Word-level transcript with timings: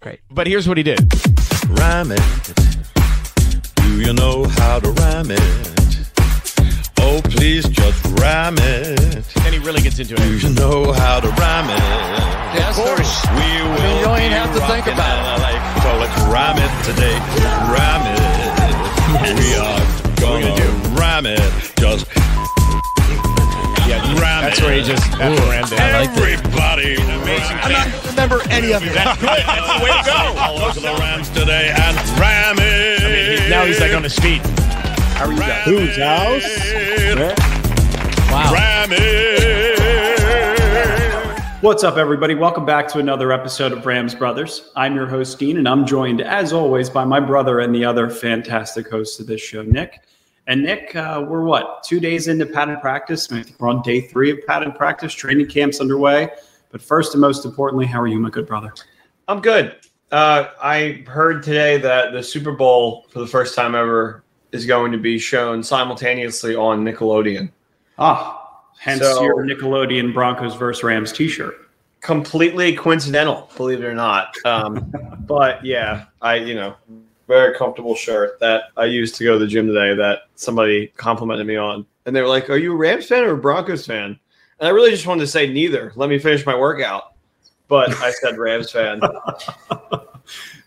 great. 0.00 0.20
But 0.30 0.46
here's 0.46 0.68
what 0.68 0.76
he 0.76 0.82
did. 0.82 1.00
Rhyme 1.68 2.12
it. 2.12 2.22
Do 3.76 4.00
you 4.00 4.12
know 4.12 4.44
how 4.44 4.80
to 4.80 4.90
rhyme 4.90 5.30
it? 5.30 5.68
Oh, 7.00 7.20
please 7.24 7.68
just 7.68 8.04
rhyme 8.20 8.56
it. 8.58 9.36
And 9.44 9.54
he 9.54 9.58
really 9.58 9.80
gets 9.80 9.98
into 9.98 10.14
it. 10.14 10.18
Do 10.18 10.36
you 10.38 10.54
know 10.54 10.92
how 10.92 11.20
to 11.20 11.28
rhyme 11.28 11.70
it? 11.70 12.38
Yes, 12.54 12.78
of 12.78 12.84
course. 12.84 13.26
We 13.30 13.36
will. 13.36 13.82
mean, 13.82 13.96
you 13.98 14.04
don't 14.04 14.20
even 14.20 14.32
have 14.32 14.54
to 14.54 14.60
think 14.66 14.86
about 14.86 15.14
it. 15.18 15.42
LA. 15.42 15.52
So 15.82 15.90
let's 15.98 16.18
rhyme 16.32 16.58
it 16.58 16.72
today. 16.84 17.16
Rhyme 17.72 18.06
it. 18.12 18.58
We 19.38 19.54
are 19.56 19.80
gonna 20.20 20.48
gonna 20.56 20.98
rhyme 21.00 21.26
it. 21.26 21.72
Just 21.76 22.06
Yeah, 23.88 24.02
rhyme 24.20 24.44
that's 24.44 24.58
it. 24.58 24.64
where 24.64 24.74
he 24.74 24.82
just 24.82 25.02
ran 25.18 25.34
down. 25.64 25.80
Everybody. 25.80 26.98
I'm 27.00 27.72
not 27.72 27.86
gonna 27.90 28.08
remember 28.10 28.42
any 28.50 28.72
of 28.72 28.82
it. 28.82 28.92
That's 28.92 29.18
good. 29.18 29.28
That's 29.30 29.78
the 29.78 29.84
way 29.84 29.90
to 29.90 30.02
go. 30.04 30.18
All 30.38 30.72
to 30.72 30.80
the 30.80 30.92
rhymes 31.00 31.30
today 31.30 31.70
and 31.74 31.96
rhyme 32.20 32.56
it. 32.58 33.00
I 33.02 33.08
mean, 33.08 33.42
he- 33.42 33.48
now 33.48 33.64
he's 33.64 33.80
like 33.80 33.94
on 33.94 34.02
his 34.02 34.18
feet. 34.18 34.42
How 35.16 35.24
are 35.26 35.32
you 35.32 35.38
guys? 35.38 35.64
Whose 35.64 35.96
house? 35.96 36.44
Wow. 38.30 38.52
Rhyme 38.52 38.90
it. 38.92 39.78
What's 41.62 41.82
up, 41.82 41.96
everybody? 41.96 42.34
Welcome 42.34 42.64
back 42.66 42.86
to 42.88 42.98
another 42.98 43.32
episode 43.32 43.72
of 43.72 43.84
Rams 43.86 44.14
Brothers. 44.14 44.70
I'm 44.76 44.94
your 44.94 45.06
host, 45.06 45.38
Dean, 45.38 45.56
and 45.56 45.66
I'm 45.68 45.86
joined, 45.86 46.20
as 46.20 46.52
always, 46.52 46.88
by 46.90 47.04
my 47.04 47.18
brother 47.20 47.58
and 47.60 47.74
the 47.74 47.84
other 47.86 48.08
fantastic 48.10 48.88
host 48.90 49.18
of 49.18 49.26
this 49.26 49.40
show, 49.40 49.62
Nick. 49.62 50.02
And 50.48 50.62
Nick, 50.62 50.96
uh, 50.96 51.22
we're 51.28 51.42
what, 51.42 51.82
two 51.84 52.00
days 52.00 52.26
into 52.26 52.46
padded 52.46 52.80
practice? 52.80 53.30
I 53.30 53.42
think 53.42 53.60
we're 53.60 53.68
on 53.68 53.82
day 53.82 54.00
three 54.00 54.30
of 54.30 54.38
padded 54.46 54.74
practice. 54.74 55.12
Training 55.12 55.46
camp's 55.46 55.78
underway. 55.78 56.30
But 56.70 56.80
first 56.80 57.12
and 57.12 57.20
most 57.20 57.44
importantly, 57.44 57.84
how 57.84 58.00
are 58.00 58.06
you, 58.06 58.18
my 58.18 58.30
good 58.30 58.46
brother? 58.46 58.72
I'm 59.28 59.42
good. 59.42 59.76
Uh, 60.10 60.46
I 60.62 61.04
heard 61.06 61.42
today 61.42 61.76
that 61.78 62.12
the 62.12 62.22
Super 62.22 62.52
Bowl, 62.52 63.06
for 63.10 63.18
the 63.18 63.26
first 63.26 63.54
time 63.54 63.74
ever, 63.74 64.24
is 64.52 64.64
going 64.64 64.90
to 64.90 64.96
be 64.96 65.18
shown 65.18 65.62
simultaneously 65.62 66.54
on 66.56 66.82
Nickelodeon. 66.82 67.50
Ah, 67.98 68.62
hence 68.78 69.02
So- 69.02 69.22
your 69.22 69.44
Nickelodeon 69.44 70.14
Broncos 70.14 70.54
versus 70.54 70.82
Rams 70.82 71.12
T-shirt. 71.12 71.68
Completely 72.00 72.74
coincidental, 72.74 73.50
believe 73.54 73.80
it 73.80 73.84
or 73.84 73.94
not. 73.94 74.34
Um, 74.46 74.94
but 75.26 75.62
yeah, 75.62 76.06
I 76.22 76.36
you 76.36 76.54
know 76.54 76.76
very 77.28 77.54
comfortable 77.54 77.94
shirt 77.94 78.40
that 78.40 78.64
I 78.76 78.86
used 78.86 79.14
to 79.16 79.24
go 79.24 79.34
to 79.34 79.38
the 79.38 79.46
gym 79.46 79.68
today 79.68 79.94
that 79.94 80.22
somebody 80.34 80.88
complimented 80.96 81.46
me 81.46 81.56
on, 81.56 81.86
and 82.06 82.16
they 82.16 82.22
were 82.22 82.28
like, 82.28 82.50
"Are 82.50 82.56
you 82.56 82.72
a 82.72 82.76
Rams 82.76 83.06
fan 83.06 83.22
or 83.22 83.34
a 83.34 83.38
Broncos 83.38 83.86
fan?" 83.86 84.18
And 84.58 84.66
I 84.66 84.70
really 84.70 84.90
just 84.90 85.06
wanted 85.06 85.20
to 85.20 85.28
say 85.28 85.46
neither. 85.52 85.92
Let 85.94 86.08
me 86.08 86.18
finish 86.18 86.44
my 86.44 86.56
workout, 86.56 87.14
but 87.68 87.90
I 87.98 88.10
said 88.10 88.38
Rams 88.38 88.72
fan. 88.72 89.00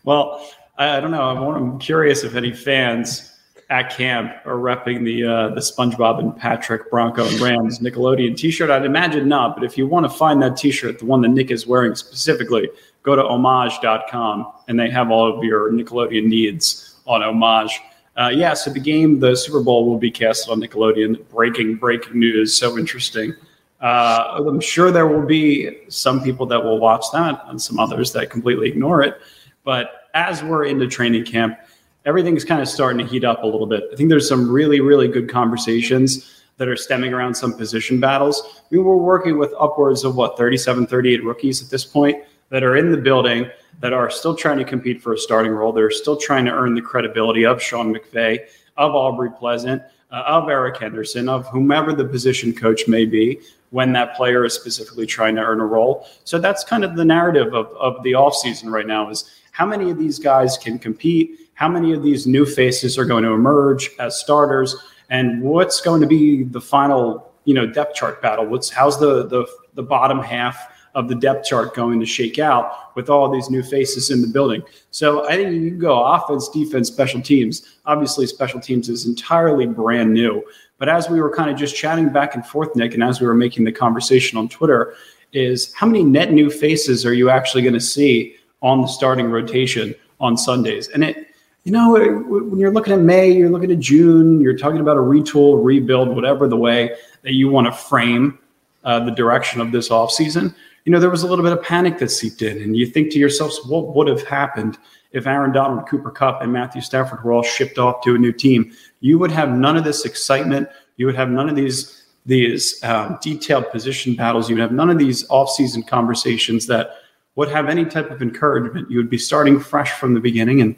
Well, 0.03 0.49
I, 0.77 0.97
I 0.97 0.99
don't 0.99 1.11
know. 1.11 1.23
I'm, 1.23 1.37
I'm 1.43 1.79
curious 1.79 2.23
if 2.23 2.35
any 2.35 2.53
fans 2.53 3.27
at 3.69 3.95
camp 3.95 4.33
are 4.45 4.55
repping 4.55 5.05
the 5.05 5.23
uh, 5.23 5.49
the 5.49 5.61
SpongeBob 5.61 6.19
and 6.19 6.35
Patrick 6.35 6.89
Bronco 6.89 7.25
and 7.25 7.39
Rams 7.39 7.79
Nickelodeon 7.79 8.35
T-shirt. 8.35 8.69
I'd 8.69 8.85
imagine 8.85 9.27
not, 9.27 9.55
but 9.55 9.63
if 9.63 9.77
you 9.77 9.87
want 9.87 10.05
to 10.05 10.09
find 10.09 10.41
that 10.41 10.57
T-shirt, 10.57 10.99
the 10.99 11.05
one 11.05 11.21
that 11.21 11.29
Nick 11.29 11.51
is 11.51 11.65
wearing 11.65 11.95
specifically, 11.95 12.69
go 13.03 13.15
to 13.15 13.23
homage.com 13.23 14.51
and 14.67 14.79
they 14.79 14.89
have 14.89 15.11
all 15.11 15.37
of 15.37 15.43
your 15.43 15.71
Nickelodeon 15.71 16.25
needs 16.25 16.99
on 17.07 17.21
Homage. 17.23 17.79
Uh, 18.17 18.31
yeah, 18.33 18.53
so 18.53 18.71
the 18.71 18.79
game, 18.79 19.19
the 19.19 19.35
Super 19.35 19.61
Bowl, 19.61 19.89
will 19.89 19.97
be 19.97 20.11
cast 20.11 20.49
on 20.49 20.59
Nickelodeon. 20.59 21.27
Breaking, 21.29 21.75
breaking 21.75 22.19
news. 22.19 22.55
So 22.55 22.77
interesting. 22.77 23.33
Uh, 23.79 24.43
I'm 24.47 24.59
sure 24.59 24.91
there 24.91 25.07
will 25.07 25.25
be 25.25 25.79
some 25.87 26.21
people 26.21 26.45
that 26.47 26.63
will 26.63 26.77
watch 26.77 27.05
that 27.13 27.41
and 27.47 27.59
some 27.59 27.79
others 27.79 28.11
that 28.13 28.29
completely 28.29 28.67
ignore 28.67 29.01
it. 29.01 29.19
But 29.63 30.09
as 30.13 30.43
we're 30.43 30.65
into 30.65 30.87
training 30.87 31.25
camp, 31.25 31.57
everything's 32.05 32.43
kind 32.43 32.61
of 32.61 32.67
starting 32.67 33.03
to 33.03 33.11
heat 33.11 33.23
up 33.23 33.43
a 33.43 33.45
little 33.45 33.65
bit. 33.65 33.85
I 33.91 33.95
think 33.95 34.09
there's 34.09 34.27
some 34.27 34.51
really, 34.51 34.81
really 34.81 35.07
good 35.07 35.29
conversations 35.29 36.43
that 36.57 36.67
are 36.67 36.75
stemming 36.75 37.13
around 37.13 37.33
some 37.33 37.53
position 37.57 37.99
battles. 37.99 38.61
We 38.69 38.77
were 38.77 38.97
working 38.97 39.39
with 39.39 39.51
upwards 39.59 40.03
of 40.03 40.15
what, 40.15 40.37
37, 40.37 40.85
38 40.85 41.23
rookies 41.23 41.63
at 41.63 41.69
this 41.69 41.85
point 41.85 42.23
that 42.51 42.63
are 42.63 42.75
in 42.75 42.91
the 42.91 42.97
building 42.97 43.49
that 43.79 43.93
are 43.93 44.11
still 44.11 44.35
trying 44.35 44.59
to 44.59 44.65
compete 44.65 45.01
for 45.01 45.13
a 45.13 45.17
starting 45.17 45.51
role. 45.51 45.71
They're 45.71 45.89
still 45.89 46.17
trying 46.17 46.45
to 46.45 46.51
earn 46.51 46.75
the 46.75 46.81
credibility 46.81 47.45
of 47.45 47.61
Sean 47.61 47.93
McVay, 47.93 48.39
of 48.77 48.93
Aubrey 48.93 49.31
Pleasant, 49.31 49.81
uh, 50.11 50.23
of 50.27 50.49
Eric 50.49 50.77
Henderson, 50.77 51.27
of 51.29 51.47
whomever 51.47 51.93
the 51.93 52.05
position 52.05 52.53
coach 52.53 52.87
may 52.87 53.05
be 53.05 53.39
when 53.71 53.93
that 53.93 54.15
player 54.15 54.43
is 54.43 54.53
specifically 54.53 55.05
trying 55.05 55.35
to 55.35 55.41
earn 55.41 55.61
a 55.61 55.65
role. 55.65 56.05
So 56.25 56.37
that's 56.37 56.63
kind 56.63 56.83
of 56.83 56.95
the 56.95 57.05
narrative 57.05 57.53
of, 57.53 57.67
of 57.77 58.03
the 58.03 58.11
offseason 58.11 58.69
right 58.69 58.85
now 58.85 59.09
is 59.09 59.31
how 59.51 59.65
many 59.65 59.89
of 59.89 59.97
these 59.97 60.19
guys 60.19 60.57
can 60.57 60.77
compete, 60.77 61.49
how 61.53 61.69
many 61.69 61.93
of 61.93 62.03
these 62.03 62.27
new 62.27 62.45
faces 62.45 62.97
are 62.97 63.05
going 63.05 63.23
to 63.23 63.31
emerge 63.31 63.89
as 63.97 64.19
starters, 64.19 64.75
and 65.09 65.41
what's 65.41 65.79
going 65.79 66.01
to 66.01 66.07
be 66.07 66.43
the 66.43 66.61
final, 66.61 67.33
you 67.45 67.53
know, 67.53 67.65
depth 67.65 67.95
chart 67.95 68.21
battle. 68.21 68.45
What's 68.45 68.69
how's 68.69 68.99
the 68.99 69.27
the, 69.27 69.45
the 69.73 69.83
bottom 69.83 70.19
half 70.19 70.70
of 70.95 71.07
the 71.07 71.15
depth 71.15 71.45
chart 71.45 71.73
going 71.73 71.99
to 71.99 72.05
shake 72.05 72.39
out 72.39 72.95
with 72.95 73.09
all 73.09 73.29
these 73.29 73.49
new 73.49 73.63
faces 73.63 74.11
in 74.11 74.21
the 74.21 74.27
building. 74.27 74.61
So 74.91 75.27
I 75.27 75.35
think 75.35 75.53
you 75.53 75.69
can 75.69 75.79
go 75.79 76.03
offense, 76.03 76.49
defense, 76.49 76.87
special 76.87 77.21
teams. 77.21 77.77
Obviously, 77.85 78.27
special 78.27 78.59
teams 78.59 78.89
is 78.89 79.05
entirely 79.05 79.65
brand 79.65 80.13
new. 80.13 80.43
But 80.77 80.89
as 80.89 81.09
we 81.09 81.21
were 81.21 81.33
kind 81.33 81.49
of 81.49 81.57
just 81.57 81.75
chatting 81.75 82.09
back 82.09 82.35
and 82.35 82.45
forth, 82.45 82.75
Nick, 82.75 82.93
and 82.93 83.03
as 83.03 83.21
we 83.21 83.27
were 83.27 83.35
making 83.35 83.63
the 83.63 83.71
conversation 83.71 84.37
on 84.37 84.49
Twitter, 84.49 84.95
is 85.31 85.73
how 85.73 85.87
many 85.87 86.03
net 86.03 86.33
new 86.33 86.49
faces 86.49 87.05
are 87.05 87.13
you 87.13 87.29
actually 87.29 87.61
going 87.61 87.73
to 87.73 87.79
see 87.79 88.35
on 88.61 88.81
the 88.81 88.87
starting 88.87 89.27
rotation 89.27 89.95
on 90.19 90.35
Sundays? 90.37 90.89
And 90.89 91.03
it, 91.03 91.27
you 91.63 91.71
know, 91.71 91.93
when 91.93 92.57
you're 92.57 92.73
looking 92.73 92.93
at 92.93 92.99
May, 92.99 93.31
you're 93.31 93.49
looking 93.49 93.71
at 93.71 93.79
June, 93.79 94.41
you're 94.41 94.57
talking 94.57 94.79
about 94.79 94.97
a 94.97 95.01
retool, 95.01 95.63
rebuild, 95.63 96.09
whatever 96.15 96.47
the 96.47 96.57
way 96.57 96.95
that 97.21 97.33
you 97.33 97.49
want 97.49 97.67
to 97.67 97.71
frame 97.71 98.39
uh, 98.83 98.99
the 99.05 99.11
direction 99.11 99.61
of 99.61 99.71
this 99.71 99.89
offseason, 99.89 100.55
you 100.85 100.91
know, 100.91 100.99
there 100.99 101.09
was 101.09 101.23
a 101.23 101.27
little 101.27 101.43
bit 101.43 101.53
of 101.53 101.63
panic 101.63 101.99
that 101.99 102.09
seeped 102.09 102.41
in. 102.41 102.61
And 102.61 102.75
you 102.75 102.85
think 102.85 103.11
to 103.11 103.19
yourselves, 103.19 103.59
what 103.67 103.95
would 103.95 104.07
have 104.07 104.23
happened 104.23 104.77
if 105.11 105.27
Aaron 105.27 105.51
Donald, 105.51 105.87
Cooper 105.87 106.09
Kupp, 106.09 106.41
and 106.41 106.51
Matthew 106.51 106.81
Stafford 106.81 107.23
were 107.23 107.33
all 107.33 107.43
shipped 107.43 107.77
off 107.77 108.01
to 108.03 108.15
a 108.15 108.17
new 108.17 108.31
team? 108.31 108.71
You 108.99 109.19
would 109.19 109.31
have 109.31 109.49
none 109.49 109.77
of 109.77 109.83
this 109.83 110.05
excitement. 110.05 110.69
You 110.97 111.05
would 111.05 111.15
have 111.15 111.29
none 111.29 111.49
of 111.49 111.55
these 111.55 111.97
these 112.25 112.83
um, 112.83 113.17
detailed 113.21 113.71
position 113.71 114.15
battles. 114.15 114.49
You 114.49 114.55
would 114.55 114.61
have 114.61 114.71
none 114.71 114.89
of 114.89 114.99
these 114.99 115.27
offseason 115.29 115.87
conversations 115.87 116.67
that 116.67 116.91
would 117.35 117.49
have 117.49 117.67
any 117.67 117.85
type 117.85 118.11
of 118.11 118.21
encouragement. 118.21 118.91
You 118.91 118.97
would 118.97 119.09
be 119.09 119.17
starting 119.17 119.59
fresh 119.59 119.91
from 119.93 120.13
the 120.13 120.19
beginning, 120.19 120.61
and 120.61 120.75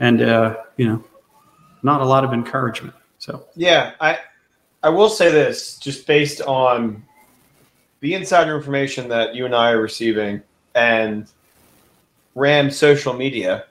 and 0.00 0.22
uh, 0.22 0.56
you 0.76 0.86
know, 0.86 1.04
not 1.82 2.00
a 2.00 2.04
lot 2.04 2.24
of 2.24 2.32
encouragement. 2.32 2.94
So 3.18 3.46
Yeah, 3.54 3.92
I 4.00 4.18
I 4.82 4.90
will 4.90 5.08
say 5.08 5.30
this 5.30 5.78
just 5.78 6.06
based 6.06 6.40
on 6.42 7.04
the 8.04 8.12
insider 8.12 8.54
information 8.54 9.08
that 9.08 9.34
you 9.34 9.46
and 9.46 9.54
I 9.54 9.70
are 9.70 9.80
receiving 9.80 10.42
and 10.74 11.26
Rams 12.34 12.76
social 12.76 13.14
media. 13.14 13.64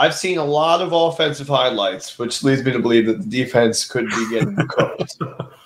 I've 0.00 0.16
seen 0.16 0.38
a 0.38 0.44
lot 0.44 0.82
of 0.82 0.92
offensive 0.92 1.46
highlights, 1.46 2.18
which 2.18 2.42
leads 2.42 2.64
me 2.64 2.72
to 2.72 2.80
believe 2.80 3.06
that 3.06 3.20
the 3.20 3.44
defense 3.44 3.84
could 3.84 4.08
be 4.08 4.30
getting 4.30 4.56
cooked. 4.68 5.16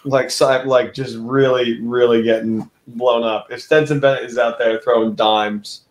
like 0.04 0.30
like 0.66 0.92
just 0.92 1.16
really, 1.20 1.80
really 1.80 2.22
getting 2.22 2.70
blown 2.86 3.22
up. 3.22 3.50
If 3.50 3.62
Stetson 3.62 3.98
Bennett 3.98 4.24
is 4.24 4.36
out 4.36 4.58
there 4.58 4.78
throwing 4.82 5.14
dimes, 5.14 5.86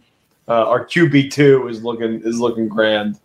uh, 0.47 0.69
our 0.69 0.85
QB 0.85 1.31
two 1.31 1.67
is 1.67 1.81
looking 1.81 2.21
is 2.23 2.39
looking 2.39 2.67
grand. 2.67 3.15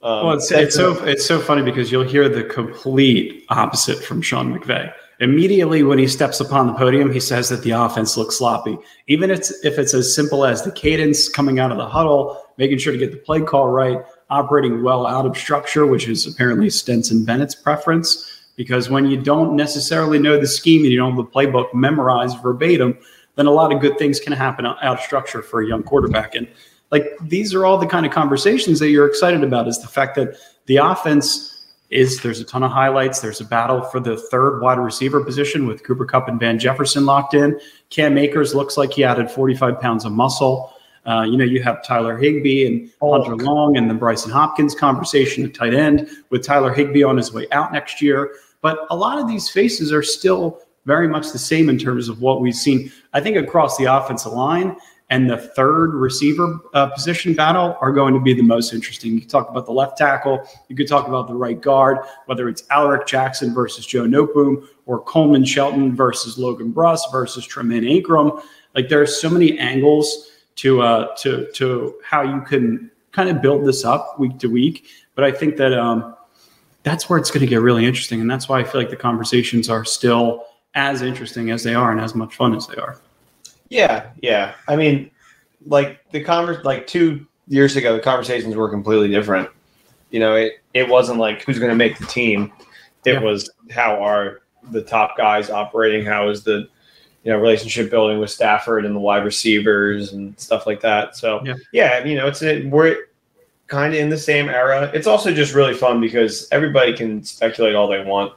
Um, 0.00 0.26
Well, 0.26 0.36
it's, 0.36 0.52
it's 0.52 0.76
so 0.76 1.02
it's 1.02 1.26
so 1.26 1.40
funny 1.40 1.62
because 1.62 1.90
you'll 1.90 2.04
hear 2.04 2.28
the 2.28 2.44
complete 2.44 3.46
opposite 3.48 3.98
from 3.98 4.22
Sean 4.22 4.56
McVay. 4.56 4.92
Immediately 5.20 5.82
when 5.84 5.98
he 5.98 6.08
steps 6.08 6.40
upon 6.40 6.66
the 6.66 6.74
podium, 6.74 7.12
he 7.12 7.20
says 7.20 7.48
that 7.48 7.62
the 7.62 7.70
offense 7.70 8.16
looks 8.16 8.38
sloppy. 8.38 8.76
Even 9.06 9.30
if 9.30 9.38
it's, 9.38 9.64
if 9.64 9.78
it's 9.78 9.94
as 9.94 10.14
simple 10.14 10.44
as 10.44 10.62
the 10.62 10.72
cadence 10.72 11.28
coming 11.28 11.60
out 11.60 11.70
of 11.70 11.78
the 11.78 11.88
huddle, 11.88 12.42
making 12.58 12.78
sure 12.78 12.92
to 12.92 12.98
get 12.98 13.12
the 13.12 13.18
play 13.18 13.40
call 13.40 13.68
right, 13.68 13.98
operating 14.30 14.82
well 14.82 15.06
out 15.06 15.26
of 15.26 15.36
structure, 15.36 15.86
which 15.86 16.08
is 16.08 16.26
apparently 16.26 16.68
Stetson 16.68 17.24
Bennett's 17.24 17.54
preference. 17.54 18.30
Because 18.56 18.88
when 18.88 19.06
you 19.06 19.20
don't 19.20 19.56
necessarily 19.56 20.18
know 20.18 20.38
the 20.38 20.46
scheme 20.46 20.82
and 20.82 20.92
you 20.92 20.98
don't 20.98 21.16
have 21.16 21.24
the 21.24 21.30
playbook 21.30 21.72
memorized 21.74 22.40
verbatim, 22.40 22.98
then 23.36 23.46
a 23.46 23.50
lot 23.50 23.72
of 23.72 23.80
good 23.80 23.98
things 23.98 24.20
can 24.20 24.32
happen 24.32 24.64
out 24.66 24.82
of 24.82 25.00
structure 25.00 25.42
for 25.42 25.60
a 25.60 25.66
young 25.66 25.82
quarterback. 25.82 26.34
And 26.34 26.48
like 26.90 27.08
these 27.20 27.52
are 27.54 27.66
all 27.66 27.78
the 27.78 27.86
kind 27.86 28.06
of 28.06 28.12
conversations 28.12 28.78
that 28.78 28.90
you're 28.90 29.08
excited 29.08 29.42
about 29.42 29.66
is 29.66 29.80
the 29.80 29.88
fact 29.88 30.14
that 30.16 30.36
the 30.66 30.76
offense 30.76 31.53
is 31.94 32.20
there's 32.20 32.40
a 32.40 32.44
ton 32.44 32.62
of 32.62 32.70
highlights. 32.70 33.20
There's 33.20 33.40
a 33.40 33.44
battle 33.44 33.82
for 33.82 34.00
the 34.00 34.16
third 34.16 34.60
wide 34.60 34.78
receiver 34.78 35.22
position 35.22 35.66
with 35.66 35.84
Cooper 35.84 36.04
Kupp 36.04 36.28
and 36.28 36.40
Van 36.40 36.58
Jefferson 36.58 37.06
locked 37.06 37.34
in. 37.34 37.58
Cam 37.90 38.18
Akers 38.18 38.54
looks 38.54 38.76
like 38.76 38.92
he 38.92 39.04
added 39.04 39.30
45 39.30 39.80
pounds 39.80 40.04
of 40.04 40.12
muscle. 40.12 40.72
Uh, 41.06 41.22
you 41.22 41.36
know, 41.36 41.44
you 41.44 41.62
have 41.62 41.84
Tyler 41.84 42.16
Higbee 42.16 42.66
and 42.66 42.90
Hunter 43.00 43.36
Long 43.36 43.76
and 43.76 43.88
the 43.88 43.94
Brycen 43.94 44.32
Hopkins 44.32 44.74
conversation 44.74 45.44
at 45.44 45.54
tight 45.54 45.74
end 45.74 46.08
with 46.30 46.42
Tyler 46.42 46.72
Higbee 46.72 47.04
on 47.04 47.16
his 47.16 47.32
way 47.32 47.46
out 47.52 47.72
next 47.72 48.02
year. 48.02 48.34
But 48.60 48.86
a 48.90 48.96
lot 48.96 49.18
of 49.18 49.28
these 49.28 49.48
faces 49.50 49.92
are 49.92 50.02
still 50.02 50.60
very 50.86 51.06
much 51.06 51.30
the 51.32 51.38
same 51.38 51.68
in 51.68 51.78
terms 51.78 52.08
of 52.08 52.20
what 52.20 52.40
we've 52.40 52.54
seen, 52.54 52.90
I 53.12 53.20
think, 53.20 53.36
across 53.36 53.76
the 53.76 53.84
offensive 53.84 54.32
line 54.32 54.76
and 55.14 55.30
the 55.30 55.38
third 55.38 55.94
receiver 55.94 56.58
uh, 56.74 56.88
position 56.88 57.34
battle 57.34 57.78
are 57.80 57.92
going 57.92 58.14
to 58.14 58.20
be 58.20 58.34
the 58.34 58.42
most 58.42 58.74
interesting. 58.74 59.12
You 59.14 59.20
can 59.20 59.28
talk 59.28 59.48
about 59.48 59.64
the 59.64 59.70
left 59.70 59.96
tackle, 59.96 60.44
you 60.68 60.74
could 60.74 60.88
talk 60.88 61.06
about 61.06 61.28
the 61.28 61.34
right 61.36 61.60
guard, 61.60 61.98
whether 62.26 62.48
it's 62.48 62.64
Alaric 62.70 63.06
Jackson 63.06 63.54
versus 63.54 63.86
Joe 63.86 64.06
Noteboom 64.06 64.66
or 64.86 65.00
Coleman 65.04 65.44
Shelton 65.44 65.94
versus 65.94 66.36
Logan 66.36 66.72
Bruss 66.72 66.98
versus 67.12 67.46
Tremayne 67.46 67.88
Anchrum. 67.88 68.42
Like 68.74 68.88
there 68.88 69.00
are 69.00 69.06
so 69.06 69.30
many 69.30 69.56
angles 69.56 70.32
to 70.56 70.82
uh, 70.82 71.14
to 71.18 71.48
to 71.52 71.94
how 72.04 72.22
you 72.22 72.40
can 72.40 72.90
kind 73.12 73.28
of 73.28 73.40
build 73.40 73.64
this 73.64 73.84
up 73.84 74.18
week 74.18 74.40
to 74.40 74.48
week. 74.48 74.88
But 75.14 75.22
I 75.22 75.30
think 75.30 75.56
that 75.58 75.72
um, 75.72 76.16
that's 76.82 77.08
where 77.08 77.20
it's 77.20 77.30
going 77.30 77.42
to 77.42 77.46
get 77.46 77.60
really 77.60 77.86
interesting, 77.86 78.20
and 78.20 78.28
that's 78.28 78.48
why 78.48 78.58
I 78.58 78.64
feel 78.64 78.80
like 78.80 78.90
the 78.90 78.96
conversations 78.96 79.70
are 79.70 79.84
still 79.84 80.44
as 80.74 81.02
interesting 81.02 81.52
as 81.52 81.62
they 81.62 81.76
are 81.76 81.92
and 81.92 82.00
as 82.00 82.16
much 82.16 82.34
fun 82.34 82.52
as 82.52 82.66
they 82.66 82.74
are. 82.74 82.98
Yeah, 83.68 84.08
yeah. 84.22 84.54
I 84.68 84.76
mean, 84.76 85.10
like 85.66 86.00
the 86.10 86.22
convers 86.22 86.64
like 86.64 86.86
two 86.86 87.26
years 87.48 87.76
ago, 87.76 87.94
the 87.94 88.02
conversations 88.02 88.54
were 88.54 88.68
completely 88.68 89.08
different. 89.08 89.48
You 90.10 90.20
know, 90.20 90.34
it 90.34 90.54
it 90.74 90.88
wasn't 90.88 91.18
like 91.18 91.42
who's 91.44 91.58
going 91.58 91.70
to 91.70 91.76
make 91.76 91.98
the 91.98 92.06
team. 92.06 92.52
It 93.04 93.14
Yeah. 93.14 93.20
was 93.20 93.50
how 93.70 94.02
are 94.02 94.40
the 94.70 94.82
top 94.82 95.16
guys 95.16 95.50
operating? 95.50 96.04
How 96.04 96.28
is 96.28 96.44
the 96.44 96.68
you 97.24 97.32
know 97.32 97.38
relationship 97.38 97.90
building 97.90 98.18
with 98.18 98.30
Stafford 98.30 98.84
and 98.84 98.94
the 98.94 99.00
wide 99.00 99.24
receivers 99.24 100.12
and 100.12 100.38
stuff 100.38 100.66
like 100.66 100.80
that. 100.82 101.16
So 101.16 101.40
Yeah. 101.44 101.54
yeah, 101.72 102.04
you 102.04 102.16
know, 102.16 102.26
it's 102.26 102.42
a, 102.42 102.66
we're 102.66 102.96
kind 103.66 103.94
of 103.94 104.00
in 104.00 104.10
the 104.10 104.18
same 104.18 104.48
era. 104.50 104.90
It's 104.92 105.06
also 105.06 105.32
just 105.32 105.54
really 105.54 105.72
fun 105.74 106.00
because 106.00 106.46
everybody 106.52 106.94
can 106.94 107.22
speculate 107.24 107.74
all 107.74 107.88
they 107.88 108.04
want. 108.04 108.34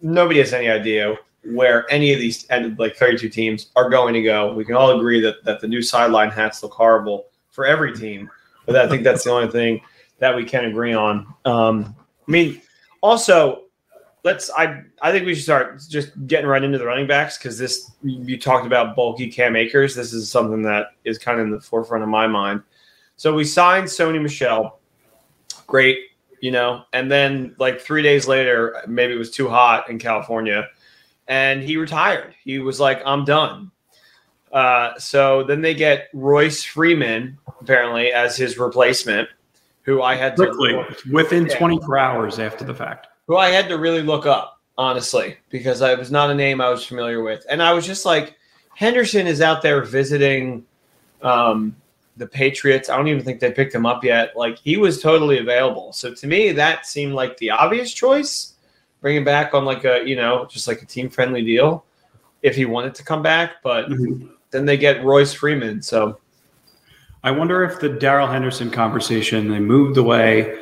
Nobody 0.00 0.38
has 0.40 0.52
any 0.54 0.68
idea 0.68 1.16
where 1.52 1.90
any 1.90 2.12
of 2.12 2.20
these 2.20 2.46
and 2.46 2.78
like 2.78 2.96
32 2.96 3.28
teams 3.28 3.70
are 3.76 3.88
going 3.88 4.14
to 4.14 4.22
go. 4.22 4.52
We 4.52 4.64
can 4.64 4.74
all 4.74 4.96
agree 4.98 5.20
that 5.20 5.44
that 5.44 5.60
the 5.60 5.68
new 5.68 5.82
sideline 5.82 6.30
hats 6.30 6.62
look 6.62 6.72
horrible 6.72 7.26
for 7.50 7.66
every 7.66 7.94
team, 7.94 8.30
but 8.66 8.76
I 8.76 8.88
think 8.88 9.04
that's 9.04 9.24
the 9.24 9.30
only 9.30 9.50
thing 9.50 9.80
that 10.18 10.34
we 10.34 10.44
can 10.44 10.64
agree 10.66 10.94
on. 10.94 11.26
Um, 11.44 11.94
I 12.26 12.30
mean, 12.30 12.60
also, 13.00 13.64
let's. 14.24 14.50
I 14.50 14.82
I 15.00 15.12
think 15.12 15.26
we 15.26 15.34
should 15.34 15.44
start 15.44 15.80
just 15.88 16.26
getting 16.26 16.46
right 16.46 16.62
into 16.62 16.78
the 16.78 16.86
running 16.86 17.06
backs 17.06 17.38
because 17.38 17.58
this 17.58 17.92
you 18.02 18.38
talked 18.38 18.66
about 18.66 18.96
bulky 18.96 19.30
Cam 19.30 19.56
Akers. 19.56 19.94
This 19.94 20.12
is 20.12 20.30
something 20.30 20.62
that 20.62 20.88
is 21.04 21.18
kind 21.18 21.40
of 21.40 21.46
in 21.46 21.52
the 21.52 21.60
forefront 21.60 22.02
of 22.02 22.10
my 22.10 22.26
mind. 22.26 22.62
So 23.16 23.34
we 23.34 23.44
signed 23.44 23.86
Sony 23.86 24.20
Michel, 24.20 24.78
great, 25.66 25.98
you 26.40 26.50
know, 26.50 26.84
and 26.92 27.10
then 27.10 27.54
like 27.58 27.80
three 27.80 28.02
days 28.02 28.28
later, 28.28 28.82
maybe 28.86 29.14
it 29.14 29.18
was 29.18 29.30
too 29.30 29.48
hot 29.48 29.88
in 29.88 29.98
California, 29.98 30.68
and 31.28 31.62
he 31.62 31.76
retired. 31.76 32.34
He 32.44 32.58
was 32.58 32.78
like, 32.80 33.02
"I'm 33.04 33.24
done." 33.24 33.70
Uh, 34.52 34.96
so 34.98 35.42
then 35.42 35.60
they 35.60 35.74
get 35.74 36.08
Royce 36.14 36.62
Freeman 36.62 37.36
apparently 37.60 38.12
as 38.12 38.36
his 38.36 38.58
replacement, 38.58 39.28
who 39.82 40.02
I 40.02 40.14
had 40.14 40.36
to 40.36 40.46
Quickly, 40.46 40.80
within 41.10 41.46
Yeah. 41.46 41.58
24 41.58 41.98
hours 41.98 42.38
after 42.38 42.64
the 42.64 42.74
fact. 42.74 43.08
who 43.26 43.36
I 43.36 43.48
had 43.48 43.68
to 43.68 43.76
really 43.76 44.02
look 44.02 44.24
up, 44.24 44.60
honestly, 44.78 45.36
because 45.50 45.82
I 45.82 45.94
was 45.94 46.10
not 46.10 46.30
a 46.30 46.34
name 46.34 46.60
I 46.60 46.70
was 46.70 46.86
familiar 46.86 47.22
with. 47.22 47.44
And 47.50 47.62
I 47.62 47.72
was 47.74 47.84
just 47.86 48.06
like, 48.06 48.36
Henderson 48.74 49.26
is 49.26 49.40
out 49.40 49.62
there 49.62 49.82
visiting 49.82 50.64
um, 51.22 51.74
the 52.16 52.26
Patriots. 52.26 52.88
I 52.88 52.96
don't 52.96 53.08
even 53.08 53.24
think 53.24 53.40
they 53.40 53.50
picked 53.50 53.74
him 53.74 53.84
up 53.84 54.04
yet. 54.04 54.36
Like, 54.36 54.58
he 54.58 54.76
was 54.76 55.02
totally 55.02 55.38
available. 55.38 55.92
So 55.92 56.14
to 56.14 56.26
me, 56.26 56.52
that 56.52 56.86
seemed 56.86 57.14
like 57.14 57.36
the 57.38 57.50
obvious 57.50 57.92
choice. 57.92 58.54
Bring 59.06 59.18
him 59.18 59.22
back 59.22 59.54
on 59.54 59.64
like 59.64 59.84
a, 59.84 60.02
you 60.04 60.16
know, 60.16 60.46
just 60.46 60.66
like 60.66 60.82
a 60.82 60.84
team 60.84 61.08
friendly 61.08 61.40
deal 61.40 61.84
if 62.42 62.56
he 62.56 62.64
wanted 62.64 62.92
to 62.96 63.04
come 63.04 63.22
back. 63.22 63.62
But 63.62 63.88
mm-hmm. 63.88 64.26
then 64.50 64.66
they 64.66 64.76
get 64.76 65.04
Royce 65.04 65.32
Freeman. 65.32 65.80
So 65.80 66.18
I 67.22 67.30
wonder 67.30 67.62
if 67.62 67.78
the 67.78 67.88
Darrell 67.88 68.26
Henderson 68.26 68.68
conversation 68.68 69.48
they 69.48 69.60
moved 69.60 69.96
away 69.96 70.58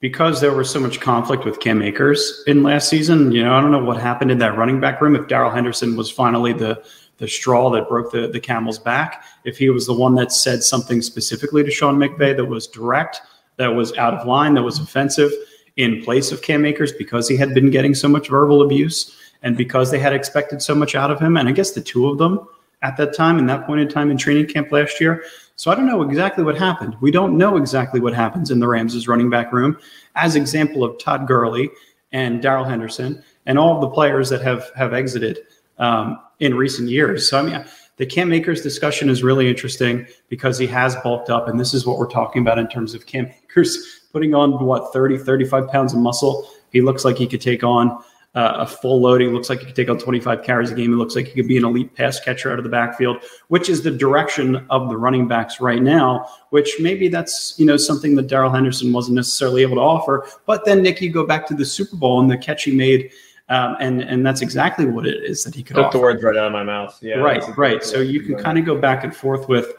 because 0.00 0.40
there 0.40 0.52
was 0.52 0.68
so 0.68 0.80
much 0.80 0.98
conflict 0.98 1.44
with 1.44 1.60
Cam 1.60 1.80
Akers 1.80 2.42
in 2.48 2.64
last 2.64 2.88
season. 2.88 3.30
You 3.30 3.44
know, 3.44 3.54
I 3.54 3.60
don't 3.60 3.70
know 3.70 3.84
what 3.84 3.98
happened 3.98 4.32
in 4.32 4.38
that 4.38 4.56
running 4.56 4.80
back 4.80 5.00
room. 5.00 5.14
If 5.14 5.28
Darrell 5.28 5.52
Henderson 5.52 5.94
was 5.94 6.10
finally 6.10 6.52
the 6.52 6.82
the 7.18 7.28
straw 7.28 7.70
that 7.70 7.88
broke 7.88 8.10
the, 8.10 8.26
the 8.26 8.40
camel's 8.40 8.80
back, 8.80 9.22
if 9.44 9.58
he 9.58 9.70
was 9.70 9.86
the 9.86 9.94
one 9.94 10.16
that 10.16 10.32
said 10.32 10.64
something 10.64 11.00
specifically 11.00 11.62
to 11.62 11.70
Sean 11.70 11.98
McVay 11.98 12.34
that 12.36 12.46
was 12.46 12.66
direct, 12.66 13.20
that 13.58 13.68
was 13.68 13.96
out 13.96 14.12
of 14.12 14.26
line, 14.26 14.54
that 14.54 14.64
was 14.64 14.80
offensive 14.80 15.30
in 15.76 16.02
place 16.02 16.32
of 16.32 16.42
Cam 16.42 16.64
Akers 16.64 16.92
because 16.92 17.28
he 17.28 17.36
had 17.36 17.54
been 17.54 17.70
getting 17.70 17.94
so 17.94 18.08
much 18.08 18.28
verbal 18.28 18.62
abuse 18.62 19.16
and 19.42 19.56
because 19.56 19.90
they 19.90 19.98
had 19.98 20.12
expected 20.12 20.62
so 20.62 20.74
much 20.74 20.94
out 20.94 21.10
of 21.10 21.20
him. 21.20 21.36
And 21.36 21.48
I 21.48 21.52
guess 21.52 21.72
the 21.72 21.80
two 21.80 22.08
of 22.08 22.18
them 22.18 22.46
at 22.82 22.96
that 22.96 23.14
time, 23.14 23.38
in 23.38 23.46
that 23.46 23.66
point 23.66 23.80
in 23.80 23.88
time 23.88 24.10
in 24.10 24.16
training 24.16 24.46
camp 24.46 24.70
last 24.72 25.00
year. 25.00 25.24
So 25.56 25.70
I 25.70 25.74
don't 25.74 25.86
know 25.86 26.02
exactly 26.02 26.44
what 26.44 26.56
happened. 26.56 26.96
We 27.00 27.10
don't 27.10 27.38
know 27.38 27.56
exactly 27.56 28.00
what 28.00 28.14
happens 28.14 28.50
in 28.50 28.58
the 28.58 28.68
Rams' 28.68 29.08
running 29.08 29.30
back 29.30 29.52
room, 29.52 29.78
as 30.14 30.36
example 30.36 30.84
of 30.84 30.98
Todd 30.98 31.26
Gurley 31.26 31.70
and 32.12 32.42
Darrell 32.42 32.64
Henderson 32.64 33.22
and 33.46 33.58
all 33.58 33.74
of 33.74 33.80
the 33.80 33.88
players 33.88 34.28
that 34.28 34.42
have 34.42 34.70
have 34.76 34.92
exited 34.92 35.38
um, 35.78 36.20
in 36.40 36.54
recent 36.54 36.90
years. 36.90 37.28
So 37.28 37.38
I 37.38 37.42
mean, 37.42 37.64
the 37.96 38.06
Cam 38.06 38.32
Akers 38.32 38.60
discussion 38.60 39.08
is 39.08 39.22
really 39.22 39.48
interesting 39.48 40.06
because 40.28 40.58
he 40.58 40.66
has 40.66 40.94
bulked 40.96 41.30
up, 41.30 41.48
and 41.48 41.58
this 41.58 41.72
is 41.72 41.86
what 41.86 41.98
we're 41.98 42.10
talking 42.10 42.42
about 42.42 42.58
in 42.58 42.68
terms 42.68 42.94
of 42.94 43.06
Cam 43.06 43.26
Akers 43.44 44.05
putting 44.16 44.34
on 44.34 44.64
what 44.64 44.94
30, 44.94 45.18
35 45.18 45.68
pounds 45.68 45.92
of 45.92 45.98
muscle. 45.98 46.48
He 46.72 46.80
looks 46.80 47.04
like 47.04 47.18
he 47.18 47.26
could 47.26 47.42
take 47.42 47.62
on 47.62 48.02
uh, 48.34 48.54
a 48.60 48.66
full 48.66 49.02
load. 49.02 49.20
He 49.20 49.26
looks 49.26 49.50
like 49.50 49.58
he 49.60 49.66
could 49.66 49.76
take 49.76 49.90
on 49.90 49.98
25 49.98 50.42
carries 50.42 50.70
a 50.70 50.74
game. 50.74 50.88
He 50.88 50.96
looks 50.96 51.14
like 51.14 51.26
he 51.26 51.32
could 51.32 51.46
be 51.46 51.58
an 51.58 51.66
elite 51.66 51.94
pass 51.94 52.18
catcher 52.18 52.50
out 52.50 52.56
of 52.56 52.64
the 52.64 52.70
backfield, 52.70 53.22
which 53.48 53.68
is 53.68 53.82
the 53.82 53.90
direction 53.90 54.66
of 54.70 54.88
the 54.88 54.96
running 54.96 55.28
backs 55.28 55.60
right 55.60 55.82
now. 55.82 56.30
Which 56.48 56.76
maybe 56.80 57.08
that's 57.08 57.56
you 57.58 57.66
know 57.66 57.76
something 57.76 58.16
that 58.16 58.26
Darrell 58.26 58.50
Henderson 58.50 58.90
wasn't 58.90 59.16
necessarily 59.16 59.60
able 59.60 59.74
to 59.74 59.82
offer. 59.82 60.26
But 60.46 60.64
then 60.64 60.82
Nick, 60.82 61.02
you 61.02 61.12
go 61.12 61.26
back 61.26 61.46
to 61.48 61.54
the 61.54 61.66
Super 61.66 61.96
Bowl 61.96 62.18
and 62.18 62.30
the 62.30 62.38
catch 62.38 62.64
he 62.64 62.74
made, 62.74 63.10
um, 63.50 63.76
and 63.80 64.00
and 64.00 64.24
that's 64.24 64.40
exactly 64.40 64.86
what 64.86 65.06
it 65.06 65.24
is 65.24 65.44
that 65.44 65.54
he 65.54 65.62
could 65.62 65.76
took 65.76 65.88
offer. 65.88 65.98
the 65.98 66.02
words 66.02 66.22
right 66.22 66.38
out 66.38 66.46
of 66.46 66.52
my 66.52 66.64
mouth. 66.64 66.98
Yeah. 67.02 67.16
Right, 67.16 67.44
right. 67.58 67.84
So 67.84 68.00
you 68.00 68.22
can 68.22 68.42
kind 68.42 68.56
of 68.56 68.64
go 68.64 68.78
back 68.78 69.04
and 69.04 69.14
forth 69.14 69.46
with 69.46 69.74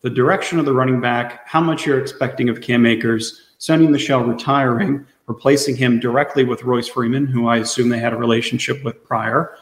the 0.00 0.10
direction 0.10 0.58
of 0.58 0.64
the 0.64 0.72
running 0.72 1.02
back, 1.02 1.46
how 1.46 1.60
much 1.60 1.84
you're 1.84 2.00
expecting 2.00 2.48
of 2.48 2.60
Cam 2.60 2.86
Akers, 2.86 3.47
Sony 3.58 3.88
Michel 3.88 4.22
retiring, 4.22 5.04
replacing 5.26 5.76
him 5.76 5.98
directly 5.98 6.44
with 6.44 6.64
Royce 6.64 6.88
Freeman, 6.88 7.26
who 7.26 7.48
I 7.48 7.58
assume 7.58 7.88
they 7.88 7.98
had 7.98 8.12
a 8.12 8.16
relationship 8.16 8.82
with 8.84 9.04
prior. 9.04 9.54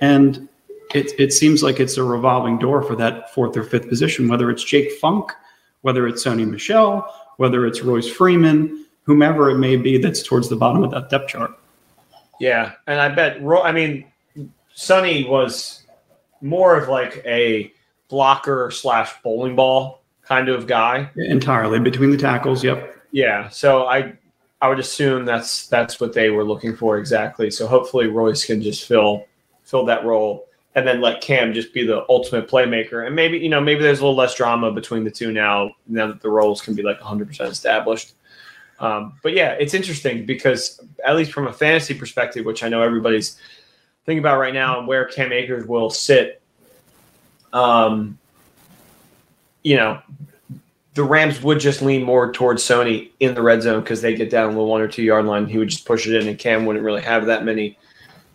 And 0.00 0.48
it, 0.94 1.12
it 1.18 1.32
seems 1.32 1.62
like 1.62 1.80
it's 1.80 1.96
a 1.96 2.04
revolving 2.04 2.58
door 2.58 2.82
for 2.82 2.94
that 2.96 3.32
fourth 3.34 3.56
or 3.56 3.64
fifth 3.64 3.88
position, 3.88 4.28
whether 4.28 4.50
it's 4.50 4.64
Jake 4.64 4.92
Funk, 4.92 5.32
whether 5.82 6.06
it's 6.06 6.24
Sony 6.24 6.48
Michel, 6.48 7.06
whether 7.36 7.66
it's 7.66 7.82
Royce 7.82 8.08
Freeman, 8.08 8.86
whomever 9.04 9.50
it 9.50 9.58
may 9.58 9.76
be 9.76 9.98
that's 9.98 10.22
towards 10.22 10.48
the 10.48 10.56
bottom 10.56 10.84
of 10.84 10.90
that 10.90 11.08
depth 11.08 11.28
chart. 11.28 11.58
Yeah, 12.40 12.72
and 12.86 13.00
I 13.00 13.08
bet. 13.08 13.42
Ro- 13.42 13.62
I 13.62 13.72
mean, 13.72 14.04
Sonny 14.74 15.24
was 15.24 15.84
more 16.40 16.76
of 16.76 16.88
like 16.88 17.22
a 17.26 17.72
blocker 18.08 18.70
slash 18.70 19.12
bowling 19.22 19.56
ball 19.56 20.02
kind 20.22 20.48
of 20.48 20.66
guy. 20.66 21.10
Entirely 21.16 21.80
between 21.80 22.10
the 22.10 22.16
tackles. 22.16 22.62
Yep. 22.62 22.96
Yeah, 23.10 23.48
so 23.48 23.86
I 23.86 24.14
I 24.60 24.68
would 24.68 24.78
assume 24.78 25.24
that's 25.24 25.68
that's 25.68 26.00
what 26.00 26.12
they 26.12 26.30
were 26.30 26.44
looking 26.44 26.76
for 26.76 26.98
exactly. 26.98 27.50
So 27.50 27.66
hopefully 27.66 28.06
Royce 28.08 28.44
can 28.44 28.60
just 28.60 28.86
fill 28.86 29.24
fill 29.64 29.84
that 29.86 30.04
role 30.04 30.46
and 30.74 30.86
then 30.86 31.00
let 31.00 31.20
Cam 31.20 31.52
just 31.52 31.72
be 31.72 31.86
the 31.86 32.04
ultimate 32.08 32.48
playmaker. 32.48 33.06
And 33.06 33.14
maybe 33.14 33.38
you 33.38 33.48
know 33.48 33.60
maybe 33.60 33.82
there's 33.82 34.00
a 34.00 34.02
little 34.02 34.16
less 34.16 34.34
drama 34.34 34.72
between 34.72 35.04
the 35.04 35.10
two 35.10 35.32
now 35.32 35.70
now 35.86 36.06
that 36.08 36.20
the 36.20 36.30
roles 36.30 36.60
can 36.60 36.74
be 36.74 36.82
like 36.82 37.00
100% 37.00 37.40
established. 37.48 38.14
Um, 38.80 39.14
but 39.22 39.32
yeah, 39.32 39.52
it's 39.52 39.74
interesting 39.74 40.24
because 40.24 40.80
at 41.04 41.16
least 41.16 41.32
from 41.32 41.48
a 41.48 41.52
fantasy 41.52 41.94
perspective, 41.94 42.44
which 42.44 42.62
I 42.62 42.68
know 42.68 42.82
everybody's 42.82 43.38
thinking 44.06 44.20
about 44.20 44.38
right 44.38 44.54
now, 44.54 44.78
and 44.78 44.86
where 44.86 45.04
Cam 45.04 45.32
Akers 45.32 45.66
will 45.66 45.90
sit. 45.90 46.40
Um, 47.52 48.18
you 49.62 49.76
know, 49.76 50.00
the 50.98 51.04
Rams 51.04 51.40
would 51.44 51.60
just 51.60 51.80
lean 51.80 52.02
more 52.02 52.32
towards 52.32 52.60
Sony 52.60 53.10
in 53.20 53.36
the 53.36 53.40
red 53.40 53.62
zone 53.62 53.82
because 53.82 54.02
they 54.02 54.16
get 54.16 54.30
down 54.30 54.52
the 54.56 54.60
one 54.60 54.80
or 54.80 54.88
two 54.88 55.04
yard 55.04 55.26
line. 55.26 55.46
He 55.46 55.56
would 55.56 55.68
just 55.68 55.84
push 55.84 56.08
it 56.08 56.20
in, 56.20 56.26
and 56.26 56.36
Cam 56.36 56.66
wouldn't 56.66 56.84
really 56.84 57.02
have 57.02 57.26
that 57.26 57.44
many 57.44 57.78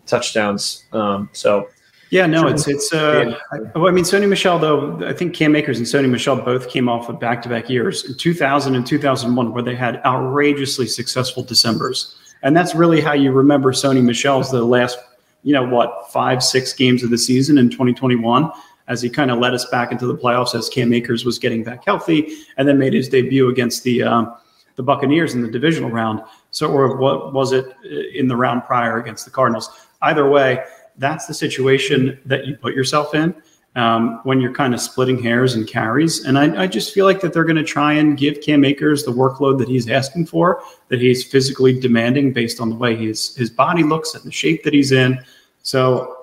touchdowns. 0.06 0.82
Um, 0.90 1.28
so 1.34 1.68
Yeah, 2.08 2.24
no, 2.24 2.48
it's 2.48 2.66
it's. 2.66 2.90
Uh, 2.90 3.38
I, 3.52 3.58
well, 3.78 3.88
I 3.88 3.90
mean, 3.90 4.04
Sony 4.04 4.26
Michel 4.26 4.58
though. 4.58 5.06
I 5.06 5.12
think 5.12 5.34
Cam 5.34 5.54
Akers 5.54 5.76
and 5.76 5.86
Sony 5.86 6.08
Michelle 6.08 6.40
both 6.40 6.70
came 6.70 6.88
off 6.88 7.10
of 7.10 7.20
back-to-back 7.20 7.68
years 7.68 8.02
in 8.08 8.16
2000 8.16 8.74
and 8.74 8.86
2001, 8.86 9.52
where 9.52 9.62
they 9.62 9.76
had 9.76 10.00
outrageously 10.06 10.86
successful 10.86 11.42
December's, 11.42 12.16
and 12.42 12.56
that's 12.56 12.74
really 12.74 13.02
how 13.02 13.12
you 13.12 13.30
remember 13.30 13.72
Sony 13.72 14.02
Michel's 14.02 14.50
the 14.50 14.64
last, 14.64 14.98
you 15.42 15.52
know, 15.52 15.66
what 15.66 16.10
five, 16.10 16.42
six 16.42 16.72
games 16.72 17.02
of 17.02 17.10
the 17.10 17.18
season 17.18 17.58
in 17.58 17.68
2021, 17.68 18.50
as 18.88 19.02
he 19.02 19.10
kind 19.10 19.30
of 19.30 19.38
led 19.38 19.54
us 19.54 19.64
back 19.66 19.92
into 19.92 20.06
the 20.06 20.16
playoffs 20.16 20.54
as 20.54 20.68
Cam 20.68 20.92
Akers 20.92 21.24
was 21.24 21.38
getting 21.38 21.64
back 21.64 21.84
healthy, 21.84 22.36
and 22.56 22.66
then 22.68 22.78
made 22.78 22.92
his 22.94 23.08
debut 23.08 23.48
against 23.48 23.82
the. 23.84 24.02
Um, 24.02 24.34
the 24.76 24.82
Buccaneers 24.82 25.34
in 25.34 25.40
the 25.40 25.48
divisional 25.48 25.88
round. 25.88 26.20
So, 26.50 26.68
or 26.68 26.96
what 26.96 27.32
was 27.32 27.52
it 27.52 27.76
in 28.12 28.26
the 28.26 28.34
round 28.34 28.64
prior 28.64 28.98
against 28.98 29.24
the 29.24 29.30
Cardinals? 29.30 29.70
Either 30.02 30.28
way, 30.28 30.64
that's 30.98 31.28
the 31.28 31.34
situation 31.34 32.18
that 32.26 32.48
you 32.48 32.56
put 32.56 32.74
yourself 32.74 33.14
in. 33.14 33.40
um, 33.76 34.20
when 34.22 34.40
you're 34.40 34.52
kind 34.52 34.72
of 34.72 34.80
splitting 34.80 35.20
hairs 35.20 35.54
and 35.54 35.66
carries. 35.66 36.24
And 36.24 36.38
I, 36.38 36.62
I 36.62 36.66
just 36.66 36.94
feel 36.94 37.06
like 37.06 37.20
that 37.22 37.32
they're 37.32 37.44
going 37.44 37.56
to 37.56 37.64
try 37.64 37.92
and 37.92 38.16
give 38.16 38.40
Cam 38.40 38.64
Akers 38.64 39.02
the 39.04 39.10
workload 39.10 39.58
that 39.58 39.68
he's 39.68 39.88
asking 39.88 40.26
for, 40.26 40.62
that 40.88 41.00
he's 41.00 41.24
physically 41.24 41.78
demanding 41.78 42.32
based 42.32 42.60
on 42.60 42.70
the 42.70 42.76
way 42.76 42.94
his 42.94 43.34
his 43.36 43.50
body 43.50 43.82
looks 43.82 44.14
and 44.14 44.22
the 44.24 44.32
shape 44.32 44.62
that 44.62 44.72
he's 44.72 44.92
in. 44.92 45.18
So 45.62 46.13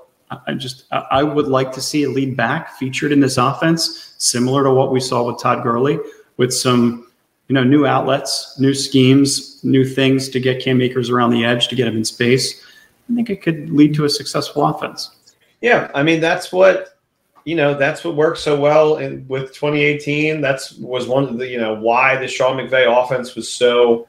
I 0.48 0.54
just 0.54 0.86
I 0.92 1.24
would 1.24 1.48
like 1.48 1.72
to 1.74 1.82
see 1.82 2.04
a 2.04 2.10
lead 2.10 2.38
back 2.38 2.76
featured 2.78 3.12
in 3.12 3.20
this 3.20 3.38
offense, 3.38 4.14
similar 4.18 4.64
to 4.64 4.72
what 4.72 4.92
we 4.92 5.00
saw 5.00 5.24
with 5.24 5.42
Todd 5.42 5.64
Gurley, 5.64 6.00
with 6.38 6.54
some 6.54 7.12
you 7.48 7.54
know 7.54 7.64
new 7.64 7.86
outlets, 7.86 8.58
new 8.60 8.74
schemes, 8.74 9.64
new 9.64 9.84
things 9.84 10.30
to 10.30 10.40
get 10.40 10.62
Cam 10.62 10.82
Akers 10.82 11.10
around 11.10 11.32
the 11.32 11.44
edge 11.44 11.68
to 11.68 11.76
get 11.76 11.88
him 11.88 11.98
in 11.98 12.06
space. 12.06 12.64
I 13.10 13.16
think 13.16 13.30
it 13.30 13.42
could 13.42 13.70
lead 13.70 13.94
to 13.96 14.06
a 14.06 14.10
successful 14.10 14.66
offense. 14.66 15.12
Yeah, 15.60 15.92
I 15.94 16.04
mean 16.04 16.22
that's 16.22 16.52
what 16.52 16.98
you 17.44 17.56
know. 17.56 17.74
That's 17.74 18.04
what 18.04 18.16
worked 18.16 18.40
so 18.40 18.60
well 18.60 18.98
in, 18.98 19.26
with 19.28 19.54
2018. 19.54 20.40
That's 20.40 20.74
was 20.78 21.08
one 21.08 21.26
of 21.26 21.38
the 21.38 21.48
you 21.48 21.60
know 21.60 21.76
why 21.76 22.16
the 22.16 22.28
Sean 22.28 22.58
McVay 22.58 22.86
offense 22.88 23.36
was 23.36 23.52
so 23.52 24.08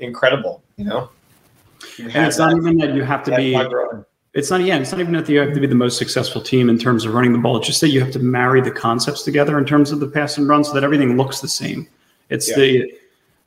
incredible. 0.00 0.62
You 0.76 0.84
know, 0.84 1.10
You 1.96 2.06
And 2.06 2.26
it's 2.26 2.38
not 2.38 2.56
even 2.56 2.76
that 2.78 2.94
you 2.94 3.04
have 3.04 3.22
to 3.24 3.36
be. 3.36 3.56
It's 4.34 4.50
not. 4.50 4.62
Yeah, 4.62 4.78
it's 4.78 4.90
not 4.92 5.00
even 5.00 5.12
that 5.14 5.28
you 5.28 5.38
have 5.40 5.52
to 5.52 5.60
be 5.60 5.66
the 5.66 5.74
most 5.74 5.98
successful 5.98 6.40
team 6.40 6.70
in 6.70 6.78
terms 6.78 7.04
of 7.04 7.12
running 7.12 7.32
the 7.32 7.38
ball. 7.38 7.58
It's 7.58 7.66
just 7.66 7.80
that 7.82 7.90
you 7.90 8.00
have 8.00 8.12
to 8.12 8.18
marry 8.18 8.60
the 8.62 8.70
concepts 8.70 9.22
together 9.24 9.58
in 9.58 9.66
terms 9.66 9.92
of 9.92 10.00
the 10.00 10.06
pass 10.08 10.38
and 10.38 10.48
run, 10.48 10.64
so 10.64 10.72
that 10.72 10.84
everything 10.84 11.16
looks 11.18 11.40
the 11.40 11.48
same. 11.48 11.86
It's 12.30 12.48
Yeah. 12.48 12.56
the 12.56 12.94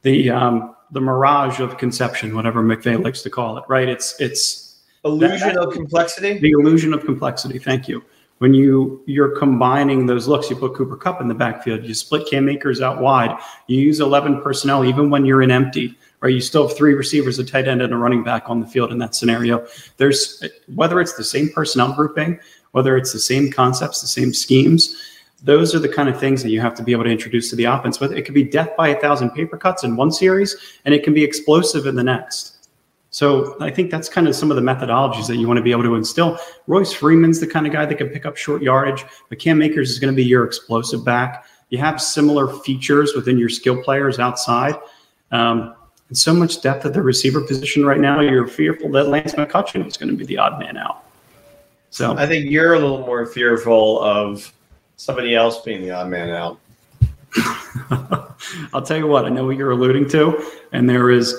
the 0.04 0.30
um, 0.30 0.76
the 0.92 1.02
mirage 1.02 1.60
of 1.60 1.78
conception, 1.80 2.36
whatever 2.36 2.62
McVay 2.62 3.04
likes 3.04 3.24
to 3.24 3.32
call 3.32 3.58
it. 3.58 3.64
Right? 3.68 3.90
It's 3.90 4.20
it's 4.22 4.84
illusion 5.04 5.58
of 5.58 5.74
complexity. 5.74 6.38
the 6.38 6.52
illusion 6.52 6.94
of 6.94 7.04
complexity. 7.04 7.58
Thank 7.58 7.88
you. 7.88 8.04
When 8.38 8.54
you 8.54 9.02
you're 9.08 9.36
combining 9.40 10.06
those 10.06 10.28
looks, 10.28 10.52
you 10.52 10.56
put 10.56 10.76
Cooper 10.76 10.98
Kupp 10.98 11.20
in 11.20 11.28
the 11.28 11.34
backfield, 11.34 11.84
you 11.84 11.96
split 11.96 12.28
Cam 12.30 12.48
Akers 12.48 12.82
out 12.82 13.02
wide, 13.02 13.36
you 13.68 13.80
use 13.80 14.02
11 14.02 14.42
personnel 14.42 14.86
even 14.86 15.10
when 15.10 15.26
you're 15.26 15.42
in 15.42 15.50
empty, 15.52 15.98
right? 16.26 16.34
You 16.34 16.42
still 16.42 16.68
have 16.68 16.76
three 16.76 16.96
receivers, 16.96 17.38
a 17.38 17.44
tight 17.44 17.68
end, 17.68 17.84
and 17.84 17.94
a 17.94 17.98
running 17.98 18.24
back 18.24 18.50
on 18.50 18.60
the 18.60 18.66
field 18.66 18.92
in 18.92 18.98
that 18.98 19.14
scenario. 19.14 19.66
There's 19.98 20.44
whether 20.74 21.00
it's 21.00 21.14
the 21.14 21.24
same 21.24 21.50
personnel 21.50 21.94
grouping, 21.94 22.40
whether 22.72 22.98
it's 22.98 23.14
the 23.14 23.20
same 23.20 23.52
concepts, 23.52 24.02
the 24.02 24.08
same 24.08 24.34
schemes. 24.34 24.96
Those 25.44 25.76
are 25.76 25.80
the 25.80 25.90
kind 25.90 26.10
of 26.10 26.20
things 26.20 26.42
that 26.42 26.50
you 26.50 26.60
have 26.62 26.74
to 26.76 26.84
be 26.84 26.94
able 26.94 27.04
to 27.04 27.12
introduce 27.12 27.52
to 27.52 27.56
the 27.56 27.66
offense. 27.66 28.00
But 28.00 28.14
it 28.14 28.24
could 28.24 28.34
be 28.34 28.44
death 28.44 28.72
by 28.76 28.88
a 28.88 29.00
thousand 29.00 29.32
paper 29.32 29.56
cuts 29.56 29.84
in 29.84 29.96
one 29.96 30.12
series, 30.12 30.56
and 30.84 30.96
it 30.96 31.04
can 31.04 31.14
be 31.14 31.24
explosive 31.24 31.86
in 31.86 31.96
the 31.96 32.04
next. 32.04 32.70
So 33.12 33.56
I 33.62 33.70
think 33.70 33.92
that's 33.92 34.10
kind 34.10 34.28
of 34.28 34.36
some 34.36 34.50
of 34.50 34.58
the 34.58 34.64
methodologies 34.64 35.28
that 35.28 35.38
you 35.38 35.48
want 35.48 35.58
to 35.58 35.64
be 35.64 35.72
able 35.72 35.84
to 35.84 35.96
instill. 35.96 36.40
Royce 36.66 36.92
Freeman's 36.92 37.40
the 37.40 37.48
kind 37.48 37.68
of 37.68 37.72
guy 37.72 37.86
that 37.86 37.96
can 37.96 38.10
pick 38.10 38.26
up 38.26 38.36
short 38.36 38.64
yardage, 38.64 39.06
but 39.30 39.38
Cam 39.38 39.62
Akers 39.62 39.92
is 39.92 40.00
going 40.00 40.12
to 40.12 40.16
be 40.16 40.26
your 40.26 40.44
explosive 40.44 41.06
back. 41.06 41.46
You 41.70 41.78
have 41.78 42.02
similar 42.02 42.48
features 42.48 43.14
within 43.16 43.38
your 43.38 43.50
skill 43.50 43.82
players 43.84 44.18
outside. 44.18 44.76
Um, 45.32 45.76
and 46.10 46.18
so 46.18 46.34
much 46.34 46.62
depth 46.62 46.86
at 46.86 46.94
the 46.94 47.02
receiver 47.02 47.42
position 47.42 47.86
right 47.86 48.00
now, 48.00 48.20
you're 48.22 48.48
fearful 48.48 48.90
that 48.92 49.08
Lance 49.08 49.34
McCutcheon 49.34 49.86
is 49.88 49.98
going 49.98 50.10
to 50.10 50.16
be 50.16 50.26
the 50.26 50.38
odd 50.38 50.60
man 50.60 50.78
out. 50.78 51.04
So 51.90 52.16
I 52.18 52.28
think 52.28 52.50
you're 52.50 52.74
a 52.74 52.80
little 52.80 53.00
more 53.00 53.26
fearful 53.26 54.02
of 54.02 54.52
somebody 54.98 55.34
else 55.36 55.62
being 55.62 55.82
the 55.82 55.92
odd 55.92 56.10
man 56.10 56.30
out. 56.30 56.60
I'll 58.74 58.82
tell 58.84 58.98
you 58.98 59.08
what, 59.08 59.26
I 59.26 59.30
know 59.30 59.46
what 59.46 59.58
you're 59.58 59.72
alluding 59.72 60.08
to, 60.10 60.52
and 60.72 60.90
there 60.90 61.10
is 61.10 61.34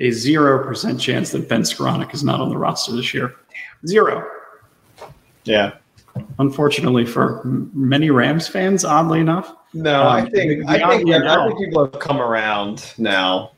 a 0.00 0.08
0% 0.10 1.00
chance 1.00 1.30
that 1.30 1.48
Ben 1.48 1.62
Skowronek 1.62 2.12
is 2.12 2.22
not 2.24 2.40
on 2.40 2.50
the 2.50 2.58
roster 2.58 2.92
this 2.92 3.14
year. 3.14 3.34
Zero. 3.86 4.28
Yeah. 5.44 5.72
unfortunately 6.38 7.04
for 7.04 7.42
many 7.44 8.08
Rams 8.10 8.46
fans, 8.48 8.84
oddly 8.84 9.18
enough. 9.20 9.52
No, 9.72 10.02
Um, 10.02 10.06
I 10.08 10.20
think 10.22 10.32
the- 10.32 10.68
I 10.68 10.78
think 10.96 11.10
I 11.12 11.46
think 11.46 11.58
people 11.58 11.84
have 11.84 11.98
come 12.00 12.20
around 12.20 12.92
now. 12.98 13.50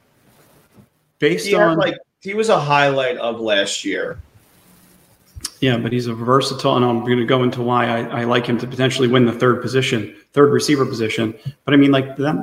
Based 1.18 1.46
He 1.46 1.54
on 1.54 1.76
like 1.76 1.96
he 2.20 2.34
was 2.34 2.48
a 2.48 2.58
highlight 2.60 3.16
of 3.18 3.40
last 3.40 3.84
year. 3.84 4.18
yeah, 5.60 5.76
but 5.78 5.92
he's 5.92 6.06
a 6.06 6.14
versatile, 6.14 6.76
and 6.76 6.84
I'm 6.84 7.00
going 7.00 7.18
to 7.18 7.24
go 7.24 7.42
into 7.42 7.62
why 7.62 7.86
I, 7.86 8.20
I 8.20 8.24
like 8.24 8.46
him 8.46 8.58
to 8.58 8.66
potentially 8.66 9.08
win 9.08 9.24
the 9.26 9.32
third 9.32 9.62
position, 9.62 10.14
third 10.32 10.52
receiver 10.52 10.84
position. 10.84 11.34
But 11.64 11.74
I 11.74 11.76
mean, 11.76 11.92
like 11.92 12.16
that 12.16 12.36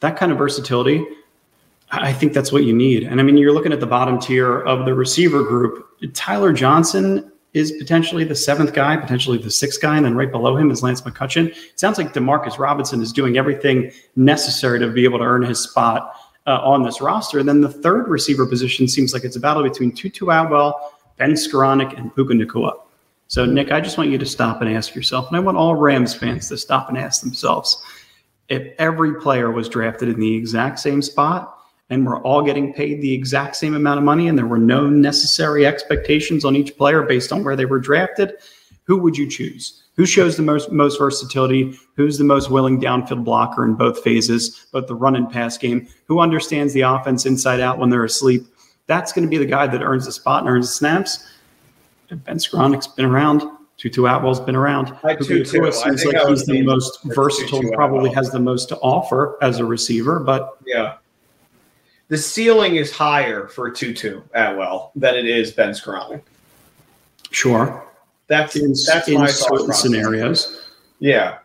that 0.00 0.16
kind 0.16 0.32
of 0.32 0.38
versatility, 0.38 1.04
I 1.90 2.08
I 2.08 2.12
think 2.12 2.32
that's 2.32 2.52
what 2.52 2.64
you 2.64 2.72
need. 2.74 3.02
And 3.04 3.20
I 3.20 3.22
mean, 3.22 3.36
you're 3.36 3.52
looking 3.52 3.72
at 3.72 3.80
the 3.80 3.86
bottom 3.86 4.18
tier 4.18 4.60
of 4.60 4.86
the 4.86 4.94
receiver 4.94 5.42
group. 5.42 5.86
Tyler 6.14 6.52
Johnson 6.52 7.30
is 7.54 7.72
potentially 7.72 8.22
the 8.22 8.34
seventh 8.34 8.74
guy, 8.74 8.96
potentially 8.98 9.38
the 9.38 9.50
sixth 9.50 9.80
guy, 9.80 9.96
and 9.96 10.04
then 10.04 10.14
right 10.14 10.30
below 10.30 10.56
him 10.58 10.70
is 10.70 10.82
Lance 10.82 11.00
McCutcheon. 11.00 11.46
It 11.48 11.80
sounds 11.80 11.96
like 11.96 12.12
Demarcus 12.12 12.58
Robinson 12.58 13.00
is 13.00 13.12
doing 13.14 13.38
everything 13.38 13.90
necessary 14.14 14.78
to 14.78 14.88
be 14.88 15.04
able 15.04 15.18
to 15.20 15.24
earn 15.24 15.42
his 15.42 15.58
spot 15.58 16.14
uh, 16.46 16.60
on 16.62 16.82
this 16.82 17.00
roster. 17.00 17.38
And 17.38 17.48
then 17.48 17.60
the 17.60 17.70
third 17.70 18.08
receiver 18.08 18.46
position 18.46 18.88
seems 18.88 19.12
like 19.12 19.24
it's 19.24 19.36
a 19.36 19.40
battle 19.40 19.62
between 19.62 19.92
Tutu 19.92 20.28
Atwell, 20.28 20.92
Ben 21.18 21.32
Skowronek, 21.32 21.98
and 21.98 22.14
Puka 22.14 22.34
Nacua. 22.34 22.80
So, 23.28 23.44
Nick, 23.44 23.72
I 23.72 23.80
just 23.80 23.98
want 23.98 24.10
you 24.10 24.18
to 24.18 24.26
stop 24.26 24.62
and 24.62 24.70
ask 24.70 24.94
yourself, 24.94 25.26
and 25.28 25.36
I 25.36 25.40
want 25.40 25.56
all 25.56 25.74
Rams 25.74 26.14
fans 26.14 26.48
to 26.48 26.56
stop 26.56 26.88
and 26.88 26.96
ask 26.96 27.22
themselves 27.22 27.82
if 28.48 28.72
every 28.78 29.20
player 29.20 29.50
was 29.50 29.68
drafted 29.68 30.08
in 30.08 30.20
the 30.20 30.34
exact 30.34 30.78
same 30.78 31.02
spot 31.02 31.58
and 31.90 32.06
we're 32.06 32.20
all 32.22 32.42
getting 32.42 32.72
paid 32.72 33.00
the 33.00 33.12
exact 33.12 33.56
same 33.56 33.74
amount 33.74 33.98
of 33.98 34.04
money 34.04 34.28
and 34.28 34.38
there 34.38 34.46
were 34.46 34.58
no 34.58 34.88
necessary 34.88 35.66
expectations 35.66 36.44
on 36.44 36.54
each 36.54 36.76
player 36.76 37.02
based 37.02 37.32
on 37.32 37.44
where 37.44 37.56
they 37.56 37.64
were 37.64 37.78
drafted, 37.78 38.34
who 38.86 38.96
would 38.98 39.16
you 39.18 39.28
choose? 39.28 39.82
Who 39.96 40.06
shows 40.06 40.36
the 40.36 40.42
most 40.42 40.70
most 40.70 40.98
versatility? 40.98 41.78
Who's 41.96 42.18
the 42.18 42.24
most 42.24 42.50
willing 42.50 42.80
downfield 42.80 43.24
blocker 43.24 43.64
in 43.64 43.74
both 43.74 44.02
phases, 44.02 44.66
both 44.72 44.86
the 44.86 44.94
run 44.94 45.16
and 45.16 45.30
pass 45.30 45.58
game? 45.58 45.88
Who 46.06 46.20
understands 46.20 46.72
the 46.72 46.82
offense 46.82 47.26
inside 47.26 47.60
out 47.60 47.78
when 47.78 47.90
they're 47.90 48.04
asleep? 48.04 48.46
That's 48.86 49.12
going 49.12 49.26
to 49.26 49.30
be 49.30 49.38
the 49.38 49.46
guy 49.46 49.66
that 49.66 49.82
earns 49.82 50.04
the 50.06 50.12
spot 50.12 50.42
and 50.42 50.50
earns 50.50 50.68
the 50.68 50.74
snaps. 50.74 51.26
Ben 52.10 52.36
Skowronek's 52.36 52.86
been 52.86 53.04
around. 53.06 53.42
Tutu 53.78 54.04
Atwell's 54.06 54.40
been 54.40 54.54
around. 54.56 54.96
I 55.04 55.16
Tutu, 55.16 55.40
I 55.66 55.70
seems 55.70 56.04
like 56.04 56.16
he's 56.28 56.46
the 56.46 56.62
most 56.62 57.02
versatile, 57.04 57.60
Tutu 57.60 57.74
probably 57.74 58.10
Atwell. 58.10 58.14
has 58.14 58.30
the 58.30 58.38
most 58.38 58.68
to 58.70 58.76
offer 58.78 59.36
as 59.42 59.58
a 59.58 59.64
receiver, 59.64 60.20
but 60.20 60.56
Yeah. 60.64 60.94
The 62.08 62.16
ceiling 62.16 62.76
is 62.76 62.92
higher 62.92 63.48
for 63.48 63.68
Tutu 63.70 64.22
Atwell 64.32 64.92
than 64.94 65.16
it 65.16 65.26
is 65.26 65.50
Ben 65.52 65.70
Skowronek. 65.70 66.22
sure. 67.32 67.82
That's 68.28 68.56
In, 68.56 68.74
that's 68.86 69.08
in 69.08 69.20
my 69.20 69.26
certain 69.28 69.72
scenarios. 69.72 70.70
Yeah. 70.98 71.38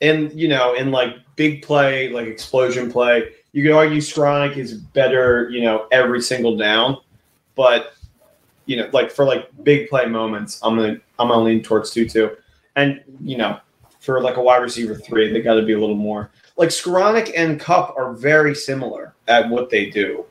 And 0.00 0.32
you 0.32 0.48
know, 0.48 0.74
in 0.74 0.90
like 0.90 1.16
big 1.36 1.62
play, 1.62 2.10
like 2.10 2.26
explosion 2.26 2.90
play, 2.90 3.30
you 3.52 3.62
could 3.62 3.72
argue 3.72 4.00
Skowronek 4.00 4.56
is 4.56 4.74
better, 4.74 5.48
you 5.50 5.62
know, 5.62 5.86
every 5.90 6.20
single 6.20 6.56
down. 6.56 6.98
But 7.54 7.94
you 8.66 8.76
know, 8.76 8.88
like 8.92 9.10
for 9.10 9.24
like 9.24 9.48
big 9.64 9.88
play 9.88 10.06
moments, 10.06 10.60
I'm 10.62 10.76
gonna 10.76 11.00
I'm 11.18 11.28
gonna 11.28 11.42
lean 11.42 11.62
towards 11.62 11.90
Tutu. 11.90 12.30
And 12.76 13.00
you 13.20 13.36
know, 13.36 13.58
for 14.00 14.20
like 14.20 14.36
a 14.36 14.42
wide 14.42 14.62
receiver 14.62 14.94
three, 14.94 15.32
they 15.32 15.40
gotta 15.40 15.62
be 15.62 15.72
a 15.72 15.78
little 15.78 15.96
more 15.96 16.30
like 16.58 16.70
Skowronek 16.70 17.32
and 17.34 17.58
Kupp 17.58 17.96
are 17.96 18.12
very 18.12 18.54
similar 18.54 19.14
at 19.28 19.48
what 19.48 19.70
they 19.70 19.88
do. 19.88 20.26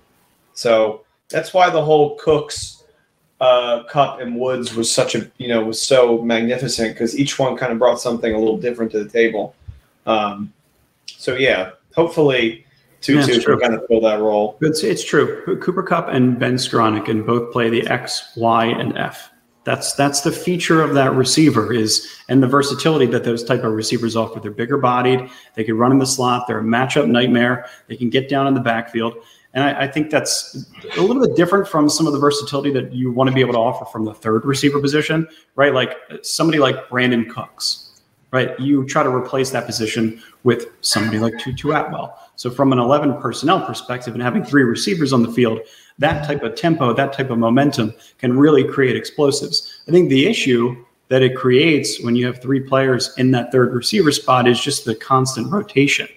So 0.54 1.06
that's 1.30 1.54
why 1.54 1.70
the 1.70 1.84
whole 1.84 2.16
Cooks 2.18 2.77
uh, 3.40 3.84
Kupp 3.84 4.20
and 4.20 4.36
Woods 4.36 4.74
was 4.76 4.92
such 4.92 5.16
a 5.16 5.30
you 5.38 5.48
know 5.48 5.64
was 5.64 5.82
so 5.82 6.22
magnificent 6.24 6.94
because 6.94 7.18
each 7.18 7.38
one 7.38 7.56
kind 7.56 7.72
of 7.72 7.80
brought 7.80 8.00
something 8.00 8.34
a 8.34 8.38
little 8.40 8.58
different 8.58 8.92
to 8.94 9.04
the 9.04 9.10
table. 9.10 9.56
Um, 10.06 10.54
so 11.06 11.36
yeah, 11.36 11.72
hopefully 11.96 12.66
Yeah, 13.08 13.22
Tutu 13.26 13.42
true. 13.42 13.60
can 13.60 13.70
kind 13.70 13.82
of 13.82 13.88
fill 13.88 14.02
that 14.02 14.20
role. 14.20 14.58
It's, 14.62 14.84
it's 14.84 15.04
true. 15.04 15.60
Cooper 15.62 15.84
Kupp 15.84 16.08
and 16.08 16.40
Ben 16.40 16.58
can 16.58 17.24
both 17.24 17.52
play 17.52 17.70
the 17.70 17.86
X, 17.88 18.34
Y, 18.36 18.66
and 18.66 18.98
F. 18.98 19.30
That's 19.66 19.94
that's 19.94 20.22
the 20.22 20.32
feature 20.32 20.82
of 20.82 20.94
that 20.94 21.14
receiver 21.14 21.74
is 21.74 22.08
and 22.30 22.42
the 22.42 22.48
versatility 22.48 23.06
that 23.08 23.26
those 23.26 23.44
type 23.44 23.66
of 23.66 23.74
receivers 23.74 24.16
offer. 24.16 24.40
They're 24.40 24.50
bigger 24.50 24.78
bodied. 24.78 25.30
They 25.56 25.66
can 25.66 25.78
run 25.78 25.92
in 25.92 25.98
the 26.00 26.06
slot. 26.06 26.48
They're 26.48 26.60
a 26.60 26.64
matchup 26.64 27.06
nightmare. 27.08 27.66
They 27.88 27.98
can 27.98 28.10
get 28.10 28.30
down 28.30 28.48
in 28.48 28.54
the 28.54 28.62
backfield. 28.62 29.16
And 29.54 29.64
I, 29.64 29.84
I 29.84 29.88
think 29.88 30.10
that's 30.10 30.68
a 30.98 31.02
little 31.02 31.26
bit 31.26 31.36
different 31.36 31.68
from 31.68 31.90
some 31.90 32.06
of 32.06 32.14
the 32.14 32.20
versatility 32.20 32.72
that 32.72 32.94
you 32.94 33.12
want 33.12 33.30
to 33.30 33.34
be 33.34 33.42
able 33.42 33.54
to 33.54 33.60
offer 33.60 33.86
from 33.86 34.06
the 34.06 34.14
third 34.14 34.46
receiver 34.46 34.80
position, 34.80 35.28
right? 35.56 35.74
Like 35.74 35.98
somebody 36.22 36.60
like 36.60 36.90
Brandin 36.90 37.30
Cooks, 37.30 38.02
right? 38.32 38.60
You 38.60 38.86
try 38.86 39.04
to 39.04 39.10
replace 39.10 39.52
that 39.52 39.66
position 39.66 40.22
with 40.44 40.68
somebody 40.82 41.20
like 41.20 41.38
Tutu 41.40 41.72
Atwell. 41.72 42.20
So 42.36 42.52
from 42.52 42.72
an 42.72 42.80
11 42.80 43.20
personnel 43.20 43.66
perspective 43.66 44.14
and 44.14 44.22
having 44.22 44.44
three 44.44 44.64
receivers 44.64 45.12
on 45.12 45.24
the 45.24 45.32
field, 45.32 45.60
that 45.98 46.26
type 46.26 46.44
of 46.44 46.56
tempo, 46.56 46.94
that 46.94 47.14
type 47.14 47.32
of 47.32 47.40
momentum 47.40 47.94
can 48.20 48.38
really 48.38 48.64
create 48.64 48.96
explosives. 48.96 49.82
I 49.88 49.92
think 49.92 50.10
the 50.10 50.28
issue 50.28 50.86
that 51.10 51.22
it 51.22 51.36
creates 51.36 52.02
when 52.02 52.16
you 52.16 52.26
have 52.26 52.42
three 52.42 52.60
players 52.60 53.14
in 53.18 53.32
that 53.32 53.52
third 53.52 53.74
receiver 53.74 54.12
spot 54.12 54.48
is 54.48 54.60
just 54.60 54.86
the 54.86 54.96
constant 54.96 55.52
rotation, 55.52 56.08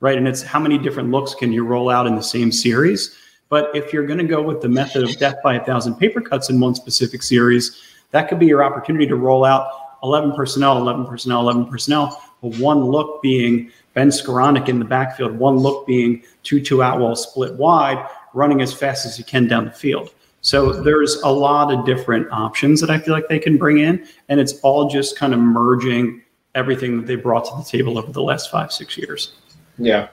right? 0.00 0.16
And 0.16 0.26
it's 0.28 0.42
how 0.42 0.60
many 0.60 0.78
different 0.78 1.10
looks 1.10 1.34
can 1.34 1.52
you 1.52 1.64
roll 1.64 1.90
out 1.90 2.06
in 2.06 2.14
the 2.14 2.22
same 2.22 2.52
series? 2.52 3.16
But 3.48 3.74
if 3.74 3.92
you're 3.92 4.06
going 4.06 4.18
to 4.18 4.24
go 4.24 4.42
with 4.42 4.60
the 4.60 4.68
method 4.68 5.04
of 5.04 5.16
death 5.18 5.36
by 5.42 5.54
a 5.54 5.64
thousand 5.64 5.96
paper 5.96 6.20
cuts 6.20 6.50
in 6.50 6.58
one 6.58 6.74
specific 6.74 7.22
series, 7.22 7.80
that 8.10 8.28
could 8.28 8.38
be 8.38 8.46
your 8.46 8.64
opportunity 8.64 9.06
to 9.06 9.16
roll 9.16 9.44
out 9.44 9.68
11 10.02 10.32
personnel, 10.32 10.78
11 10.78 11.06
personnel, 11.06 11.40
11 11.40 11.66
personnel, 11.66 12.22
but 12.42 12.56
one 12.58 12.84
look 12.84 13.22
being 13.22 13.70
Ben 13.94 14.08
Skowronek 14.08 14.68
in 14.68 14.78
the 14.78 14.84
backfield, 14.84 15.38
one 15.38 15.56
look 15.56 15.86
being 15.86 16.22
Tutu 16.42 16.80
Atwell 16.80 17.16
split 17.16 17.54
wide, 17.54 18.06
running 18.34 18.60
as 18.60 18.72
fast 18.72 19.06
as 19.06 19.16
he 19.16 19.22
can 19.22 19.48
down 19.48 19.64
the 19.64 19.70
field. 19.70 20.12
So 20.42 20.72
there's 20.72 21.16
a 21.22 21.30
lot 21.30 21.72
of 21.72 21.84
different 21.84 22.28
options 22.30 22.80
that 22.80 22.90
I 22.90 22.98
feel 22.98 23.14
like 23.14 23.28
they 23.28 23.38
can 23.38 23.56
bring 23.56 23.78
in, 23.78 24.06
and 24.28 24.38
it's 24.38 24.60
all 24.60 24.88
just 24.88 25.16
kind 25.16 25.34
of 25.34 25.40
merging 25.40 26.22
everything 26.54 26.98
that 26.98 27.06
they 27.06 27.16
brought 27.16 27.46
to 27.46 27.56
the 27.56 27.64
table 27.64 27.98
over 27.98 28.12
the 28.12 28.22
last 28.22 28.50
five, 28.50 28.70
six 28.70 28.96
years. 28.96 29.32
Yeah, 29.78 30.08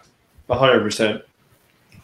hundred 0.49 0.81
percent 0.81 1.23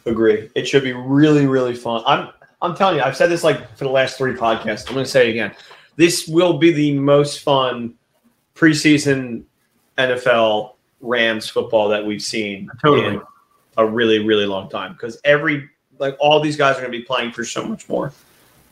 agree. 0.06 0.50
It 0.56 0.68
should 0.68 0.84
be 0.84 0.94
really, 0.94 1.48
really 1.48 1.76
fun. 1.76 2.04
I'm 2.06 2.30
I'm 2.62 2.76
telling 2.76 2.98
you, 2.98 3.04
I've 3.04 3.16
said 3.16 3.30
this 3.30 3.44
like 3.44 3.76
for 3.78 3.86
the 3.86 3.92
last 3.92 4.18
three 4.18 4.34
podcasts. 4.34 4.88
I'm 4.88 4.94
going 4.94 5.06
to 5.06 5.10
say 5.10 5.28
it 5.28 5.32
again. 5.32 5.56
This 5.96 6.28
will 6.28 6.58
be 6.58 6.72
the 6.72 6.98
most 7.00 7.42
fun 7.42 7.94
preseason 8.56 9.44
NFL 9.98 10.74
Rams 11.02 11.50
football 11.50 11.88
that 11.90 12.06
we've 12.06 12.22
seen 12.22 12.70
Totally. 12.82 13.16
in 13.16 13.22
a 13.78 13.86
really, 13.86 14.20
really 14.20 14.46
long 14.46 14.70
time 14.70 14.94
because 14.94 15.20
every 15.24 15.70
like 16.00 16.16
all 16.20 16.40
these 16.40 16.58
guys 16.58 16.76
are 16.76 16.82
going 16.82 16.92
to 16.92 16.98
be 16.98 17.04
playing 17.04 17.32
for 17.32 17.46
so 17.46 17.64
much 17.66 17.88
more 17.88 18.14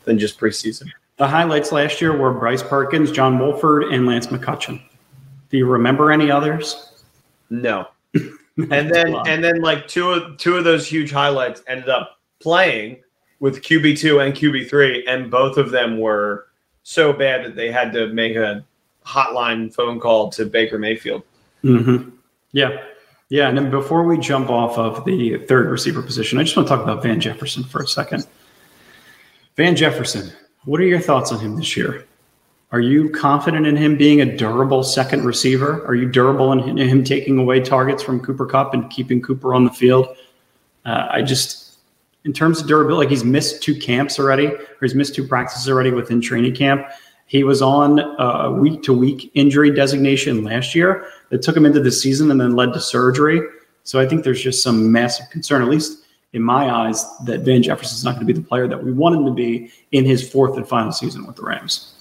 than 0.06 0.20
just 0.20 0.40
preseason. 0.40 0.90
The 1.18 1.28
highlights 1.28 1.72
last 1.72 2.00
year 2.00 2.16
were 2.16 2.32
Bryce 2.32 2.64
Perkins, 2.64 3.12
John 3.12 3.40
Wolford, 3.40 3.86
and 3.86 4.06
Lance 4.06 4.28
McCutcheon. 4.28 4.82
Do 5.50 5.58
you 5.58 5.66
remember 5.66 6.12
any 6.12 6.30
others? 6.30 7.04
No. 7.50 7.88
and 8.72 8.90
then 8.90 9.16
and 9.28 9.44
then 9.44 9.62
like 9.62 9.88
two 9.88 10.10
of 10.12 10.38
two 10.38 10.56
of 10.56 10.64
those 10.64 10.88
huge 10.88 11.12
highlights 11.12 11.62
ended 11.68 11.90
up 11.90 12.20
playing 12.40 12.98
with 13.40 13.62
QB 13.62 14.00
two 14.00 14.20
and 14.20 14.34
QB 14.34 14.70
three, 14.70 15.06
and 15.08 15.30
both 15.30 15.58
of 15.58 15.72
them 15.72 16.00
were 16.00 16.48
so 16.84 17.14
bad 17.14 17.46
that 17.46 17.56
they 17.56 17.72
had 17.72 17.94
to 17.94 18.08
make 18.08 18.36
a 18.36 18.66
hotline 19.06 19.74
phone 19.74 20.00
call 20.00 20.30
to 20.30 20.46
Baker 20.46 20.80
Mayfield. 20.80 21.24
Mm-hmm. 21.64 22.10
Yeah. 22.52 22.84
Yeah. 23.30 23.50
And 23.50 23.58
then 23.58 23.70
before 23.70 24.04
we 24.04 24.18
jump 24.18 24.50
off 24.50 24.78
of 24.78 25.04
the 25.06 25.38
third 25.46 25.70
receiver 25.70 26.02
position, 26.02 26.40
I 26.40 26.44
just 26.44 26.56
want 26.56 26.68
to 26.68 26.76
talk 26.76 26.84
about 26.84 27.04
Van 27.04 27.20
Jefferson 27.20 27.64
for 27.64 27.82
a 27.82 27.88
second. 27.88 28.26
Van 29.56 29.76
Jefferson, 29.76 30.32
what 30.66 30.80
are 30.80 30.86
your 30.86 31.00
thoughts 31.00 31.32
on 31.32 31.40
him 31.40 31.56
this 31.56 31.76
year? 31.76 32.06
Are 32.72 32.82
you 32.82 33.10
confident 33.10 33.66
in 33.66 33.78
him 33.78 33.98
being 33.98 34.20
a 34.20 34.38
durable 34.38 34.84
second 34.84 35.24
receiver? 35.24 35.86
Are 35.88 35.96
you 35.96 36.06
durable 36.10 36.52
in 36.52 36.78
him 36.78 37.04
taking 37.04 37.40
away 37.40 37.62
targets 37.62 38.04
from 38.04 38.20
Cooper 38.20 38.46
Kupp 38.46 38.74
and 38.74 38.90
keeping 38.90 39.22
Cooper 39.22 39.54
on 39.54 39.64
the 39.64 39.72
field? 39.72 40.08
Uh, 40.86 41.08
I 41.10 41.22
just, 41.22 41.78
in 42.26 42.34
terms 42.34 42.60
of 42.60 42.68
durability, 42.68 43.06
like 43.06 43.10
he's 43.10 43.24
missed 43.24 43.64
two 43.64 43.74
camps 43.74 44.20
already, 44.20 44.48
or 44.48 44.78
he's 44.82 44.96
missed 44.96 45.16
two 45.16 45.26
practices 45.26 45.70
already 45.70 45.92
within 45.92 46.20
training 46.20 46.56
camp. 46.56 46.86
He 47.26 47.46
was 47.46 47.62
on 47.62 48.00
a 48.00 48.52
week 48.52 48.84
to 48.84 48.94
week 48.94 49.32
injury 49.34 49.72
designation 49.72 50.44
last 50.44 50.76
year 50.76 51.08
that 51.30 51.42
took 51.42 51.56
him 51.56 51.66
into 51.66 51.80
the 51.80 51.92
season 51.92 52.32
and 52.32 52.40
then 52.40 52.56
led 52.56 52.74
to 52.74 52.82
surgery. 52.82 53.42
So 53.84 53.98
I 53.98 54.06
think 54.06 54.26
there's 54.26 54.42
just 54.42 54.62
some 54.62 54.92
massive 54.92 55.30
concern, 55.30 55.62
at 55.62 55.70
least 55.70 56.06
in 56.34 56.42
my 56.42 56.70
eyes, 56.70 57.06
that 57.26 57.42
Van 57.42 57.64
Jefferson's 57.64 58.04
not 58.04 58.16
going 58.16 58.28
to 58.28 58.34
be 58.34 58.38
the 58.38 58.46
player 58.46 58.68
that 58.68 58.84
we 58.84 58.92
want 58.92 59.16
him 59.16 59.26
to 59.26 59.32
be 59.32 59.72
in 59.94 60.04
his 60.04 60.30
fourth 60.30 60.58
and 60.58 60.68
final 60.68 60.92
season 60.92 61.26
with 61.26 61.38
the 61.38 61.44
Rams. 61.44 61.94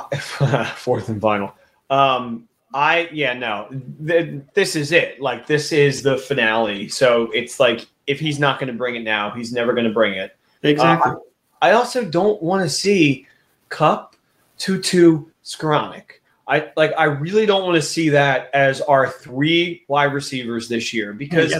Fourth 0.76 1.08
and 1.08 1.20
final. 1.20 1.54
Um, 1.90 2.48
I 2.74 3.08
yeah 3.12 3.32
no, 3.32 3.68
th- 4.06 4.42
this 4.54 4.76
is 4.76 4.92
it. 4.92 5.20
Like 5.20 5.46
this 5.46 5.72
is 5.72 6.02
the 6.02 6.18
finale. 6.18 6.88
So 6.88 7.30
it's 7.32 7.58
like 7.58 7.86
if 8.06 8.20
he's 8.20 8.38
not 8.38 8.58
going 8.58 8.68
to 8.68 8.76
bring 8.76 8.96
it 8.96 9.02
now, 9.02 9.30
he's 9.30 9.52
never 9.52 9.72
going 9.72 9.86
to 9.86 9.92
bring 9.92 10.14
it. 10.14 10.36
Exactly. 10.62 11.12
Uh, 11.12 11.16
I 11.62 11.72
also 11.72 12.04
don't 12.04 12.42
want 12.42 12.62
to 12.62 12.68
see 12.68 13.26
Kupp 13.68 14.16
Tutu 14.58 15.24
Skowronek. 15.44 16.04
I 16.48 16.70
like. 16.76 16.92
I 16.96 17.04
really 17.04 17.46
don't 17.46 17.64
want 17.64 17.76
to 17.76 17.82
see 17.82 18.08
that 18.10 18.50
as 18.54 18.80
our 18.82 19.08
three 19.08 19.84
wide 19.88 20.12
receivers 20.12 20.68
this 20.68 20.92
year 20.92 21.12
because 21.12 21.54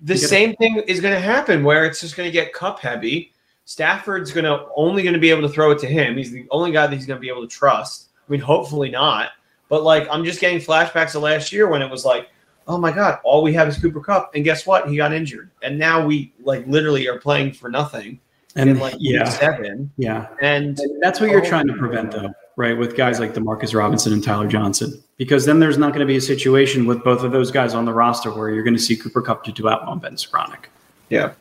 the 0.00 0.16
same 0.16 0.56
thing 0.56 0.78
is 0.86 1.00
going 1.00 1.14
to 1.14 1.20
happen 1.20 1.62
where 1.62 1.84
it's 1.84 2.00
just 2.00 2.16
going 2.16 2.26
to 2.26 2.32
get 2.32 2.52
Kupp 2.52 2.80
heavy. 2.80 3.32
Stafford's 3.64 4.30
going 4.32 4.44
to 4.44 4.66
only 4.76 5.02
going 5.02 5.14
to 5.14 5.18
be 5.20 5.30
able 5.30 5.42
to 5.42 5.48
throw 5.48 5.70
it 5.70 5.78
to 5.80 5.86
him. 5.86 6.16
He's 6.16 6.30
the 6.30 6.46
only 6.50 6.70
guy 6.72 6.86
that 6.86 6.94
he's 6.94 7.06
going 7.06 7.16
to 7.16 7.20
be 7.20 7.28
able 7.30 7.42
to 7.42 7.48
trust. 7.48 8.08
I 8.28 8.30
mean, 8.32 8.40
hopefully 8.40 8.90
not. 8.90 9.30
But 9.68 9.82
like, 9.82 10.06
I'm 10.10 10.24
just 10.24 10.40
getting 10.40 10.58
flashbacks 10.58 11.14
of 11.14 11.22
last 11.22 11.52
year 11.52 11.68
when 11.68 11.80
it 11.82 11.90
was 11.90 12.04
like, 12.04 12.28
oh 12.68 12.78
my 12.78 12.92
god, 12.92 13.18
all 13.24 13.42
we 13.42 13.52
have 13.54 13.68
is 13.68 13.78
Cooper 13.78 14.00
Kupp, 14.00 14.34
and 14.34 14.44
guess 14.44 14.66
what? 14.66 14.88
He 14.88 14.96
got 14.96 15.12
injured, 15.12 15.50
and 15.62 15.78
now 15.78 16.04
we 16.06 16.32
like 16.42 16.66
literally 16.66 17.06
are 17.08 17.18
playing 17.18 17.52
for 17.52 17.68
nothing 17.68 18.18
and 18.56 18.70
in 18.70 18.78
like 18.78 18.94
yeah, 18.98 19.28
seven. 19.28 19.90
yeah. 19.98 20.28
And 20.40 20.78
That's 21.00 21.20
what 21.20 21.28
you're 21.30 21.44
Oh. 21.44 21.48
trying 21.48 21.66
to 21.66 21.74
prevent, 21.74 22.12
though, 22.12 22.32
right? 22.56 22.76
With 22.76 22.96
guys 22.96 23.18
like 23.20 23.34
Demarcus 23.34 23.74
Robinson 23.74 24.12
and 24.12 24.22
Tyler 24.22 24.46
Johnson, 24.46 25.02
because 25.16 25.44
then 25.44 25.58
there's 25.60 25.76
not 25.76 25.88
going 25.88 26.00
to 26.00 26.06
be 26.06 26.16
a 26.16 26.20
situation 26.22 26.86
with 26.86 27.02
both 27.04 27.22
of 27.22 27.32
those 27.32 27.50
guys 27.50 27.74
on 27.74 27.84
the 27.84 27.92
roster 27.92 28.30
where 28.32 28.50
you're 28.50 28.62
going 28.64 28.76
to 28.76 28.82
see 28.82 28.96
Cooper 28.96 29.20
Kupp 29.22 29.44
to 29.44 29.52
do 29.52 29.68
out 29.68 29.82
on 29.82 29.98
Ben 29.98 30.14
Skowronek. 30.14 30.66
yeah, 31.10 31.32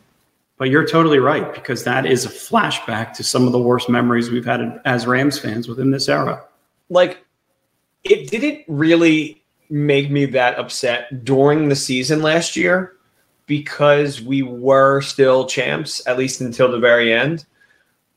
But 0.58 0.70
you're 0.70 0.88
totally 0.88 1.20
right 1.20 1.54
because 1.54 1.84
that 1.84 2.06
is 2.06 2.26
a 2.26 2.30
flashback 2.30 3.14
to 3.14 3.24
some 3.24 3.46
of 3.48 3.52
the 3.52 3.60
worst 3.60 3.90
memories 3.90 4.30
we've 4.30 4.46
had 4.46 4.80
as 4.86 5.08
Rams 5.08 5.38
fans 5.40 5.68
within 5.68 5.92
this 5.92 6.08
era. 6.08 6.44
like 6.90 7.26
it 8.04 8.30
didn't 8.30 8.64
really 8.68 9.42
make 9.70 10.12
me 10.12 10.26
that 10.26 10.60
upset 10.60 11.24
during 11.24 11.70
the 11.70 11.76
season 11.76 12.22
last 12.22 12.56
year 12.56 12.98
because 13.46 14.22
we 14.22 14.42
were 14.44 15.02
still 15.02 15.46
champs 15.46 16.06
at 16.06 16.18
least 16.18 16.42
until 16.42 16.70
the 16.72 16.80
very 16.80 17.14
end. 17.14 17.46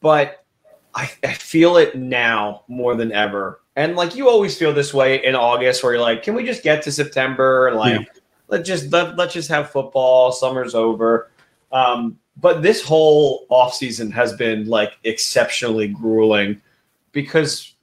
But 0.01 0.45
I, 0.95 1.11
I 1.25 1.33
feel 1.33 1.77
it 1.79 1.95
now 1.97 2.65
more 2.69 2.95
than 2.97 3.13
ever. 3.13 3.61
And 3.77 3.97
like 3.97 4.15
you 4.15 4.29
always 4.29 4.59
feel 4.59 4.73
this 4.73 4.93
way 4.93 5.25
in 5.25 5.35
august 5.35 5.83
where 5.83 5.95
you're 5.95 6.03
like 6.03 6.23
can 6.23 6.35
we 6.35 6.45
just 6.45 6.63
get 6.63 6.83
to 6.83 6.93
september? 6.93 7.73
Like 7.75 8.01
Yeah. 8.01 8.07
let's 8.49 8.69
just 8.69 8.93
let, 8.93 9.17
let's 9.17 9.33
just 9.33 9.49
have 9.49 9.71
football. 9.71 10.33
Summer's 10.33 10.75
over. 10.75 11.31
Um, 11.73 12.19
but 12.37 12.63
this 12.63 12.83
whole 12.83 13.47
offseason 13.51 14.13
has 14.13 14.35
been 14.35 14.67
like 14.67 14.99
exceptionally 15.05 15.89
grueling 15.89 16.61
because 17.13 17.75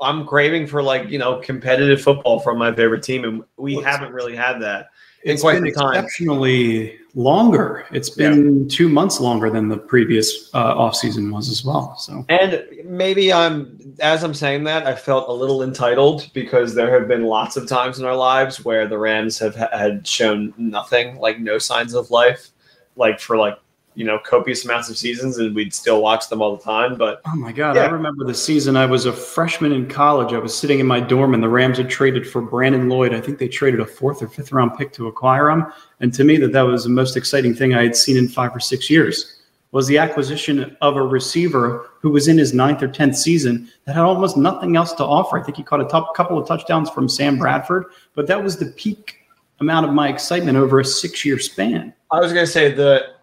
I'm 0.00 0.26
craving 0.26 0.66
for 0.66 0.82
like 0.82 1.08
you 1.08 1.18
know 1.18 1.40
competitive 1.40 2.00
football 2.00 2.40
from 2.40 2.58
my 2.58 2.74
favorite 2.74 3.02
team, 3.02 3.24
and 3.24 3.44
we 3.56 3.76
Well, 3.76 3.84
haven't 3.84 4.12
really 4.12 4.36
had 4.36 4.58
that 4.60 4.90
in 5.24 5.32
It's 5.32 5.42
quite 5.42 5.54
been 5.54 5.66
exceptionally 5.66 6.98
longer. 7.14 7.86
It's 7.90 8.10
been 8.10 8.68
two 8.68 8.88
months 8.90 9.20
longer 9.20 9.48
than 9.48 9.68
the 9.68 9.78
previous 9.78 10.50
uh, 10.54 10.74
offseason 10.74 11.32
was 11.32 11.48
as 11.48 11.64
well. 11.64 11.96
So 11.96 12.26
And 12.28 12.64
maybe 12.84 13.32
I'm 13.32 13.94
as 14.00 14.22
I'm 14.22 14.34
saying 14.34 14.64
that 14.64 14.86
I 14.86 14.94
felt 14.94 15.28
a 15.28 15.32
little 15.32 15.62
entitled 15.62 16.30
because 16.34 16.74
there 16.74 16.92
have 16.98 17.08
been 17.08 17.24
lots 17.24 17.56
of 17.56 17.66
times 17.66 17.98
in 17.98 18.04
our 18.04 18.14
lives 18.16 18.64
where 18.64 18.86
the 18.86 18.98
Rams 18.98 19.38
have 19.38 19.56
ha- 19.56 19.70
had 19.72 20.06
shown 20.06 20.52
nothing, 20.58 21.16
like 21.16 21.40
no 21.40 21.56
signs 21.56 21.94
of 21.94 22.10
life, 22.10 22.50
like 22.96 23.18
for 23.18 23.38
like 23.38 23.58
you 23.96 24.04
know 24.04 24.18
copious 24.18 24.64
amounts 24.64 24.90
of 24.90 24.96
seasons, 24.96 25.38
and 25.38 25.54
we'd 25.54 25.74
still 25.74 26.02
watch 26.02 26.28
them 26.28 26.42
all 26.42 26.54
the 26.54 26.62
time. 26.62 26.96
But 26.96 27.22
Oh 27.26 27.34
my 27.34 27.50
God! 27.50 27.76
I 27.78 27.86
remember 27.86 28.24
the 28.24 28.34
season 28.34 28.76
I 28.76 28.86
was 28.86 29.06
a 29.06 29.12
freshman 29.12 29.72
in 29.72 29.88
college. 29.88 30.32
I 30.34 30.38
was 30.38 30.56
sitting 30.56 30.78
in 30.78 30.86
my 30.86 31.00
dorm, 31.00 31.34
and 31.34 31.42
the 31.42 31.48
Rams 31.48 31.78
had 31.78 31.88
traded 31.88 32.28
for 32.28 32.42
Brandon 32.42 32.88
Lloyd. 32.88 33.14
I 33.14 33.20
think 33.20 33.38
they 33.38 33.48
traded 33.48 33.80
a 33.80 33.86
fourth 33.86 34.22
or 34.22 34.28
fifth 34.28 34.52
round 34.52 34.76
pick 34.76 34.92
to 34.92 35.08
acquire 35.08 35.50
him. 35.50 35.66
And 36.00 36.12
to 36.14 36.24
me, 36.24 36.36
that 36.36 36.52
that 36.52 36.62
was 36.62 36.84
the 36.84 36.90
most 36.90 37.16
exciting 37.16 37.54
thing 37.54 37.74
I 37.74 37.82
had 37.82 37.96
seen 37.96 38.18
in 38.18 38.28
five 38.28 38.54
or 38.54 38.60
six 38.60 38.90
years. 38.90 39.32
Was 39.72 39.86
the 39.86 39.98
acquisition 39.98 40.76
of 40.80 40.96
a 40.96 41.02
receiver 41.02 41.90
who 42.00 42.10
was 42.10 42.28
in 42.28 42.38
his 42.38 42.54
ninth 42.54 42.82
or 42.82 42.88
tenth 42.88 43.16
season 43.16 43.68
that 43.84 43.94
had 43.94 44.04
almost 44.04 44.36
nothing 44.36 44.76
else 44.76 44.92
to 44.94 45.04
offer. 45.04 45.38
I 45.38 45.42
think 45.42 45.56
he 45.56 45.62
caught 45.62 45.80
a 45.80 45.84
top, 45.84 46.14
couple 46.14 46.38
of 46.38 46.46
touchdowns 46.46 46.88
from 46.88 47.08
Sam 47.08 47.36
Bradford, 47.36 47.86
but 48.14 48.26
that 48.28 48.42
was 48.42 48.56
the 48.56 48.66
peak 48.66 49.16
amount 49.60 49.86
of 49.86 49.92
my 49.92 50.08
excitement 50.08 50.56
over 50.56 50.80
a 50.80 50.84
six-year 50.84 51.38
span. 51.38 51.92
I 52.10 52.20
was 52.20 52.32
gonna 52.32 52.46
say 52.46 52.72
the 52.72 53.15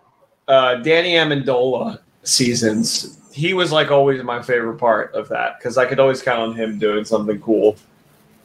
uh, 0.48 0.76
Danny 0.76 1.14
Amendola 1.14 2.00
seasons. 2.24 3.20
He 3.32 3.54
was 3.54 3.72
like 3.72 3.92
always 3.92 4.22
my 4.24 4.42
favorite 4.42 4.78
part 4.78 5.14
of 5.14 5.28
that 5.30 5.58
because 5.58 5.78
I 5.78 5.86
could 5.86 6.00
always 6.00 6.22
count 6.22 6.40
on 6.40 6.56
him 6.56 6.78
doing 6.78 7.06
something 7.06 7.40
cool. 7.42 7.76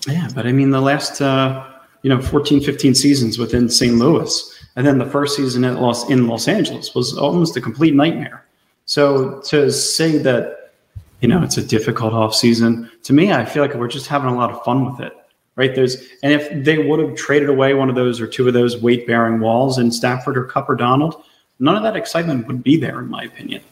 Yeah, 0.06 0.28
but 0.34 0.46
I 0.46 0.52
mean, 0.52 0.70
the 0.70 0.80
last, 0.80 1.20
uh, 1.20 1.66
you 2.02 2.10
know, 2.10 2.20
14, 2.20 2.62
15 2.62 2.94
seasons 2.94 3.38
within 3.38 3.68
St. 3.68 3.94
Louis, 3.96 4.58
and 4.76 4.86
then 4.86 4.98
the 4.98 5.06
first 5.06 5.36
season 5.36 5.64
at 5.64 5.80
Los, 5.80 6.08
in 6.08 6.28
Los 6.28 6.48
Angeles 6.48 6.94
was 6.94 7.16
almost 7.18 7.56
a 7.56 7.60
complete 7.60 7.94
nightmare. 7.94 8.46
So 8.86 9.40
to 9.42 9.70
say 9.70 10.18
that, 10.18 10.72
you 11.20 11.28
know, 11.28 11.42
it's 11.42 11.58
a 11.58 11.62
difficult 11.62 12.14
off 12.14 12.34
season, 12.34 12.90
to 13.02 13.12
me, 13.12 13.32
I 13.32 13.44
feel 13.44 13.62
like 13.62 13.74
we're 13.74 13.88
just 13.88 14.06
having 14.06 14.30
a 14.30 14.34
lot 14.34 14.50
of 14.50 14.62
fun 14.64 14.90
with 14.90 15.00
it, 15.00 15.12
right? 15.56 15.74
There's, 15.74 15.96
and 16.22 16.32
if 16.32 16.64
they 16.64 16.78
would 16.78 17.00
have 17.00 17.16
traded 17.16 17.50
away 17.50 17.74
one 17.74 17.90
of 17.90 17.96
those 17.96 18.20
or 18.20 18.26
two 18.26 18.46
of 18.46 18.54
those 18.54 18.80
weight 18.80 19.06
bearing 19.06 19.40
walls 19.40 19.78
in 19.78 19.90
Stafford 19.90 20.38
or 20.38 20.44
Kupp 20.44 20.70
or 20.70 20.76
Donald, 20.76 21.22
none 21.58 21.76
of 21.76 21.82
that 21.82 21.96
excitement 21.96 22.46
would 22.46 22.62
be 22.62 22.76
there, 22.76 23.00
in 23.00 23.08
my 23.08 23.24
opinion, 23.24 23.62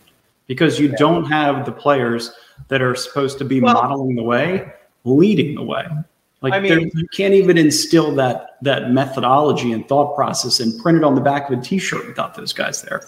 because 0.47 0.79
you 0.79 0.89
don't 0.97 1.25
have 1.25 1.65
the 1.65 1.73
players 1.73 2.33
that 2.69 2.83
are 2.83 2.95
supposed 2.95 3.39
to 3.39 3.45
be 3.45 3.61
Well- 3.61 3.75
modeling 3.75 4.17
the 4.17 4.23
way, 4.23 4.73
leading 5.05 5.55
the 5.55 5.63
way. 5.63 5.87
Like 6.43 6.53
I 6.53 6.61
mean- 6.61 6.91
you 6.95 7.07
can't 7.15 7.35
even 7.35 7.59
instill 7.59 8.15
that 8.17 8.57
that 8.63 8.91
methodology 8.91 9.73
and 9.73 9.87
thought 9.89 10.15
process 10.15 10.61
and 10.61 10.79
print 10.81 10.99
it 10.99 11.05
on 11.05 11.15
the 11.15 11.21
back 11.21 11.51
of 11.51 11.59
a 11.59 11.63
T-shirt 11.63 12.07
without 12.07 12.35
those 12.35 12.53
guys 12.53 12.83
there. 12.83 13.03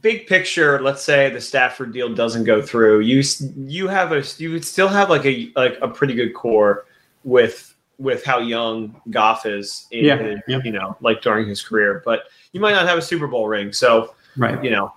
big 0.00 0.26
picture, 0.26 0.80
let's 0.80 1.02
say 1.02 1.28
the 1.28 1.40
Stafford 1.40 1.92
deal 1.92 2.14
doesn't 2.14 2.44
go 2.44 2.62
through. 2.62 3.00
You 3.00 3.22
you 3.66 3.88
have 3.88 4.12
a 4.12 4.24
you 4.38 4.50
would 4.52 4.64
still 4.64 4.88
have 4.88 5.10
like 5.10 5.26
a 5.26 5.52
like 5.54 5.76
a 5.82 5.88
pretty 5.88 6.14
good 6.14 6.32
core 6.34 6.86
with 7.24 7.71
with 7.98 8.24
how 8.24 8.38
young 8.38 9.00
Goff 9.10 9.46
is 9.46 9.86
in 9.90 10.04
Yeah, 10.04 10.16
his, 10.18 10.40
yeah. 10.48 10.58
you 10.64 10.72
know 10.72 10.96
like 11.00 11.22
during 11.22 11.48
his 11.48 11.62
career, 11.62 12.02
but 12.04 12.24
you 12.52 12.60
might 12.60 12.72
not 12.72 12.86
have 12.88 12.98
a 12.98 13.02
Super 13.02 13.26
Bowl 13.26 13.48
ring. 13.48 13.72
So 13.72 14.14
Right. 14.36 14.62
you 14.64 14.70
know 14.70 14.92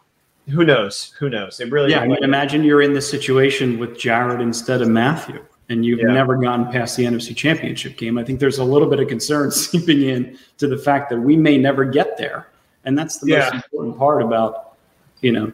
who 0.49 0.63
knows 0.63 1.13
who 1.19 1.29
knows 1.29 1.59
it 1.59 1.71
really 1.71 1.91
Yeah, 1.91 1.99
I 2.01 2.07
mean, 2.07 2.23
imagine 2.23 2.63
you're 2.63 2.81
in 2.81 2.93
this 2.93 3.09
situation 3.09 3.77
with 3.79 3.97
Jared 3.97 4.41
instead 4.41 4.81
of 4.81 4.87
Matthew, 4.89 5.43
and 5.69 5.85
you've 5.85 5.99
Yeah. 5.99 6.07
never 6.13 6.37
gotten 6.37 6.71
past 6.71 6.95
the 6.97 7.05
NFC 7.05 7.35
Championship 7.35 7.97
game. 7.97 8.17
I 8.17 8.23
think 8.23 8.39
there's 8.39 8.59
a 8.59 8.63
little 8.63 8.87
bit 8.89 8.99
of 8.99 9.07
concern 9.07 9.51
seeping 9.51 10.01
in 10.03 10.37
to 10.57 10.67
the 10.67 10.77
fact 10.77 11.09
that 11.09 11.19
we 11.19 11.35
may 11.35 11.57
never 11.57 11.83
get 11.85 12.17
there, 12.17 12.47
and 12.85 12.97
that's 12.97 13.19
the 13.19 13.35
most 13.37 13.53
important 13.53 13.97
part 13.97 14.21
about 14.21 14.75
you 15.21 15.31
know 15.31 15.51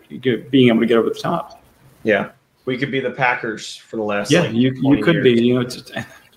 being 0.49 0.67
able 0.69 0.79
to 0.81 0.85
get 0.85 0.97
over 0.97 1.09
the 1.09 1.15
top. 1.19 1.61
yeah 2.03 2.29
we 2.65 2.77
could 2.77 2.91
be 2.91 2.99
the 2.99 3.09
Packers 3.11 3.75
for 3.75 3.95
the 3.97 4.03
last 4.03 4.29
Yeah, 4.29 4.41
like, 4.41 4.53
you 4.53 4.71
you 4.83 5.03
could 5.03 5.15
years. 5.15 5.23
be. 5.23 5.41
You 5.47 5.55
know, 5.55 5.61
it's, 5.61 5.91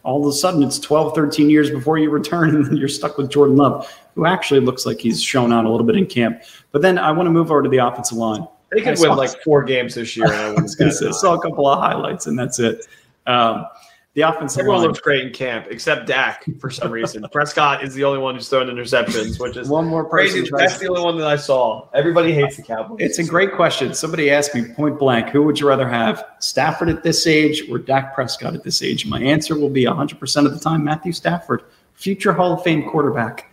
all 0.05 0.21
of 0.21 0.29
a 0.29 0.33
sudden 0.33 0.63
it's 0.63 0.79
12, 0.79 1.15
13 1.15 1.51
years 1.51 1.71
before 1.71 1.99
you 1.99 2.11
return, 2.11 2.51
and 2.55 2.65
then 2.65 2.77
you're 2.77 2.89
stuck 2.89 3.19
with 3.19 3.31
Jordan 3.31 3.57
Love, 3.57 3.91
who 4.15 4.27
actually 4.27 4.61
looks 4.61 4.87
like 4.87 5.01
he's 5.01 5.23
shown 5.23 5.53
out 5.53 5.65
a 5.65 5.71
little 5.71 5.87
bit 5.87 5.97
in 5.97 6.07
camp. 6.07 6.43
But 6.71 6.83
then 6.83 6.99
I 6.99 7.11
want 7.11 7.27
to 7.27 7.31
move 7.31 7.51
over 7.51 7.63
to 7.63 7.69
the 7.69 7.79
offensive 7.79 8.19
line. 8.19 8.47
They 8.71 8.81
could 8.81 8.99
win 8.99 9.17
like 9.17 9.43
four 9.43 9.63
games 9.63 9.95
this 9.95 10.17
year. 10.17 10.27
And 10.27 10.35
I 10.35 10.39
I 10.45 10.49
wouldn't 10.49 10.63
was 10.63 10.75
going 10.75 10.89
bet 10.89 10.99
to 10.99 10.99
say, 10.99 11.07
on 11.07 11.11
it. 11.11 11.15
saw 11.15 11.35
a 11.35 11.41
couple 11.41 11.67
of 11.67 11.79
highlights, 11.79 12.27
and 12.27 12.39
that's 12.39 12.59
it. 12.59 12.87
Um, 13.27 13.67
the 14.15 14.23
offensive 14.23 14.61
Everyone 14.61 14.79
line. 14.79 14.87
looks 14.89 15.01
great 15.01 15.27
in 15.27 15.33
camp 15.33 15.67
except 15.71 16.07
Dak 16.07 16.45
for 16.61 16.71
some 16.71 16.91
reason. 16.93 17.27
Prescott 17.33 17.83
is 17.83 17.95
the 17.95 18.05
only 18.05 18.21
one 18.21 18.35
who's 18.37 18.49
throwing 18.49 18.69
interceptions, 18.69 19.41
which 19.41 19.57
is 19.57 19.69
One 19.69 19.87
more 19.87 20.05
person. 20.05 20.43
crazy. 20.45 20.51
That's 20.57 20.79
the 20.79 20.89
only 20.89 21.03
one 21.03 21.19
that 21.19 21.27
I 21.27 21.35
saw. 21.37 21.89
Everybody 21.93 22.33
hates 22.33 22.57
the 22.57 22.63
Cowboys. 22.63 22.99
It's 23.01 23.19
a 23.19 23.25
great 23.25 23.53
question. 23.55 23.93
Somebody 23.93 24.31
asked 24.31 24.55
me 24.55 24.67
point 24.73 24.99
blank, 25.01 25.31
who 25.31 25.43
would 25.43 25.59
you 25.59 25.69
rather 25.69 25.89
have, 25.89 26.25
Stafford 26.39 26.89
at 26.89 27.03
this 27.03 27.27
age 27.27 27.69
or 27.69 27.79
Dak 27.79 28.15
Prescott 28.15 28.55
at 28.55 28.63
this 28.63 28.83
age? 28.83 29.05
My 29.07 29.21
answer 29.21 29.59
will 29.59 29.69
be 29.69 29.85
100% 29.85 30.47
of 30.47 30.53
the 30.55 30.61
time 30.61 30.85
Matthew 30.85 31.13
Stafford, 31.13 31.65
future 31.95 32.33
Hall 32.33 32.53
of 32.53 32.63
Fame 32.63 32.89
quarterback. 32.89 33.51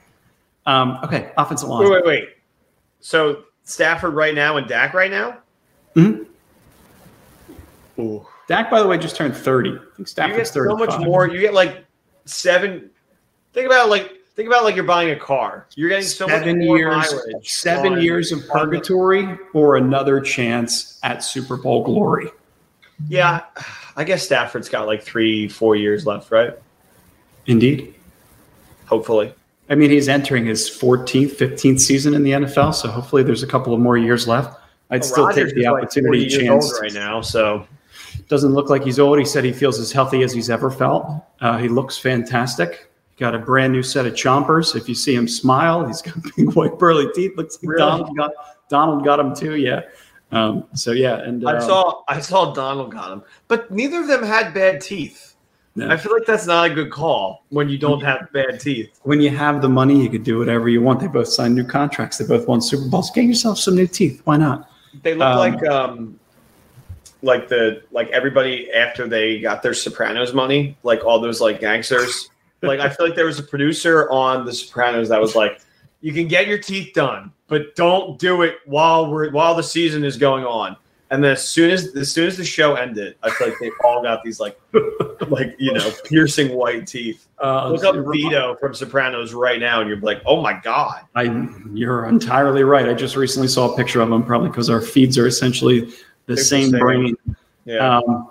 Um, 0.68 1.00
okay, 1.04 1.32
offensive 1.38 1.70
line. 1.70 1.84
wait, 1.84 1.92
wait, 1.92 2.06
wait. 2.06 2.30
So 3.00 3.46
Stafford 3.64 4.14
right 4.14 4.36
now 4.36 4.58
and 4.58 4.68
Dak 4.68 4.94
right 4.94 5.10
now? 5.10 5.38
Mhm. 5.96 6.28
Ooh. 7.98 8.28
Dak, 8.52 8.70
by 8.70 8.82
the 8.82 8.88
way, 8.88 8.98
just 8.98 9.16
turned 9.16 9.34
30. 9.34 9.70
I 9.70 9.74
think 9.74 9.82
You 9.98 10.04
get 10.04 10.10
Stafford's 10.10 10.50
so 10.52 10.64
35. 10.66 10.80
much 11.00 11.00
more. 11.08 11.30
You 11.30 11.40
get 11.40 11.54
like 11.54 11.86
seven. 12.26 12.90
Think 13.54 13.66
about 13.66 13.88
like 13.90 14.12
think 14.36 14.48
about 14.50 14.66
like 14.66 14.76
you're 14.76 14.84
buying 14.84 15.12
a 15.12 15.16
car. 15.16 15.68
You're 15.76 15.88
getting 15.88 16.04
so 16.04 16.28
Seven 16.28 16.58
much 16.60 16.68
more 16.68 16.78
years, 16.78 17.14
seven 17.44 17.94
on- 17.94 18.02
years 18.02 18.34
of 18.34 18.42
the- 18.42 18.50
purgatory 18.50 19.38
or 19.54 19.78
another 19.78 20.20
chance 20.20 21.00
at 21.02 21.24
Super 21.24 21.56
Bowl 21.56 21.86
glory. 21.86 22.30
Yeah, 23.08 23.40
I 23.96 24.04
guess 24.04 24.22
Stafford's 24.24 24.68
got 24.68 24.86
like 24.86 25.02
three, 25.02 25.48
four 25.48 25.78
years 25.78 26.06
left, 26.06 26.30
right? 26.30 26.54
Indeed. 27.46 27.96
Hopefully. 28.88 29.34
I 29.70 29.76
mean, 29.76 29.92
he's 29.92 30.10
entering 30.10 30.46
his 30.46 30.70
14th, 30.70 31.36
15th 31.38 31.80
season 31.80 32.14
in 32.16 32.24
the 32.24 32.32
NFL, 32.32 32.74
so 32.76 32.90
hopefully 32.90 33.24
there's 33.24 33.44
a 33.44 33.48
couple 33.48 33.74
of 33.74 33.80
more 33.80 33.98
years 33.98 34.28
left. 34.28 34.60
I'd 34.90 35.06
still 35.06 35.28
Rodgers 35.28 35.46
take 35.54 35.56
the 35.56 35.62
is, 35.62 35.66
like, 35.68 35.84
opportunity 35.84 36.28
chance. 36.28 36.78
right 36.82 36.92
now. 36.94 37.22
So 37.22 37.66
Doesn't 38.28 38.54
look 38.54 38.70
like 38.70 38.84
he's 38.84 39.00
old. 39.00 39.20
He 39.20 39.26
said 39.26 39.44
he 39.44 39.54
feels 39.54 39.80
as 39.80 39.92
healthy 39.92 40.24
as 40.24 40.34
he's 40.34 40.50
ever 40.50 40.70
felt. 40.72 41.06
Uh, 41.42 41.58
he 41.58 41.68
looks 41.68 41.98
fantastic. 41.98 42.90
Got 43.18 43.36
a 43.36 43.40
brand 43.40 43.74
new 43.74 43.84
set 43.84 44.06
of 44.06 44.14
chompers. 44.14 44.76
If 44.76 44.90
you 44.90 44.96
see 44.96 45.14
him 45.14 45.28
smile, 45.28 45.86
he's 45.86 46.02
got 46.02 46.16
big 46.36 46.54
white 46.54 46.80
pearly 46.80 47.08
teeth. 47.14 47.34
Looks 47.38 47.58
like 47.62 47.70
Really? 47.70 47.80
Donald 47.80 48.18
got 48.18 48.32
Donald 48.70 49.04
got 49.04 49.20
him 49.20 49.36
too. 49.36 49.56
Yeah. 49.58 49.82
Um, 50.32 50.66
so 50.74 50.92
yeah, 50.94 51.18
and 51.18 51.48
I 51.48 51.56
um, 51.58 51.62
saw 51.62 52.04
I 52.08 52.20
saw 52.22 52.54
Donald 52.54 52.92
got 52.92 53.12
him, 53.12 53.22
but 53.50 53.70
neither 53.70 54.00
of 54.02 54.08
them 54.08 54.24
had 54.24 54.54
bad 54.54 54.80
teeth. 54.82 55.36
No. 55.76 55.90
I 55.90 55.96
feel 55.98 56.12
like 56.14 56.26
that's 56.26 56.46
not 56.48 56.70
a 56.70 56.74
good 56.74 56.90
call 56.92 57.46
when 57.50 57.70
you 57.70 57.78
don't 57.78 58.02
have 58.02 58.32
bad 58.34 58.60
teeth. 58.60 59.00
when 59.04 59.22
you 59.22 59.30
have 59.30 59.62
the 59.62 59.70
money, 59.70 60.02
you 60.04 60.10
could 60.10 60.24
do 60.24 60.38
whatever 60.38 60.68
you 60.70 60.82
want. 60.82 61.00
They 61.00 61.08
both 61.08 61.28
signed 61.30 61.56
new 61.56 61.64
contracts. 61.66 62.18
They 62.18 62.26
both 62.26 62.48
won 62.48 62.60
Super 62.62 62.90
Bowls. 62.90 63.10
Get 63.12 63.24
yourself 63.26 63.58
some 63.58 63.76
new 63.76 63.88
teeth. 63.88 64.22
Why 64.26 64.36
not? 64.38 64.70
They 65.04 65.14
look 65.16 65.28
Um, 65.28 65.38
like 65.38 65.64
um 65.68 66.20
like 67.22 67.48
the 67.48 67.84
like 67.92 68.10
everybody 68.10 68.72
after 68.72 69.08
they 69.08 69.40
got 69.40 69.62
their 69.62 69.74
Sopranos 69.74 70.34
money, 70.34 70.78
like 70.84 71.04
all 71.06 71.20
those 71.20 71.42
like 71.42 71.60
gangsters. 71.60 72.30
like 72.62 72.80
I 72.80 72.90
feel 72.90 73.06
like 73.06 73.16
there 73.16 73.26
was 73.26 73.40
a 73.40 73.44
producer 73.44 74.10
on 74.10 74.46
The 74.46 74.54
Sopranos 74.54 75.10
that 75.10 75.22
was 75.22 75.36
like, 75.36 75.62
"You 76.02 76.14
can 76.14 76.28
get 76.28 76.48
your 76.48 76.58
teeth 76.58 76.94
done, 76.94 77.32
but 77.48 77.76
don't 77.76 78.20
do 78.20 78.42
it 78.42 78.58
while 78.66 79.12
we're 79.12 79.32
while 79.32 79.56
the 79.56 79.64
season 79.64 80.04
is 80.04 80.18
going 80.18 80.46
on." 80.46 80.76
And 81.12 81.22
then 81.22 81.34
as 81.34 81.46
soon 81.46 81.72
as 81.72 81.94
as 81.96 82.10
soon 82.10 82.26
as 82.26 82.38
the 82.38 82.46
show 82.46 82.76
ended, 82.76 83.16
I 83.22 83.32
feel 83.32 83.50
like 83.50 83.58
they 83.60 83.70
all 83.84 84.02
got 84.02 84.24
these 84.24 84.40
like 84.40 84.60
like 85.28 85.56
you 85.60 85.74
know 85.74 85.92
piercing 86.06 86.56
white 86.56 86.88
teeth. 86.88 87.28
Uh, 87.38 87.70
Look 87.70 87.84
up 87.84 87.96
Vito 88.12 88.56
from 88.56 88.74
Sopranos 88.74 89.34
right 89.34 89.60
now, 89.60 89.82
and 89.82 89.90
you're 89.90 90.00
like, 90.00 90.22
"Oh 90.26 90.42
my 90.42 90.58
god!" 90.64 91.02
I, 91.14 91.24
you're 91.74 92.06
entirely 92.06 92.64
right. 92.64 92.88
I 92.88 92.94
just 92.94 93.18
recently 93.18 93.50
saw 93.50 93.74
a 93.74 93.76
picture 93.76 94.00
of 94.00 94.10
him, 94.10 94.24
probably 94.24 94.50
because 94.50 94.70
our 94.70 94.80
feeds 94.80 95.18
are 95.18 95.28
essentially 95.28 95.92
the 96.32 96.36
They're 96.36 96.44
the 96.44 96.48
same 96.48 96.70
same. 96.72 96.80
brain. 96.80 97.16
Yeah, 97.66 97.98
Um, 97.98 98.30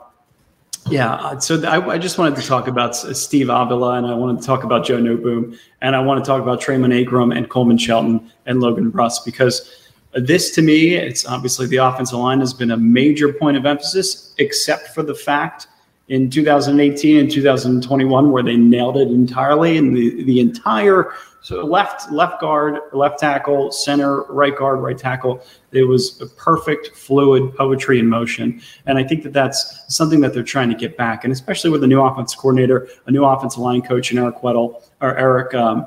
yeah. 0.89 1.13
uh, 1.15 1.39
So 1.39 1.63
I, 1.63 1.95
I 1.95 1.99
just 1.99 2.19
wanted 2.19 2.37
to 2.41 2.47
talk 2.47 2.67
about 2.67 2.91
S- 2.91 3.21
Steve 3.23 3.49
Avila, 3.49 3.97
and 3.99 4.07
I 4.07 4.15
wanted 4.15 4.41
to 4.41 4.47
talk 4.47 4.65
about 4.65 4.85
Joe 4.85 4.99
Noteboom, 4.99 5.57
and 5.83 5.95
I 5.95 6.01
want 6.01 6.25
to 6.25 6.29
talk 6.29 6.43
about 6.43 6.61
Tremayne 6.61 6.93
Anchrum 7.05 7.37
and 7.37 7.49
Coleman 7.49 7.79
Shelton 7.79 8.31
and 8.47 8.61
Logan 8.61 8.91
Bruss 8.91 9.25
because 9.25 9.89
this, 10.15 10.51
to 10.57 10.63
me, 10.63 10.95
it's 10.97 11.25
obviously 11.27 11.67
the 11.69 11.77
offensive 11.77 12.19
line 12.19 12.41
has 12.41 12.53
been 12.53 12.73
a 12.73 12.77
major 12.77 13.33
point 13.33 13.57
of 13.57 13.65
emphasis, 13.67 14.35
except 14.39 14.89
for 14.89 15.05
the 15.05 15.15
fact 15.15 15.69
in 16.11 16.29
2018 16.29 17.19
and 17.19 17.31
2021 17.31 18.33
where 18.33 18.43
they 18.43 18.57
nailed 18.57 18.97
it 18.97 19.09
entirely, 19.09 19.79
and 19.79 19.97
the 19.97 20.23
the 20.25 20.41
entire 20.41 21.13
so 21.41 21.65
left 21.65 22.11
left 22.11 22.41
guard, 22.41 22.81
left 22.93 23.21
tackle, 23.21 23.71
center, 23.71 24.25
right 24.25 24.55
guard, 24.55 24.81
right 24.81 24.99
tackle. 24.99 25.43
It 25.73 25.85
was 25.85 26.21
a 26.21 26.27
perfect, 26.27 26.97
fluid 26.97 27.55
poetry 27.57 28.01
in 28.01 28.09
motion, 28.09 28.61
and 28.87 28.99
I 28.99 29.05
think 29.05 29.23
that 29.23 29.33
that's 29.33 29.85
something 29.89 30.21
that 30.21 30.35
they're 30.35 30.43
trying 30.43 30.69
to 30.69 30.75
get 30.75 30.97
back, 30.97 31.23
and 31.23 31.33
especially 31.33 31.71
with 31.71 31.85
a 31.85 31.87
new 31.87 32.03
offensive 32.03 32.39
coordinator, 32.39 32.89
a 33.07 33.11
new 33.11 33.25
offensive 33.25 33.61
line 33.61 33.81
coach, 33.81 34.11
and 34.11 34.19
Eric 34.19 34.43
Weddle 34.43 34.83
or 35.01 35.17
Eric 35.17 35.55
um, 35.55 35.87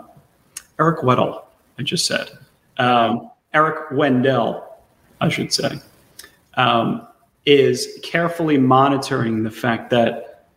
Eric 0.80 1.02
Weddle. 1.02 1.44
I 1.78 1.84
just 1.84 2.08
said 2.08 2.32
um, 2.78 3.30
Eric 3.54 3.92
Wendell, 3.92 4.80
I 5.20 5.28
should 5.28 5.52
say, 5.52 5.82
um, 6.56 7.08
is 7.46 8.00
carefully 8.04 8.58
monitoring 8.58 9.44
the 9.44 9.52
fact 9.52 9.90
that 9.90 10.48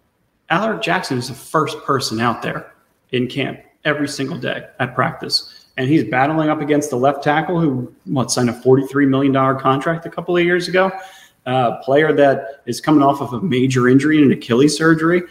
Alaric 0.51 0.83
Jackson 0.83 1.18
is 1.18 1.29
the 1.29 1.35
first 1.35 1.83
person 1.85 2.20
out 2.20 2.42
there 2.42 2.72
in 3.11 3.27
camp 3.27 3.61
every 3.85 4.09
single 4.09 4.38
day 4.38 4.66
at 4.79 4.94
practice. 4.94 5.66
And 5.77 5.88
he's 5.88 6.05
battling 6.05 6.49
up 6.49 6.61
against 6.61 6.90
the 6.90 6.96
left 6.96 7.22
tackle 7.22 7.61
who, 7.61 7.92
what, 8.05 8.31
signed 8.31 8.49
a 8.49 8.53
$43 8.53 9.09
million 9.09 9.33
contract 9.59 10.07
a 10.07 10.11
couple 10.11 10.37
of 10.37 10.44
years 10.44 10.68
ago. 10.68 10.90
Uh, 11.44 11.81
player 11.83 12.12
that 12.12 12.62
is 12.66 12.81
coming 12.81 13.03
off 13.03 13.20
of 13.20 13.33
a 13.33 13.40
major 13.40 13.88
injury 13.88 14.20
and 14.20 14.33
an 14.33 14.38
Achilles 14.38 14.77
surgery. 14.77 15.22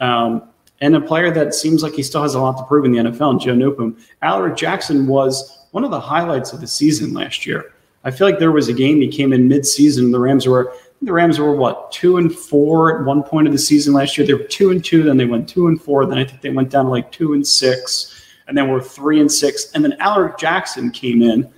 Um, 0.00 0.42
and 0.80 0.96
a 0.96 1.00
player 1.00 1.30
that 1.30 1.54
seems 1.54 1.82
like 1.82 1.94
he 1.94 2.02
still 2.02 2.22
has 2.22 2.34
a 2.34 2.40
lot 2.40 2.58
to 2.58 2.64
prove 2.64 2.84
in 2.84 2.90
the 2.90 2.98
NFL, 2.98 3.30
and 3.30 3.40
Joe 3.40 3.54
Newcomb. 3.54 3.96
Alaric 4.20 4.56
Jackson 4.56 5.06
was 5.06 5.66
one 5.70 5.84
of 5.84 5.92
the 5.92 6.00
highlights 6.00 6.52
of 6.52 6.60
the 6.60 6.66
season 6.66 7.14
last 7.14 7.46
year. 7.46 7.72
I 8.04 8.10
feel 8.10 8.26
like 8.26 8.40
there 8.40 8.50
was 8.50 8.68
a 8.68 8.72
game 8.72 9.00
he 9.00 9.06
came 9.06 9.32
in 9.32 9.46
mid-season. 9.46 10.10
The 10.10 10.18
Rams 10.18 10.46
were 10.46 10.74
the 11.02 11.12
Rams 11.12 11.38
were 11.38 11.54
what 11.54 11.90
two 11.90 12.16
and 12.16 12.32
four 12.32 13.00
at 13.00 13.04
one 13.04 13.22
point 13.22 13.46
of 13.48 13.52
the 13.52 13.58
season 13.58 13.92
last 13.92 14.16
year. 14.16 14.26
They 14.26 14.34
were 14.34 14.44
two 14.44 14.70
and 14.70 14.84
two, 14.84 15.02
then 15.02 15.16
they 15.16 15.24
went 15.24 15.48
two 15.48 15.66
and 15.66 15.80
four. 15.80 16.06
Then 16.06 16.18
I 16.18 16.24
think 16.24 16.40
they 16.40 16.50
went 16.50 16.70
down 16.70 16.84
to 16.84 16.90
like 16.90 17.10
two 17.10 17.34
and 17.34 17.46
six, 17.46 18.24
and 18.46 18.56
then 18.56 18.68
were 18.68 18.80
three 18.80 19.20
and 19.20 19.30
six. 19.30 19.72
And 19.72 19.84
then 19.84 19.94
Alaric 19.98 20.38
Jackson 20.38 20.90
came 20.90 21.20
in 21.22 21.52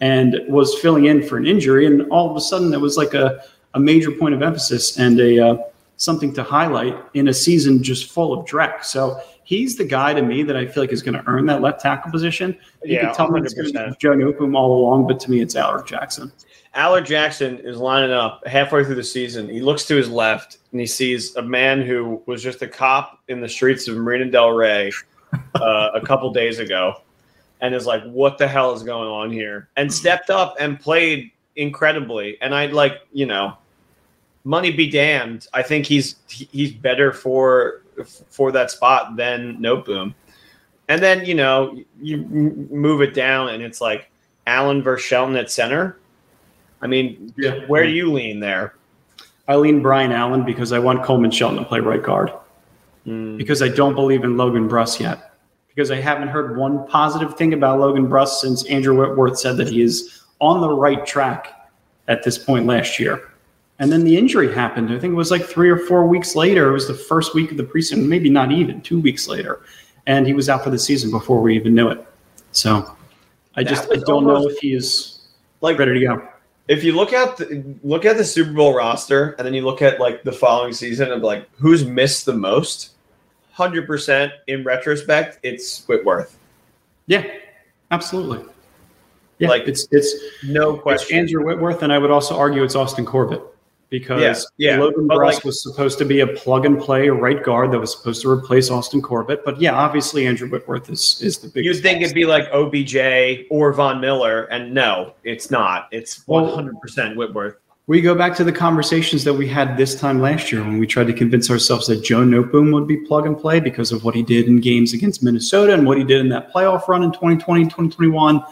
and 0.00 0.40
was 0.48 0.78
filling 0.80 1.06
in 1.06 1.22
for 1.22 1.36
an 1.36 1.46
injury, 1.46 1.86
and 1.86 2.10
all 2.10 2.30
of 2.30 2.36
a 2.36 2.40
sudden 2.40 2.72
it 2.72 2.80
was 2.80 2.96
like 2.96 3.14
a, 3.14 3.42
a 3.74 3.80
major 3.80 4.10
point 4.10 4.34
of 4.34 4.42
emphasis 4.42 4.98
and 4.98 5.20
a 5.20 5.46
uh, 5.46 5.56
something 5.98 6.32
to 6.34 6.42
highlight 6.42 6.96
in 7.14 7.28
a 7.28 7.34
season 7.34 7.82
just 7.82 8.10
full 8.10 8.32
of 8.32 8.46
dreck. 8.46 8.84
So 8.84 9.20
he's 9.46 9.76
the 9.76 9.84
guy 9.84 10.12
to 10.12 10.20
me 10.22 10.42
that 10.42 10.56
I 10.56 10.66
feel 10.66 10.82
like 10.82 10.90
is 10.92 11.02
going 11.02 11.14
to 11.14 11.22
earn 11.28 11.46
that 11.46 11.62
left 11.62 11.80
tackle 11.80 12.10
position. 12.10 12.58
You 12.84 12.96
Yeah, 12.96 13.06
can 13.06 13.14
tell 13.14 13.30
me 13.30 13.40
it's 13.40 13.54
going 13.54 13.72
to 13.72 13.78
100%. 13.78 13.90
be 13.90 13.96
Joe 14.00 14.14
Newcomb 14.14 14.56
all 14.56 14.80
along, 14.80 15.06
but 15.06 15.20
to 15.20 15.30
me 15.30 15.40
it's 15.40 15.54
Alaric 15.54 15.86
Jackson. 15.86 16.32
Alaric 16.74 17.06
Jackson 17.06 17.58
is 17.60 17.78
lining 17.78 18.10
up 18.10 18.44
halfway 18.46 18.84
through 18.84 18.96
the 18.96 19.04
season. 19.04 19.48
He 19.48 19.60
looks 19.60 19.84
to 19.86 19.94
his 19.96 20.10
left 20.10 20.58
and 20.72 20.80
he 20.80 20.86
sees 20.86 21.36
a 21.36 21.42
man 21.42 21.80
who 21.80 22.20
was 22.26 22.42
just 22.42 22.60
a 22.60 22.68
cop 22.68 23.20
in 23.28 23.40
the 23.40 23.48
streets 23.48 23.86
of 23.88 23.96
Marina 23.96 24.30
Del 24.30 24.50
Rey 24.50 24.90
uh, 25.54 25.90
a 25.94 26.00
couple 26.00 26.30
days 26.32 26.58
ago 26.58 27.00
and 27.60 27.72
is 27.74 27.86
like, 27.86 28.02
what 28.04 28.36
the 28.36 28.48
hell 28.48 28.74
is 28.74 28.82
going 28.82 29.08
on 29.08 29.30
here? 29.30 29.68
And 29.76 29.90
stepped 29.92 30.28
up 30.28 30.56
and 30.58 30.78
played 30.78 31.30
incredibly. 31.54 32.36
And 32.42 32.52
I'd 32.54 32.72
like, 32.72 33.00
you 33.12 33.26
know, 33.26 33.56
money 34.44 34.70
be 34.70 34.90
damned. 34.90 35.46
I 35.54 35.62
think 35.62 35.86
he's 35.86 36.16
he's 36.28 36.72
better 36.72 37.12
for 37.12 37.82
for 38.04 38.52
that 38.52 38.70
spot 38.70 39.16
than 39.16 39.58
Noteboom. 39.58 40.14
And 40.88 41.02
then, 41.02 41.24
you 41.24 41.34
know, 41.34 41.78
you 42.00 42.18
move 42.18 43.02
it 43.02 43.14
down 43.14 43.48
and 43.48 43.62
it's 43.62 43.80
like 43.80 44.10
Allen 44.46 44.82
versus 44.82 45.06
Shelton 45.06 45.36
at 45.36 45.50
center 45.50 45.98
I 46.82 46.86
mean, 46.86 47.32
Yeah. 47.36 47.66
where 47.66 47.84
do 47.84 47.90
you 47.90 48.12
lean 48.12 48.40
there? 48.40 48.74
I 49.48 49.56
lean 49.56 49.80
Brian 49.80 50.12
Allen 50.12 50.44
because 50.44 50.72
I 50.72 50.78
want 50.78 51.04
Coleman 51.04 51.30
Shelton 51.30 51.58
to 51.58 51.64
play 51.64 51.80
right 51.80 52.02
guard. 52.02 52.30
Hmm. 53.04 53.36
Because 53.36 53.62
I 53.62 53.68
don't 53.68 53.94
believe 53.94 54.24
in 54.24 54.36
Logan 54.36 54.68
Bruss 54.68 55.00
yet. 55.00 55.32
Because 55.68 55.90
I 55.90 55.96
haven't 55.96 56.28
heard 56.28 56.56
one 56.56 56.86
positive 56.88 57.36
thing 57.36 57.52
about 57.52 57.78
Logan 57.80 58.08
Bruss 58.08 58.40
since 58.40 58.64
Andrew 58.66 58.96
Whitworth 58.96 59.38
said 59.38 59.56
that 59.58 59.68
he 59.68 59.82
is 59.82 60.22
on 60.40 60.60
the 60.60 60.70
right 60.70 61.04
track 61.06 61.70
at 62.08 62.22
this 62.22 62.38
point 62.38 62.66
last 62.66 62.98
year. 62.98 63.30
And 63.78 63.92
then 63.92 64.04
the 64.04 64.16
injury 64.16 64.52
happened. 64.52 64.90
I 64.90 64.98
think 64.98 65.12
it 65.12 65.16
was 65.16 65.30
like 65.30 65.44
three 65.44 65.68
or 65.68 65.76
four 65.76 66.06
weeks 66.06 66.34
later. 66.34 66.70
It 66.70 66.72
was 66.72 66.88
the 66.88 66.94
first 66.94 67.34
week 67.34 67.50
of 67.50 67.56
the 67.58 67.62
preseason, 67.64 68.06
maybe 68.06 68.30
not 68.30 68.50
even 68.50 68.80
two 68.80 68.98
weeks 68.98 69.28
later. 69.28 69.60
And 70.06 70.26
he 70.26 70.32
was 70.32 70.48
out 70.48 70.64
for 70.64 70.70
the 70.70 70.78
season 70.78 71.10
before 71.10 71.42
we 71.42 71.54
even 71.56 71.74
knew 71.74 71.88
it. 71.90 72.06
So 72.52 72.96
I 73.54 73.62
just 73.64 73.90
I 73.92 73.96
don't 73.96 74.24
know 74.24 74.48
if 74.48 74.56
he's 74.58 75.28
Like, 75.60 75.78
ready 75.78 75.98
to 76.00 76.06
go. 76.06 76.28
if 76.68 76.82
you 76.84 76.92
look 76.94 77.12
at 77.12 77.36
the, 77.36 77.74
look 77.82 78.06
at 78.06 78.16
the 78.16 78.24
Super 78.24 78.52
Bowl 78.52 78.74
roster, 78.74 79.32
and 79.38 79.46
then 79.46 79.52
you 79.52 79.62
look 79.62 79.82
at 79.82 80.00
like 80.00 80.22
the 80.22 80.32
following 80.32 80.72
season 80.72 81.12
of 81.12 81.20
like 81.22 81.46
who's 81.56 81.84
missed 81.84 82.24
the 82.24 82.32
most, 82.32 82.92
hundred 83.52 83.86
percent 83.86 84.32
in 84.46 84.64
retrospect, 84.64 85.38
it's 85.42 85.84
Whitworth. 85.86 86.38
Yeah, 87.08 87.26
absolutely. 87.90 88.42
Yeah, 89.38 89.48
Like, 89.48 89.68
it's 89.68 89.86
it's 89.90 90.14
No 90.44 90.74
It's 90.74 90.82
question. 90.82 91.18
Andrew 91.18 91.44
Whitworth, 91.44 91.82
and 91.82 91.92
I 91.92 91.98
would 91.98 92.10
also 92.10 92.38
argue 92.38 92.62
it's 92.62 92.74
Austin 92.74 93.04
Corbett 93.04 93.42
because 93.98 94.46
Yeah, 94.56 94.72
yeah, 94.76 94.78
Logan 94.80 95.06
but 95.06 95.18
Bruss 95.18 95.34
like- 95.34 95.44
was 95.44 95.62
supposed 95.62 95.98
to 95.98 96.04
be 96.04 96.20
a 96.20 96.26
plug 96.26 96.66
and 96.66 96.78
play 96.78 97.08
right 97.08 97.42
guard 97.42 97.70
that 97.72 97.78
was 97.78 97.92
supposed 97.96 98.20
to 98.22 98.30
replace 98.30 98.70
Austin 98.70 99.00
Corbett. 99.00 99.44
But 99.44 99.60
yeah, 99.60 99.72
obviously 99.74 100.26
Andrew 100.26 100.48
Whitworth 100.48 100.90
is 100.90 101.20
is 101.22 101.38
the 101.38 101.48
big. 101.48 101.64
You'd 101.64 101.80
think 101.82 102.02
it'd 102.02 102.14
be 102.14 102.26
like 102.26 102.44
OBJ 102.52 103.46
or 103.50 103.72
Von 103.72 104.00
Miller, 104.00 104.44
and 104.44 104.74
no, 104.74 105.14
it's 105.24 105.50
not. 105.50 105.88
It's 105.92 106.26
one 106.26 106.48
hundred 106.48 106.80
percent 106.80 107.16
Whitworth. 107.16 107.56
We 107.88 108.00
go 108.00 108.16
back 108.16 108.34
to 108.36 108.42
the 108.44 108.50
conversations 108.50 109.22
that 109.22 109.32
we 109.34 109.46
had 109.46 109.76
this 109.76 109.94
time 109.94 110.20
last 110.20 110.50
year 110.50 110.60
when 110.60 110.78
we 110.78 110.88
tried 110.88 111.06
to 111.06 111.12
convince 111.12 111.48
ourselves 111.50 111.86
that 111.86 112.02
Joe 112.02 112.24
Noteboom 112.24 112.72
would 112.74 112.88
be 112.88 112.96
plug 112.96 113.26
and 113.26 113.38
play 113.38 113.60
because 113.60 113.92
of 113.92 114.02
what 114.02 114.14
he 114.16 114.24
did 114.24 114.46
in 114.48 114.58
games 114.60 114.92
against 114.92 115.22
Minnesota 115.22 115.72
and 115.72 115.86
what 115.86 115.96
he 115.96 116.02
did 116.02 116.20
in 116.20 116.28
that 116.30 116.52
playoff 116.52 116.88
run 116.88 117.04
in 117.04 117.12
2020 117.12 117.62
2021. 117.64 118.42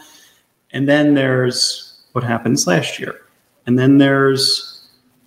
And 0.71 0.87
then 0.87 1.13
there's 1.15 2.03
what 2.13 2.23
happens 2.23 2.65
last 2.65 2.97
year. 2.97 3.23
And 3.67 3.77
then 3.77 3.97
there's, 3.97 4.74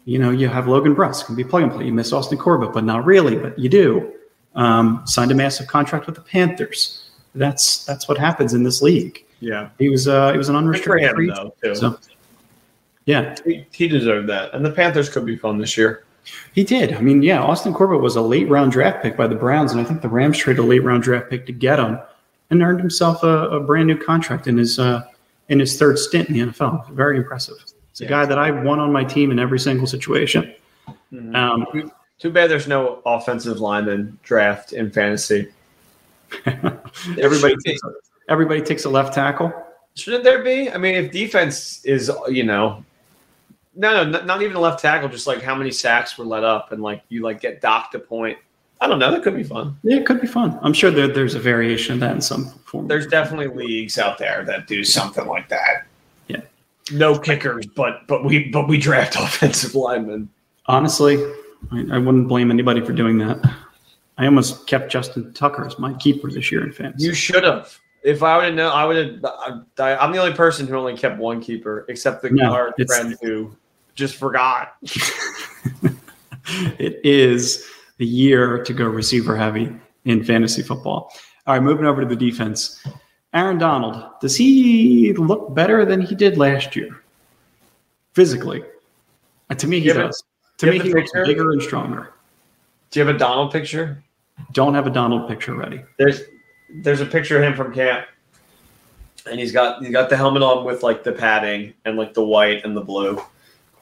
you 0.09 0.18
know, 0.18 0.31
you 0.31 0.49
have 0.49 0.66
Logan 0.66 0.97
Bruss 0.97 1.23
can 1.23 1.35
be 1.35 1.44
plug 1.44 1.64
and 1.64 1.71
play. 1.71 1.85
You 1.85 1.92
miss 1.92 2.14
Austin 2.14 2.38
Corbett, 2.38 2.73
but 2.73 2.83
not 2.83 3.05
really, 3.05 3.37
but 3.37 3.59
you 3.59 3.68
do. 3.68 4.11
Um, 4.55 5.03
signed 5.05 5.31
a 5.31 5.35
massive 5.35 5.66
contract 5.66 6.07
with 6.07 6.14
the 6.14 6.23
Panthers. 6.23 7.11
That's 7.35 7.85
that's 7.85 8.09
what 8.09 8.16
happens 8.16 8.55
in 8.55 8.62
this 8.62 8.81
league. 8.81 9.23
Yeah, 9.40 9.68
He 9.79 9.90
was 9.90 10.09
uh, 10.09 10.33
he 10.33 10.38
was 10.38 10.49
an 10.49 10.57
unrestricted 10.57 11.11
free. 11.14 11.27
though 11.29 11.55
too. 11.62 11.75
So 11.75 11.99
yeah, 13.05 13.37
he, 13.44 13.66
he 13.71 13.87
deserved 13.87 14.31
that, 14.31 14.55
and 14.55 14.64
the 14.64 14.71
Panthers 14.71 15.11
could 15.11 15.27
be 15.27 15.37
fun 15.37 15.59
this 15.59 15.77
year. 15.77 16.05
He 16.55 16.64
did. 16.64 16.94
I 16.94 17.03
mean, 17.03 17.21
yeah, 17.23 17.42
Austin 17.42 17.75
Corbett 17.75 18.01
was 18.01 18.16
a 18.16 18.23
late 18.23 18.49
round 18.49 18.73
draft 18.73 19.03
pick 19.03 19.14
by 19.14 19.27
the 19.27 19.35
Browns, 19.35 19.73
and 19.73 19.81
I 19.81 19.85
think 19.85 20.01
the 20.01 20.09
Rams 20.09 20.38
traded 20.38 20.64
a 20.64 20.66
late 20.66 20.85
round 20.85 21.03
draft 21.03 21.29
pick 21.29 21.44
to 21.44 21.53
get 21.53 21.79
him, 21.79 21.99
and 22.49 22.62
earned 22.62 22.81
himself 22.81 23.23
a, 23.25 23.51
a 23.51 23.61
brand 23.61 23.88
new 23.88 23.99
contract 23.99 24.47
in 24.47 24.57
his 24.57 24.79
uh, 24.79 25.05
in 25.51 25.61
his 25.61 25.79
third 25.79 25.99
stint 25.99 26.31
in 26.31 26.35
the 26.35 26.40
NFL. 26.40 26.88
Very 26.92 27.18
impressive. 27.18 27.62
It's 27.98 28.02
a 28.02 28.04
Yeah. 28.04 28.11
guy 28.11 28.26
that 28.26 28.38
I 28.38 28.52
won 28.52 28.78
on 28.78 28.92
my 28.92 29.02
team 29.02 29.32
in 29.32 29.40
every 29.40 29.58
single 29.58 29.88
situation. 29.88 30.54
Mm-hmm. 31.12 31.34
Um, 31.34 31.90
Too 32.20 32.30
bad 32.30 32.48
there's 32.48 32.68
no 32.68 33.02
offensive 33.04 33.58
lineman 33.61 34.18
draft 34.22 34.72
in 34.72 34.90
fantasy. 34.92 35.48
everybody 36.46 37.56
takes 37.64 37.80
a, 37.82 37.90
everybody 38.28 38.61
takes 38.62 38.84
a 38.84 38.88
left 38.88 39.14
tackle. 39.14 39.52
Shouldn't 39.96 40.22
there 40.22 40.44
be? 40.44 40.70
I 40.70 40.78
mean, 40.78 40.94
if 40.94 41.11
defense 41.11 41.84
is, 41.84 42.11
you 42.28 42.44
know, 42.44 42.84
no, 43.74 44.04
no, 44.04 44.11
not, 44.11 44.26
not 44.26 44.42
even 44.42 44.54
a 44.56 44.61
left 44.61 44.80
tackle, 44.80 45.08
just 45.08 45.26
like 45.26 45.42
how 45.42 45.56
many 45.56 45.72
sacks 45.72 46.16
were 46.16 46.24
let 46.24 46.44
up, 46.44 46.70
and 46.70 46.80
like 46.82 47.02
you 47.08 47.22
like 47.22 47.40
get 47.40 47.61
docked 47.61 47.96
a 47.96 47.98
point. 47.98 48.38
I 48.80 48.87
don't 48.87 49.00
know. 49.00 49.11
That 49.11 49.24
could 49.24 49.34
be 49.34 49.42
fun. 49.42 49.76
Yeah, 49.82 49.96
it 49.96 50.06
could 50.06 50.20
be 50.20 50.28
fun. 50.28 50.56
I'm 50.62 50.72
sure 50.72 50.92
there, 50.92 51.08
there's 51.08 51.34
a 51.34 51.40
variation 51.40 51.94
of 51.94 52.00
that 52.00 52.14
in 52.14 52.20
some 52.20 52.46
form. 52.64 52.87
There's 52.87 53.08
definitely 53.08 53.48
leagues 53.48 53.98
out 53.98 54.18
there 54.18 54.44
that 54.44 54.68
do 54.68 54.84
something 54.84 55.26
like 55.26 55.48
that. 55.48 55.88
Yeah. 56.90 56.98
No 56.98 57.18
kickers, 57.18 57.66
but 57.66 58.07
but 58.07 58.24
we 58.24 58.48
but 58.48 58.68
we 58.68 58.79
draft 58.79 59.16
offensive 59.18 59.74
linemen. 59.74 60.29
Honestly, 60.66 61.16
I, 61.72 61.85
I 61.92 61.98
wouldn't 61.98 62.29
blame 62.29 62.51
anybody 62.51 62.85
for 62.85 62.92
doing 62.92 63.18
that. 63.18 63.38
I 64.18 64.27
almost 64.27 64.66
kept 64.66 64.90
Justin 64.90 65.33
Tucker 65.33 65.64
as 65.64 65.79
my 65.79 65.94
keeper 65.94 66.31
this 66.31 66.51
year 66.51 66.64
in 66.64 66.72
fantasy. 66.72 67.07
You 67.07 67.14
should 67.14 67.44
have. 67.44 67.79
If 68.03 68.22
I 68.22 68.37
would 68.37 68.46
have 68.46 68.55
known, 68.55 68.72
I 68.72 68.85
would 68.85 68.96
have. 68.96 69.24
I, 69.79 69.96
I'm 69.96 70.12
the 70.12 70.18
only 70.18 70.35
person 70.35 70.66
who 70.66 70.77
only 70.77 70.96
kept 70.96 71.18
one 71.18 71.40
keeper, 71.40 71.85
except 71.88 72.22
the 72.22 72.31
No, 72.31 72.53
our 72.53 72.74
friend 72.87 73.16
who 73.22 73.57
just 73.94 74.16
forgot. 74.16 74.77
it 76.79 77.01
is 77.05 77.66
the 77.98 78.07
year 78.07 78.62
to 78.64 78.72
go 78.72 78.87
receiver 78.87 79.37
heavy 79.37 79.72
in 80.05 80.24
fantasy 80.24 80.62
football. 80.62 81.12
All 81.46 81.55
right, 81.55 81.62
moving 81.62 81.87
over 81.87 82.03
to 82.03 82.09
the 82.09 82.16
defense. 82.16 82.85
Aaron 83.34 83.58
Donald, 83.58 84.04
does 84.20 84.36
he 84.36 85.12
look 85.14 85.54
better 85.54 85.84
than 85.84 86.00
he 86.00 86.14
did 86.14 86.38
last 86.38 86.74
year? 86.74 87.02
Physically. 88.14 88.64
Uh, 89.50 89.54
to 89.54 89.66
me, 89.66 89.80
he 89.80 89.88
have 89.88 89.96
a- 89.98 90.02
does. 90.04 90.22
To 90.58 90.70
me, 90.70 90.80
he 90.80 90.92
looks 90.92 91.12
bigger 91.12 91.52
and 91.52 91.62
stronger. 91.62 92.14
Do 92.90 92.98
you 92.98 93.06
have 93.06 93.14
a 93.14 93.18
Donald 93.18 93.52
picture? 93.52 94.02
Don't 94.52 94.74
have 94.74 94.86
a 94.86 94.90
Donald 94.90 95.28
picture 95.28 95.54
ready. 95.54 95.84
There's 95.98 96.22
there's 96.82 97.00
a 97.00 97.06
picture 97.06 97.36
of 97.36 97.44
him 97.44 97.54
from 97.54 97.72
camp, 97.72 98.06
and 99.30 99.38
he's 99.38 99.52
got 99.52 99.82
he's 99.82 99.92
got 99.92 100.08
the 100.10 100.16
helmet 100.16 100.42
on 100.42 100.64
with 100.64 100.82
like 100.82 101.04
the 101.04 101.12
padding 101.12 101.74
and 101.84 101.96
like 101.96 102.14
the 102.14 102.24
white 102.24 102.64
and 102.64 102.76
the 102.76 102.80
blue. 102.80 103.22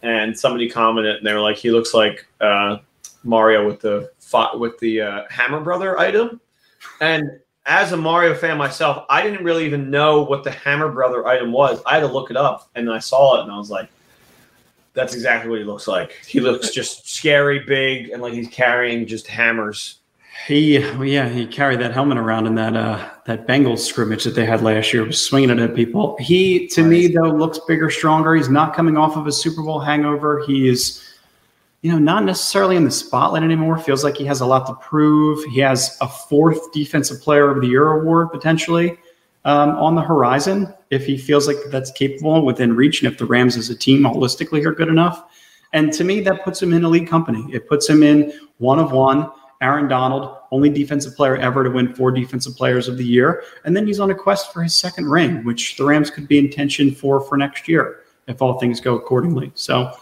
And 0.03 0.39
somebody 0.39 0.69
commented, 0.69 1.17
and 1.17 1.27
they 1.27 1.33
were 1.33 1.41
like, 1.41 1.57
he 1.57 1.71
looks 1.71 1.95
like 1.95 2.27
uh, 2.41 2.79
Mario 3.25 3.67
with 3.67 3.81
the 3.81 4.11
with 4.59 4.79
the 4.81 5.01
uh, 5.01 5.23
Hammer 5.31 5.61
Brother 5.61 5.99
item. 5.99 6.41
And 7.01 7.41
as 7.67 7.93
a 7.93 7.97
Mario 7.97 8.35
fan 8.35 8.57
myself, 8.57 9.05
I 9.11 9.23
didn't 9.23 9.45
really 9.45 9.67
even 9.67 9.91
know 9.91 10.23
what 10.23 10.45
the 10.45 10.53
Hammer 10.53 10.91
Brother 10.91 11.27
item 11.27 11.53
was. 11.53 11.83
I 11.85 11.95
had 11.95 12.01
to 12.01 12.07
look 12.07 12.31
it 12.31 12.37
up, 12.37 12.71
and 12.75 12.91
I 12.91 13.01
saw 13.01 13.39
it, 13.39 13.43
and 13.43 13.53
I 13.53 13.59
was 13.59 13.71
like, 13.71 13.89
"That's 14.95 15.15
exactly 15.15 15.51
what 15.51 15.59
he 15.59 15.65
looks 15.65 15.89
like. 15.89 16.13
He 16.27 16.41
looks 16.41 16.71
just 16.71 17.13
scary, 17.13 17.61
big, 17.61 18.11
and 18.11 18.23
like 18.23 18.33
he's 18.33 18.49
carrying 18.49 19.07
just 19.07 19.27
hammers." 19.27 19.99
He, 20.47 20.79
well, 20.79 21.05
yeah, 21.05 21.29
he 21.29 21.47
carried 21.47 21.81
that 21.81 21.93
helmet 21.93 22.19
around 22.19 22.47
in 22.47 22.55
that 22.57 22.77
uh, 22.77 23.11
that 23.25 23.49
Bengals 23.49 23.81
scrimmage 23.81 24.23
that 24.25 24.35
they 24.35 24.45
had 24.45 24.63
last 24.63 24.93
year, 24.93 25.05
was 25.05 25.27
swinging 25.27 25.51
it 25.51 25.59
at 25.59 25.75
people. 25.75 26.17
He, 26.21 26.69
to 26.69 26.83
me, 26.85 27.09
though, 27.09 27.31
looks 27.31 27.59
bigger, 27.67 27.91
stronger. 27.91 28.35
He's 28.35 28.49
not 28.49 28.75
coming 28.75 28.97
off 28.97 29.17
of 29.17 29.27
a 29.27 29.33
Super 29.33 29.63
Bowl 29.63 29.81
hangover. 29.81 30.45
He 30.47 30.69
is, 30.69 31.03
you 31.87 31.93
know, 31.93 31.99
not 31.99 32.25
necessarily 32.25 32.75
in 32.75 32.83
the 32.83 32.91
spotlight 32.91 33.45
anymore. 33.45 33.79
Feels 33.79 34.03
like 34.03 34.17
he 34.17 34.25
has 34.25 34.41
a 34.41 34.47
lot 34.47 34.67
to 34.67 34.75
prove. 34.75 35.45
He 35.45 35.61
has 35.61 35.97
a 36.01 36.09
fourth 36.09 36.73
Defensive 36.73 37.23
Player 37.23 37.49
of 37.49 37.61
the 37.61 37.69
Year 37.69 37.93
award 37.93 38.33
potentially 38.33 38.99
um, 39.45 39.71
on 39.77 39.95
the 39.95 40.03
horizon 40.03 40.75
if 40.91 41.07
he 41.07 41.17
feels 41.17 41.47
like 41.47 41.59
that's 41.71 41.93
capable 41.93 42.45
within 42.45 42.75
reach, 42.75 43.01
and 43.01 43.13
if 43.13 43.19
the 43.21 43.25
Rams 43.25 43.57
as 43.57 43.71
a 43.71 43.77
team 43.77 44.03
holistically 44.03 44.67
are 44.67 44.73
good 44.73 44.89
enough. 44.89 45.31
And 45.75 45.93
to 45.93 46.03
me, 46.03 46.21
that 46.23 46.43
puts 46.43 46.61
him 46.61 46.73
in 46.73 46.85
elite 46.85 47.09
company. 47.09 47.47
It 47.55 47.69
puts 47.69 47.89
him 47.89 48.03
in 48.03 48.33
one 48.59 48.81
of 48.81 48.91
one. 48.91 49.31
Aaron 49.61 49.87
Donald, 49.87 50.39
only 50.51 50.71
defensive 50.71 51.15
player 51.15 51.37
ever 51.37 51.63
to 51.63 51.71
win 51.71 51.95
four 51.95 52.11
defensive 52.11 52.57
players 52.57 52.89
of 52.89 52.99
the 52.99 53.05
year. 53.05 53.45
And 53.65 53.77
then 53.77 53.87
he's 53.87 54.01
on 54.01 54.11
a 54.11 54.15
quest 54.15 54.53
for 54.53 54.61
his 54.61 54.75
second 54.75 55.09
ring, 55.09 55.45
which 55.45 55.77
the 55.77 55.85
Rams 55.85 56.11
could 56.11 56.27
be 56.27 56.41
in 56.41 56.51
tension 56.51 56.93
for 56.93 57.21
for 57.21 57.37
next 57.37 57.69
year 57.69 58.01
if 58.27 58.43
all 58.43 58.59
things 58.59 58.81
go 58.81 58.97
accordingly. 58.97 59.53
So 59.55 59.93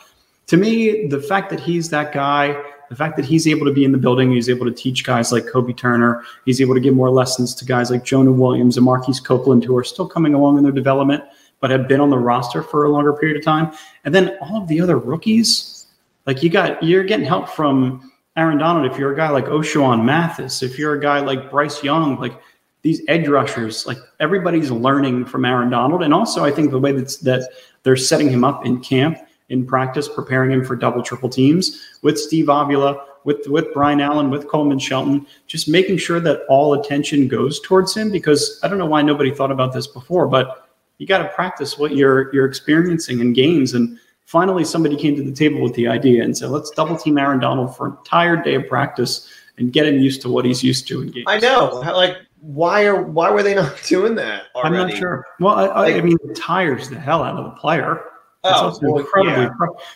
to 0.46 0.56
me, 0.56 1.06
the 1.06 1.20
fact 1.20 1.50
that 1.50 1.60
he's 1.60 1.90
that 1.90 2.12
guy, 2.12 2.60
the 2.90 2.96
fact 2.96 3.16
that 3.16 3.24
he's 3.24 3.48
able 3.48 3.66
to 3.66 3.72
be 3.72 3.84
in 3.84 3.92
the 3.92 3.98
building, 3.98 4.32
he's 4.32 4.48
able 4.48 4.66
to 4.66 4.72
teach 4.72 5.04
guys 5.04 5.32
like 5.32 5.44
Kobie 5.44 5.76
Turner, 5.76 6.22
he's 6.44 6.60
able 6.60 6.74
to 6.74 6.80
give 6.80 6.94
more 6.94 7.10
lessons 7.10 7.54
to 7.56 7.64
guys 7.64 7.90
like 7.90 8.04
Jonah 8.04 8.32
Williams 8.32 8.76
and 8.76 8.84
Marquise 8.84 9.20
Copeland, 9.20 9.64
who 9.64 9.76
are 9.76 9.84
still 9.84 10.06
coming 10.06 10.34
along 10.34 10.58
in 10.58 10.62
their 10.62 10.72
development, 10.72 11.24
but 11.60 11.70
have 11.70 11.88
been 11.88 12.00
on 12.00 12.10
the 12.10 12.18
roster 12.18 12.62
for 12.62 12.84
a 12.84 12.90
longer 12.90 13.12
period 13.14 13.38
of 13.38 13.44
time. 13.44 13.72
And 14.04 14.14
then 14.14 14.36
all 14.40 14.60
of 14.60 14.68
the 14.68 14.80
other 14.80 14.98
rookies, 14.98 15.86
like 16.26 16.42
you 16.42 16.50
got, 16.50 16.82
you're 16.82 17.04
getting 17.04 17.26
help 17.26 17.48
from 17.48 18.12
Aaron 18.36 18.58
Donald, 18.58 18.90
if 18.90 18.98
you're 18.98 19.12
a 19.12 19.16
guy 19.16 19.30
like 19.30 19.46
Oshawn 19.46 20.04
Mathis, 20.04 20.62
if 20.62 20.78
you're 20.78 20.94
a 20.94 21.00
guy 21.00 21.20
like 21.20 21.50
Bryce 21.50 21.82
Young, 21.82 22.18
like 22.18 22.38
these 22.82 23.00
edge 23.08 23.28
rushers, 23.28 23.86
like 23.86 23.96
everybody's 24.20 24.70
learning 24.70 25.24
from 25.24 25.44
Aaron 25.44 25.70
Donald. 25.70 26.02
And 26.02 26.12
also, 26.12 26.44
I 26.44 26.50
think 26.50 26.70
the 26.70 26.78
way 26.78 26.92
that's, 26.92 27.16
that 27.18 27.48
they're 27.82 27.96
setting 27.96 28.28
him 28.28 28.44
up 28.44 28.66
in 28.66 28.80
camp, 28.80 29.18
in 29.54 29.64
practice, 29.64 30.08
preparing 30.08 30.50
him 30.50 30.64
for 30.64 30.76
double, 30.76 31.02
triple 31.02 31.30
teams 31.30 31.80
with 32.02 32.18
Steve 32.18 32.50
Avila, 32.50 33.02
with, 33.24 33.46
with 33.46 33.72
Brian 33.72 34.00
Allen, 34.00 34.28
with 34.28 34.48
Coleman 34.48 34.78
Shelton, 34.78 35.26
just 35.46 35.68
making 35.68 35.96
sure 35.96 36.20
that 36.20 36.42
all 36.50 36.74
attention 36.74 37.26
goes 37.26 37.60
towards 37.60 37.94
him. 37.96 38.10
Because 38.10 38.60
I 38.62 38.68
don't 38.68 38.76
know 38.78 38.86
why 38.86 39.00
nobody 39.00 39.34
thought 39.34 39.50
about 39.50 39.72
this 39.72 39.86
before, 39.86 40.28
but 40.28 40.68
you 40.98 41.06
got 41.06 41.18
to 41.18 41.28
practice 41.28 41.78
what 41.78 41.96
you're 41.96 42.32
you're 42.34 42.46
experiencing 42.46 43.20
in 43.20 43.32
games 43.32 43.72
and 43.72 43.98
finally 44.26 44.64
somebody 44.64 44.96
came 44.96 45.16
to 45.16 45.22
the 45.22 45.32
table 45.32 45.60
with 45.60 45.74
the 45.74 45.88
idea 45.88 46.22
and 46.22 46.36
said, 46.36 46.50
let's 46.50 46.70
double 46.70 46.96
team 46.96 47.18
Aaron 47.18 47.40
Donald 47.40 47.76
for 47.76 47.86
an 47.86 47.96
entire 47.98 48.36
day 48.36 48.54
of 48.54 48.66
practice 48.68 49.28
and 49.58 49.72
get 49.72 49.86
him 49.86 49.98
used 49.98 50.20
to 50.22 50.28
what 50.28 50.44
he's 50.44 50.62
used 50.62 50.88
to 50.88 51.02
in 51.02 51.08
games. 51.08 51.26
I 51.28 51.38
know. 51.38 51.82
Like, 51.94 52.16
why 52.40 52.84
are 52.84 53.02
why 53.02 53.30
were 53.30 53.42
they 53.42 53.54
not 53.54 53.80
doing 53.86 54.14
that 54.16 54.44
I'm 54.54 54.72
not 54.72 54.92
sure. 54.92 55.24
Well, 55.40 55.54
I, 55.54 55.66
I, 55.66 55.86
I 55.96 56.00
mean, 56.00 56.16
it 56.24 56.36
tires 56.36 56.88
the 56.90 56.98
hell 56.98 57.22
out 57.22 57.36
of 57.36 57.44
the 57.44 57.60
player. 57.60 58.04
That's 58.44 58.58
Oh, 58.60 58.78
well, 58.82 58.98
incredibly. 58.98 59.42
yeah. 59.42 59.48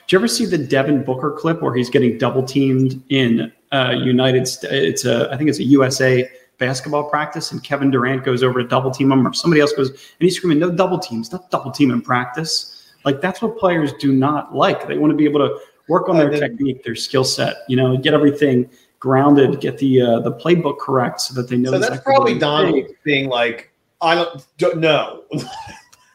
Did 0.07 0.13
you 0.13 0.19
ever 0.19 0.27
see 0.29 0.47
the 0.47 0.59
Devin 0.59 1.05
Booker 1.05 1.31
clip 1.31 1.63
where 1.63 1.75
he's 1.75 1.91
getting 1.91 2.19
double 2.19 2.43
teamed 2.43 3.01
in 3.11 3.53
uh, 3.73 3.95
United? 3.97 4.49
St- 4.49 4.73
It's 4.73 5.05
a, 5.05 5.31
I 5.33 5.37
think 5.37 5.51
it's 5.51 5.59
a 5.59 5.65
USA 5.65 6.29
basketball 6.59 7.09
practice, 7.09 7.53
and 7.53 7.63
Kevin 7.63 7.91
Durant 7.91 8.25
goes 8.25 8.43
over 8.43 8.63
to 8.63 8.67
double 8.69 8.91
team 8.91 9.13
him, 9.13 9.27
or 9.27 9.33
somebody 9.33 9.61
else 9.61 9.73
goes, 9.73 9.91
and 9.91 9.99
he's 10.19 10.37
screaming, 10.37 10.59
"No 10.59 10.71
double 10.71 10.99
teams, 10.99 11.31
not 11.31 11.51
double 11.51 11.71
team 11.71 11.91
in 11.91 12.01
practice." 12.03 12.91
Like 13.05 13.21
that's 13.21 13.41
what 13.43 13.57
players 13.59 13.93
do 14.01 14.13
not 14.13 14.55
like. 14.55 14.89
They 14.89 14.99
want 14.99 15.13
to 15.13 15.17
be 15.17 15.25
able 15.25 15.41
to 15.41 15.59
work 15.89 16.09
on 16.09 16.17
their 16.17 16.31
technique, 16.31 16.83
their 16.83 16.97
skill 16.97 17.25
set. 17.25 17.59
You 17.69 17.77
know, 17.77 17.97
get 17.97 18.13
everything 18.15 18.69
grounded, 18.99 19.61
get 19.61 19.79
the 19.79 20.01
uh, 20.01 20.21
the 20.21 20.33
playbook 20.33 20.79
correct, 20.79 21.21
so 21.21 21.35
that 21.35 21.49
they 21.49 21.57
know. 21.59 21.71
So 21.71 21.79
that's 21.79 21.91
exactly 21.91 22.15
probably 22.15 22.39
Donald 22.39 22.75
do. 22.75 22.95
being 23.05 23.29
like, 23.29 23.71
I 24.01 24.15
don't, 24.15 24.47
don't 24.57 24.79
know. 24.79 25.25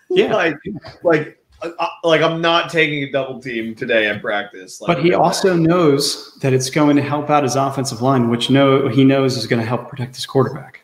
Yeah. 0.09 0.35
like, 0.35 0.55
like, 1.01 1.42
like 2.03 2.21
I'm 2.21 2.41
not 2.41 2.69
taking 2.69 3.03
a 3.03 3.11
double 3.11 3.41
team 3.41 3.75
today 3.75 4.09
in 4.09 4.19
practice. 4.19 4.81
Like, 4.81 4.87
But 4.87 5.03
he 5.03 5.13
also 5.13 5.55
knows 5.55 6.35
that 6.41 6.53
it's 6.53 6.69
going 6.69 6.95
to 6.95 7.01
help 7.01 7.29
out 7.29 7.43
his 7.43 7.55
offensive 7.55 8.01
line, 8.01 8.29
which 8.29 8.49
know 8.49 8.87
he 8.87 9.03
knows 9.03 9.37
is 9.37 9.47
going 9.47 9.61
to 9.61 9.65
help 9.65 9.89
protect 9.89 10.15
his 10.15 10.25
quarterback, 10.25 10.83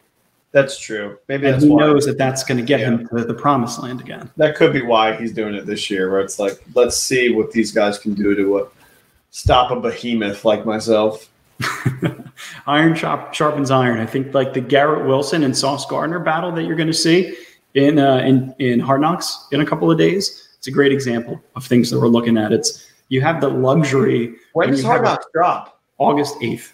that's 0.52 0.80
true. 0.80 1.20
Maybe 1.28 1.46
and 1.46 1.54
that's 1.54 1.64
he 1.64 1.70
why. 1.70 1.82
knows 1.82 2.06
that 2.06 2.18
that's 2.18 2.44
going 2.44 2.58
to 2.58 2.64
get 2.64 2.80
him 2.80 3.08
to 3.10 3.24
the 3.24 3.34
promised 3.34 3.80
land 3.82 4.02
again. 4.02 4.30
that 4.38 4.56
could 4.56 4.74
be 4.74 4.82
why 4.82 5.16
he's 5.16 5.32
doing 5.32 5.54
it 5.54 5.66
this 5.66 5.90
year. 5.90 6.12
Where 6.12 6.22
it's 6.22 6.40
like, 6.40 6.60
let's 6.74 6.98
see 6.98 7.30
what 7.30 7.52
these 7.52 7.72
guys 7.72 8.00
can 8.00 8.14
do 8.14 8.36
to 8.36 8.58
uh, 8.60 8.70
stop 9.30 9.72
a 9.72 9.80
behemoth 9.80 10.46
like 10.46 10.66
myself. 10.66 11.30
iron 12.68 12.96
sharp, 12.96 13.34
sharpens 13.34 13.70
iron. 13.70 14.00
I 14.00 14.06
think 14.06 14.34
like 14.34 14.54
the 14.54 14.62
Garrett 14.62 15.06
Wilson 15.06 15.44
and 15.44 15.56
Sauce 15.56 15.86
Gardner 15.86 16.20
battle 16.20 16.52
that 16.54 16.64
you're 16.64 16.78
going 16.78 16.88
to 16.88 16.94
see 16.94 17.36
in 17.76 18.00
uh, 18.00 18.18
in 18.18 18.56
in 18.60 18.80
Hard 18.80 19.02
Knocks 19.02 19.48
in 19.52 19.62
a 19.62 19.66
couple 19.66 19.92
of 19.92 19.98
days. 19.98 20.48
It's 20.60 20.68
a 20.68 20.72
great 20.72 20.92
example 20.92 21.42
of 21.56 21.66
things 21.66 21.90
that 21.90 22.00
we're 22.00 22.08
looking 22.08 22.38
at. 22.38 22.52
It's 22.52 22.86
you 23.08 23.22
have 23.22 23.42
the 23.42 23.48
luxury. 23.48 24.36
When 24.54 24.70
does 24.70 24.84
Hard 24.84 25.04
Knocks 25.04 25.26
drop? 25.34 25.82
August 25.98 26.36
8th. 26.42 26.74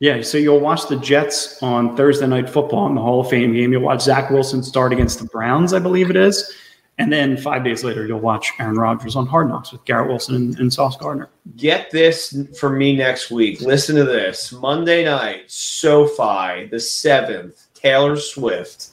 Yeah, 0.00 0.22
so 0.22 0.38
you'll 0.38 0.60
watch 0.60 0.86
the 0.88 0.96
Jets 0.96 1.60
on 1.62 1.96
Thursday 1.96 2.26
Night 2.26 2.48
Football 2.48 2.86
in 2.86 2.94
the 2.94 3.00
Hall 3.00 3.20
of 3.20 3.28
Fame 3.28 3.52
game. 3.52 3.72
You'll 3.72 3.82
watch 3.82 4.02
Zach 4.02 4.30
Wilson 4.30 4.62
start 4.62 4.92
against 4.92 5.18
the 5.18 5.24
Browns, 5.26 5.72
I 5.72 5.80
believe 5.80 6.08
it 6.08 6.16
is. 6.16 6.54
And 6.98 7.12
then 7.12 7.36
five 7.36 7.64
days 7.64 7.82
later, 7.82 8.06
you'll 8.06 8.20
watch 8.20 8.52
Aaron 8.60 8.76
Rodgers 8.76 9.16
on 9.16 9.26
Hard 9.26 9.48
Knocks 9.48 9.72
with 9.72 9.84
Garrett 9.86 10.08
Wilson 10.08 10.34
and, 10.34 10.58
and 10.58 10.72
Sauce 10.72 10.96
Gardner. 10.96 11.28
Get 11.56 11.90
this 11.90 12.36
for 12.58 12.70
me 12.70 12.94
next 12.96 13.30
week. 13.30 13.60
Listen 13.60 13.96
to 13.96 14.04
this. 14.04 14.52
Monday 14.52 15.04
night, 15.04 15.50
SoFi, 15.50 16.66
the 16.66 16.76
7th, 16.76 17.66
Taylor 17.74 18.16
Swift. 18.16 18.90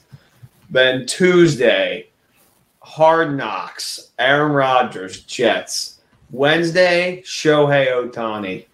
Then 0.70 1.06
Tuesday, 1.06 2.08
Hard 2.86 3.36
Knocks, 3.36 4.12
Aaron 4.16 4.52
Rodgers, 4.52 5.20
Jets. 5.22 5.98
Wednesday, 6.30 7.20
Shohei 7.26 7.88
Ohtani, 7.88 8.66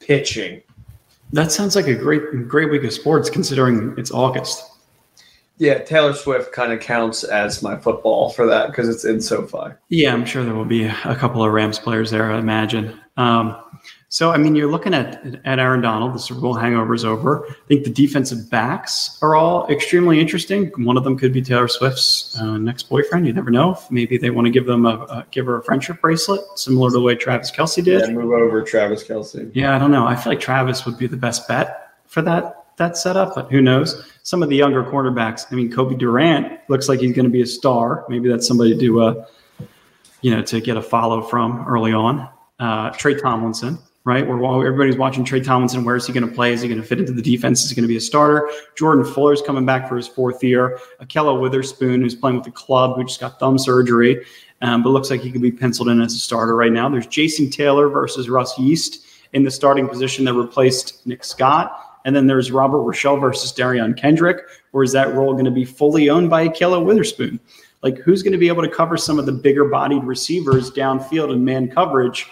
pitching. 0.00 0.62
That 1.34 1.52
sounds 1.52 1.76
like 1.76 1.86
a 1.86 1.94
great, 1.94 2.48
great 2.48 2.70
week 2.70 2.82
of 2.82 2.92
sports 2.92 3.28
considering 3.28 3.94
it's 3.98 4.10
August. 4.10 4.70
Yeah, 5.58 5.78
Taylor 5.78 6.14
Swift 6.14 6.52
kind 6.52 6.72
of 6.72 6.80
counts 6.80 7.24
as 7.24 7.62
my 7.62 7.76
football 7.76 8.30
for 8.30 8.46
that 8.46 8.68
because 8.68 8.88
it's 8.88 9.04
in 9.04 9.20
SoFi. 9.20 9.74
Yeah, 9.90 10.14
I'm 10.14 10.24
sure 10.24 10.44
there 10.44 10.54
will 10.54 10.64
be 10.64 10.84
a 10.84 11.14
couple 11.14 11.44
of 11.44 11.52
Rams 11.52 11.78
players 11.78 12.10
there, 12.10 12.32
I 12.32 12.38
imagine. 12.38 12.98
Um, 13.18 13.56
so, 14.12 14.30
I 14.30 14.36
mean, 14.36 14.54
you're 14.54 14.70
looking 14.70 14.92
at 14.92 15.24
at 15.46 15.58
Aaron 15.58 15.80
Donald. 15.80 16.12
The 16.12 16.18
Super 16.18 16.42
Bowl 16.42 16.52
hangover 16.52 16.92
is 16.92 17.02
over. 17.02 17.46
I 17.48 17.54
think 17.66 17.84
the 17.84 17.90
defensive 17.90 18.50
backs 18.50 19.18
are 19.22 19.34
all 19.34 19.66
extremely 19.68 20.20
interesting. 20.20 20.70
One 20.76 20.98
of 20.98 21.04
them 21.04 21.16
could 21.16 21.32
be 21.32 21.40
Taylor 21.40 21.66
Swift's 21.66 22.38
uh, 22.38 22.58
next 22.58 22.90
boyfriend. 22.90 23.26
You 23.26 23.32
never 23.32 23.50
know. 23.50 23.78
Maybe 23.90 24.18
they 24.18 24.28
want 24.28 24.44
to 24.44 24.50
give 24.50 24.66
them 24.66 24.84
a, 24.84 24.96
a 24.96 25.26
give 25.30 25.46
her 25.46 25.56
a 25.56 25.62
friendship 25.64 26.02
bracelet, 26.02 26.42
similar 26.56 26.90
to 26.90 26.92
the 26.92 27.00
way 27.00 27.14
Travis 27.14 27.50
Kelce 27.50 27.82
did. 27.82 28.02
Yeah, 28.02 28.10
move 28.10 28.32
over 28.32 28.62
Travis 28.62 29.02
Kelce. 29.02 29.50
Yeah, 29.54 29.74
I 29.74 29.78
don't 29.78 29.90
know. 29.90 30.06
I 30.06 30.14
feel 30.14 30.30
like 30.30 30.40
Travis 30.40 30.84
would 30.84 30.98
be 30.98 31.06
the 31.06 31.16
best 31.16 31.48
bet 31.48 31.94
for 32.06 32.20
that 32.20 32.66
that 32.76 32.98
setup, 32.98 33.34
but 33.34 33.50
who 33.50 33.62
knows? 33.62 34.04
Some 34.24 34.42
of 34.42 34.50
the 34.50 34.56
younger 34.56 34.84
cornerbacks. 34.84 35.46
I 35.50 35.54
mean, 35.54 35.72
Cobie 35.72 35.94
Durant 35.94 36.60
looks 36.68 36.86
like 36.86 37.00
he's 37.00 37.16
going 37.16 37.24
to 37.24 37.30
be 37.30 37.40
a 37.40 37.46
star. 37.46 38.04
Maybe 38.10 38.28
that's 38.28 38.46
somebody 38.46 38.76
to, 38.78 39.00
uh, 39.00 39.26
you 40.20 40.36
know, 40.36 40.42
to 40.42 40.60
get 40.60 40.76
a 40.76 40.82
follow 40.82 41.22
from 41.22 41.66
early 41.66 41.94
on. 41.94 42.28
Uh, 42.58 42.90
Tre 42.90 43.18
Tomlinson, 43.18 43.78
right? 44.04 44.26
Where 44.26 44.36
while 44.36 44.60
everybody's 44.60 44.96
watching 44.96 45.24
Tre 45.24 45.40
Tomlinson, 45.40 45.84
where 45.84 45.96
is 45.96 46.06
he 46.06 46.12
going 46.12 46.28
to 46.28 46.34
play? 46.34 46.52
Is 46.52 46.62
he 46.62 46.68
going 46.68 46.80
to 46.80 46.86
fit 46.86 46.98
into 46.98 47.12
the 47.12 47.22
defense? 47.22 47.62
Is 47.62 47.70
he 47.70 47.76
going 47.76 47.84
to 47.84 47.88
be 47.88 47.96
a 47.96 48.00
starter? 48.00 48.50
Jordan 48.76 49.04
Fuller's 49.04 49.42
coming 49.42 49.64
back 49.64 49.88
for 49.88 49.96
his 49.96 50.08
fourth 50.08 50.42
year. 50.42 50.78
Ahkello 51.00 51.40
Witherspoon, 51.40 52.02
who's 52.02 52.14
playing 52.14 52.36
with 52.36 52.44
the 52.44 52.50
club, 52.50 52.96
who 52.96 53.04
just 53.04 53.20
got 53.20 53.38
thumb 53.38 53.58
surgery, 53.58 54.24
um, 54.60 54.82
but 54.82 54.90
looks 54.90 55.10
like 55.10 55.20
he 55.20 55.30
could 55.30 55.42
be 55.42 55.52
penciled 55.52 55.88
in 55.88 56.00
as 56.00 56.14
a 56.14 56.18
starter 56.18 56.56
right 56.56 56.72
now. 56.72 56.88
There's 56.88 57.06
Jason 57.06 57.50
Taylor 57.50 57.88
versus 57.88 58.28
Russ 58.28 58.58
Yeast 58.58 59.06
in 59.32 59.44
the 59.44 59.50
starting 59.50 59.88
position 59.88 60.24
that 60.24 60.34
replaced 60.34 61.06
Nick 61.06 61.24
Scott. 61.24 61.78
And 62.04 62.16
then 62.16 62.26
there's 62.26 62.50
Robert 62.50 62.78
Rochell 62.78 63.20
versus 63.20 63.52
Derion 63.52 63.96
Kendrick, 63.96 64.38
or 64.72 64.82
is 64.82 64.90
that 64.92 65.14
role 65.14 65.32
going 65.34 65.44
to 65.44 65.52
be 65.52 65.64
fully 65.64 66.10
owned 66.10 66.28
by 66.28 66.48
Ahkello 66.48 66.84
Witherspoon? 66.84 67.38
Like, 67.82 67.98
who's 67.98 68.22
going 68.22 68.32
to 68.32 68.38
be 68.38 68.48
able 68.48 68.62
to 68.62 68.68
cover 68.68 68.96
some 68.96 69.18
of 69.18 69.26
the 69.26 69.32
bigger 69.32 69.64
bodied 69.64 70.04
receivers 70.04 70.70
downfield 70.70 71.32
in 71.32 71.44
man 71.44 71.68
coverage? 71.68 72.28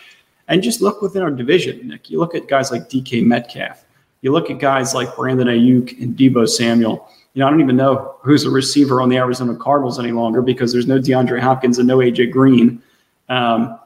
And 0.50 0.64
just 0.64 0.82
look 0.82 1.00
within 1.00 1.22
our 1.22 1.30
division, 1.30 1.88
Nick. 1.88 2.10
You 2.10 2.18
look 2.18 2.34
at 2.34 2.48
guys 2.48 2.72
like 2.72 2.90
DK 2.90 3.24
Metcalf. 3.24 3.84
You 4.20 4.32
look 4.32 4.50
at 4.50 4.58
guys 4.58 4.92
like 4.94 5.14
Brandon 5.14 5.46
Aiyuk 5.46 6.02
and 6.02 6.16
Deebo 6.16 6.48
Samuel. 6.48 7.08
You 7.32 7.40
know, 7.40 7.46
I 7.46 7.50
don't 7.50 7.60
even 7.60 7.76
know 7.76 8.16
who's 8.20 8.44
a 8.44 8.50
receiver 8.50 9.00
on 9.00 9.08
the 9.08 9.16
Arizona 9.16 9.54
Cardinals 9.54 10.00
any 10.00 10.10
longer 10.10 10.42
because 10.42 10.72
there's 10.72 10.88
no 10.88 10.98
DeAndre 10.98 11.40
Hopkins 11.40 11.78
and 11.78 11.86
no 11.86 11.98
AJ 11.98 12.32
Green. 12.32 12.82
Um, 13.28 13.78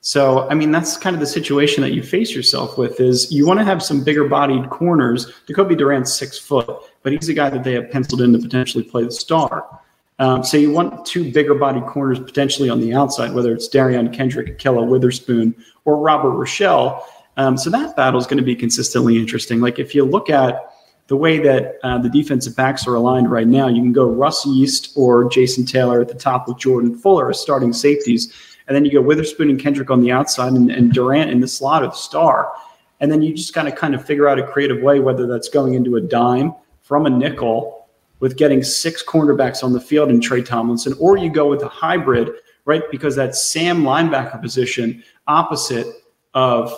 so, 0.00 0.48
I 0.48 0.54
mean, 0.54 0.70
that's 0.70 0.96
kind 0.96 1.14
of 1.14 1.20
the 1.20 1.26
situation 1.26 1.82
that 1.82 1.92
you 1.92 2.02
face 2.02 2.34
yourself 2.34 2.78
with 2.78 2.98
is 2.98 3.30
you 3.30 3.46
want 3.46 3.60
to 3.60 3.64
have 3.64 3.82
some 3.82 4.02
bigger 4.02 4.26
bodied 4.26 4.70
corners. 4.70 5.30
Jacoby 5.46 5.76
Durant's 5.76 6.16
six 6.16 6.38
foot, 6.38 6.68
but 7.02 7.12
he's 7.12 7.28
a 7.28 7.34
guy 7.34 7.50
that 7.50 7.64
they 7.64 7.74
have 7.74 7.90
penciled 7.90 8.22
in 8.22 8.32
to 8.32 8.38
potentially 8.38 8.82
play 8.82 9.04
the 9.04 9.10
star. 9.10 9.80
Um, 10.18 10.42
so 10.42 10.56
you 10.56 10.70
want 10.70 11.04
two 11.04 11.30
bigger 11.30 11.54
body 11.54 11.80
corners 11.82 12.18
potentially 12.18 12.70
on 12.70 12.80
the 12.80 12.94
outside, 12.94 13.32
whether 13.32 13.52
it's 13.52 13.68
Derion 13.68 14.12
Kendrick, 14.12 14.58
Kella 14.58 14.82
Witherspoon, 14.82 15.54
or 15.84 15.98
Robert 15.98 16.32
Rochell. 16.32 17.02
Um, 17.36 17.58
so 17.58 17.68
that 17.70 17.96
battle 17.96 18.18
is 18.18 18.26
going 18.26 18.38
to 18.38 18.44
be 18.44 18.56
consistently 18.56 19.18
interesting. 19.18 19.60
Like 19.60 19.78
if 19.78 19.94
you 19.94 20.04
look 20.04 20.30
at 20.30 20.72
the 21.08 21.16
way 21.16 21.38
that 21.38 21.76
uh, 21.82 21.98
the 21.98 22.08
defensive 22.08 22.56
backs 22.56 22.86
are 22.86 22.94
aligned 22.94 23.30
right 23.30 23.46
now, 23.46 23.68
you 23.68 23.82
can 23.82 23.92
go 23.92 24.06
Russ 24.06 24.44
Yeast 24.46 24.92
or 24.96 25.28
Jason 25.28 25.66
Taylor 25.66 26.00
at 26.00 26.08
the 26.08 26.14
top 26.14 26.48
with 26.48 26.58
Jordan 26.58 26.96
Fuller 26.96 27.30
as 27.30 27.40
starting 27.40 27.72
safeties. 27.72 28.32
And 28.66 28.74
then 28.74 28.84
you 28.84 28.90
go 28.90 29.02
Witherspoon 29.02 29.50
and 29.50 29.60
Kendrick 29.60 29.90
on 29.90 30.00
the 30.00 30.10
outside 30.10 30.52
and, 30.52 30.70
and 30.70 30.92
Durant 30.92 31.30
in 31.30 31.40
the 31.40 31.46
slot 31.46 31.82
the 31.82 31.90
star. 31.96 32.52
And 33.00 33.12
then 33.12 33.22
you 33.22 33.34
just 33.34 33.52
kind 33.54 33.68
of 33.68 33.74
kind 33.74 33.94
of 33.94 34.04
figure 34.04 34.28
out 34.28 34.38
a 34.38 34.46
creative 34.46 34.82
way, 34.82 34.98
whether 34.98 35.26
that's 35.26 35.48
going 35.48 35.74
into 35.74 35.96
a 35.96 36.00
dime 36.00 36.54
from 36.82 37.04
a 37.06 37.10
nickel 37.10 37.75
with 38.20 38.36
getting 38.36 38.62
six 38.62 39.02
cornerbacks 39.04 39.62
on 39.62 39.72
the 39.72 39.80
field 39.80 40.10
in 40.10 40.20
Tre 40.20 40.42
Tomlinson, 40.42 40.94
or 40.98 41.16
you 41.16 41.30
go 41.30 41.48
with 41.48 41.62
a 41.62 41.68
hybrid, 41.68 42.30
right? 42.64 42.82
Because 42.90 43.14
that 43.16 43.34
Sam 43.34 43.82
linebacker 43.82 44.40
position 44.40 45.02
opposite 45.26 45.86
of, 46.34 46.74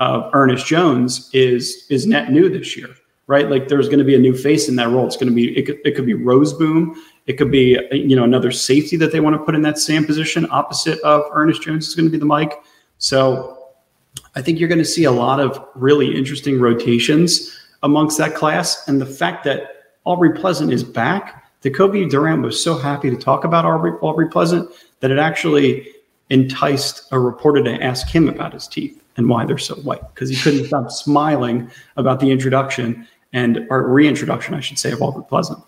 of 0.00 0.30
Ernest 0.32 0.66
Jones 0.66 1.30
is 1.32 1.86
is 1.90 2.06
net 2.06 2.30
new 2.30 2.48
this 2.48 2.76
year, 2.76 2.88
right? 3.26 3.48
Like 3.48 3.68
there's 3.68 3.88
going 3.88 3.98
to 3.98 4.04
be 4.04 4.14
a 4.14 4.18
new 4.18 4.36
face 4.36 4.68
in 4.68 4.76
that 4.76 4.88
role. 4.88 5.06
It's 5.06 5.16
going 5.16 5.28
to 5.28 5.34
be 5.34 5.56
it 5.56 5.66
could, 5.66 5.78
it 5.84 5.94
could 5.94 6.06
be 6.06 6.14
Rozeboom, 6.14 6.96
it 7.26 7.34
could 7.34 7.50
be 7.50 7.78
you 7.92 8.16
know 8.16 8.24
another 8.24 8.50
safety 8.50 8.96
that 8.96 9.12
they 9.12 9.20
want 9.20 9.36
to 9.36 9.42
put 9.42 9.54
in 9.54 9.62
that 9.62 9.78
Sam 9.78 10.04
position 10.04 10.46
opposite 10.50 11.00
of 11.00 11.22
Ernest 11.32 11.62
Jones 11.62 11.88
is 11.88 11.94
going 11.94 12.06
to 12.06 12.12
be 12.12 12.18
the 12.18 12.24
Mike. 12.24 12.54
So 12.98 13.68
I 14.34 14.42
think 14.42 14.58
you're 14.58 14.68
going 14.68 14.78
to 14.78 14.84
see 14.84 15.04
a 15.04 15.12
lot 15.12 15.40
of 15.40 15.64
really 15.74 16.16
interesting 16.16 16.58
rotations 16.58 17.56
amongst 17.82 18.18
that 18.18 18.34
class, 18.34 18.88
and 18.88 19.00
the 19.00 19.06
fact 19.06 19.44
that 19.44 19.79
Aubrey 20.10 20.32
Pleasant 20.32 20.72
is 20.72 20.82
back. 20.82 21.44
Jacoby 21.62 22.04
Durant 22.08 22.42
was 22.42 22.60
so 22.62 22.76
happy 22.76 23.10
to 23.10 23.16
talk 23.16 23.44
about 23.44 23.64
Aubrey, 23.64 23.92
Aubrey 24.00 24.28
Pleasant 24.28 24.68
that 24.98 25.12
it 25.12 25.18
actually 25.20 25.86
enticed 26.30 27.04
a 27.12 27.18
reporter 27.20 27.62
to 27.62 27.80
ask 27.80 28.08
him 28.08 28.28
about 28.28 28.52
his 28.52 28.66
teeth 28.66 29.00
and 29.16 29.28
why 29.28 29.44
they're 29.44 29.56
so 29.56 29.76
white 29.76 30.02
because 30.12 30.28
he 30.28 30.34
couldn't 30.34 30.64
stop 30.66 30.90
smiling 30.90 31.70
about 31.96 32.18
the 32.18 32.28
introduction 32.28 33.06
and 33.32 33.68
or 33.70 33.86
reintroduction, 33.86 34.52
I 34.54 34.58
should 34.60 34.80
say, 34.80 34.90
of 34.90 35.00
Aubrey 35.00 35.22
Pleasant. 35.28 35.60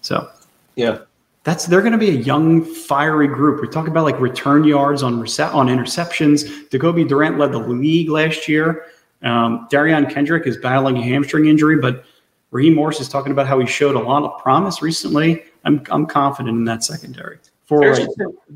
So 0.00 0.30
Yeah. 0.76 1.00
that's 1.44 1.66
they're 1.66 1.80
going 1.82 1.92
to 1.92 1.98
be 1.98 2.08
a 2.08 2.20
young, 2.22 2.64
fiery 2.64 3.28
group. 3.28 3.60
We're 3.60 3.70
talking 3.70 3.90
about 3.90 4.04
like 4.04 4.18
return 4.18 4.64
yards 4.64 5.02
on 5.02 5.20
rece- 5.20 5.54
on 5.54 5.66
interceptions. 5.66 6.70
Jacoby 6.70 7.04
Durant 7.04 7.38
led 7.38 7.52
the 7.52 7.58
league 7.58 8.08
last 8.08 8.48
year. 8.48 8.86
Um, 9.22 9.68
Derion 9.70 10.10
Kendrick 10.10 10.46
is 10.46 10.56
battling 10.56 10.96
a 10.96 11.02
hamstring 11.02 11.46
injury, 11.46 11.76
but 11.76 12.06
Raheem 12.52 12.74
Morris 12.74 13.00
is 13.00 13.08
talking 13.08 13.32
about 13.32 13.46
how 13.46 13.58
he 13.58 13.66
showed 13.66 13.96
a 13.96 13.98
lot 13.98 14.22
of 14.22 14.40
promise 14.40 14.82
recently. 14.82 15.42
I'm 15.64 15.82
I'm 15.90 16.06
confident 16.06 16.56
in 16.56 16.64
that 16.66 16.84
secondary. 16.84 17.38
For 17.64 17.80
right 17.80 18.06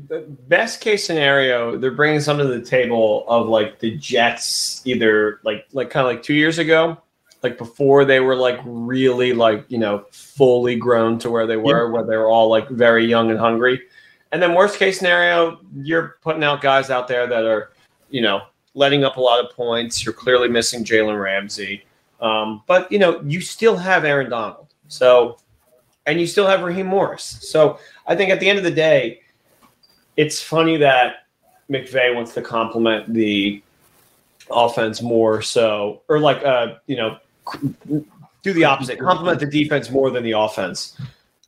the 0.09 0.19
best 0.47 0.79
case 0.79 1.03
scenario, 1.05 1.77
they're 1.77 1.91
bringing 1.91 2.21
something 2.21 2.47
to 2.47 2.59
the 2.59 2.65
table 2.65 3.25
of 3.27 3.47
like 3.47 3.79
the 3.79 3.97
Jets, 3.97 4.83
either 4.85 5.39
like 5.43 5.65
like 5.73 5.89
kind 5.89 6.05
of 6.05 6.13
like 6.13 6.21
two 6.21 6.35
years 6.35 6.59
ago, 6.59 7.01
like 7.41 7.57
before 7.57 8.05
they 8.05 8.19
were 8.19 8.35
like 8.35 8.59
really 8.65 9.33
like 9.33 9.65
you 9.67 9.79
know 9.79 10.05
fully 10.11 10.75
grown 10.75 11.17
to 11.19 11.31
where 11.31 11.47
they 11.47 11.57
were, 11.57 11.89
where 11.91 12.03
they 12.03 12.17
were 12.17 12.29
all 12.29 12.49
like 12.49 12.69
very 12.69 13.05
young 13.05 13.31
and 13.31 13.39
hungry, 13.39 13.81
And 14.31 14.41
then 14.41 14.53
worst 14.53 14.77
case 14.77 14.99
scenario, 14.99 15.59
you're 15.75 16.17
putting 16.21 16.43
out 16.43 16.61
guys 16.61 16.91
out 16.91 17.07
there 17.07 17.25
that 17.25 17.45
are, 17.45 17.71
you 18.11 18.21
know, 18.21 18.43
letting 18.75 19.03
up 19.03 19.17
a 19.17 19.21
lot 19.21 19.43
of 19.43 19.55
points. 19.55 20.05
You're 20.05 20.13
clearly 20.13 20.49
missing 20.49 20.83
Jalen 20.83 21.19
Ramsey. 21.19 21.86
Um, 22.19 22.63
but 22.67 22.91
you 22.91 22.99
know, 22.99 23.21
you 23.21 23.41
still 23.41 23.77
have 23.77 24.05
Aaron 24.05 24.29
Donald. 24.29 24.67
So 24.87 25.37
and 26.05 26.19
you 26.19 26.25
still 26.25 26.47
have 26.47 26.61
Raheem 26.61 26.87
Morris. 26.87 27.37
So 27.41 27.79
I 28.07 28.15
think 28.15 28.31
at 28.31 28.39
the 28.39 28.49
end 28.49 28.57
of 28.57 28.63
the 28.63 28.71
day, 28.71 29.21
it's 30.15 30.41
funny 30.41 30.77
that 30.77 31.27
McVay 31.69 32.15
wants 32.15 32.33
to 32.35 32.41
compliment 32.41 33.13
the 33.13 33.61
offense 34.49 35.01
more 35.01 35.41
so 35.41 36.01
or 36.07 36.19
like 36.19 36.43
uh, 36.43 36.75
you 36.87 36.95
know, 36.95 37.17
do 38.41 38.53
the 38.53 38.63
opposite, 38.63 38.97
compliment 38.97 39.39
the 39.39 39.45
defense 39.45 39.89
more 39.89 40.09
than 40.09 40.23
the 40.23 40.31
offense. 40.31 40.99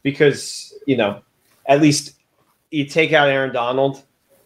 Because, 0.03 0.73
you 0.85 0.97
know, 0.97 1.21
at 1.65 1.81
least 1.81 2.15
you 2.71 2.85
take 2.85 3.13
out 3.13 3.29
Aaron 3.29 3.53
Donald, 3.53 4.03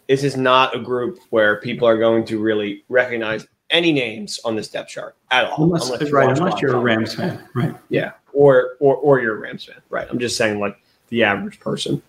this 0.08 0.24
is 0.24 0.38
not 0.38 0.76
a 0.76 0.80
group 0.80 1.20
where 1.30 1.60
people 1.62 1.88
are 1.88 1.98
going 1.98 2.26
to 2.26 2.40
really 2.40 2.84
recognize 2.90 3.48
any 3.74 3.92
names 3.92 4.40
on 4.46 4.56
this 4.56 4.70
depth 4.70 4.90
chart 4.90 5.16
at 5.32 5.46
all. 5.46 5.64
Unless, 5.66 5.90
unless 5.90 6.12
right, 6.12 6.28
watch 6.28 6.38
unless 6.38 6.62
you're 6.62 6.76
a 6.76 6.80
Rams 6.80 7.16
fan, 7.16 7.46
right? 7.54 7.76
Yeah, 7.90 8.12
or 8.32 8.78
or 8.80 8.96
or 8.96 9.20
you're 9.20 9.36
a 9.36 9.40
Rams 9.40 9.66
fan, 9.66 9.82
right? 9.90 10.08
I'm 10.10 10.20
just 10.20 10.38
saying, 10.38 10.60
like 10.60 10.78
the 11.10 11.24
average 11.24 11.60
person. 11.60 12.02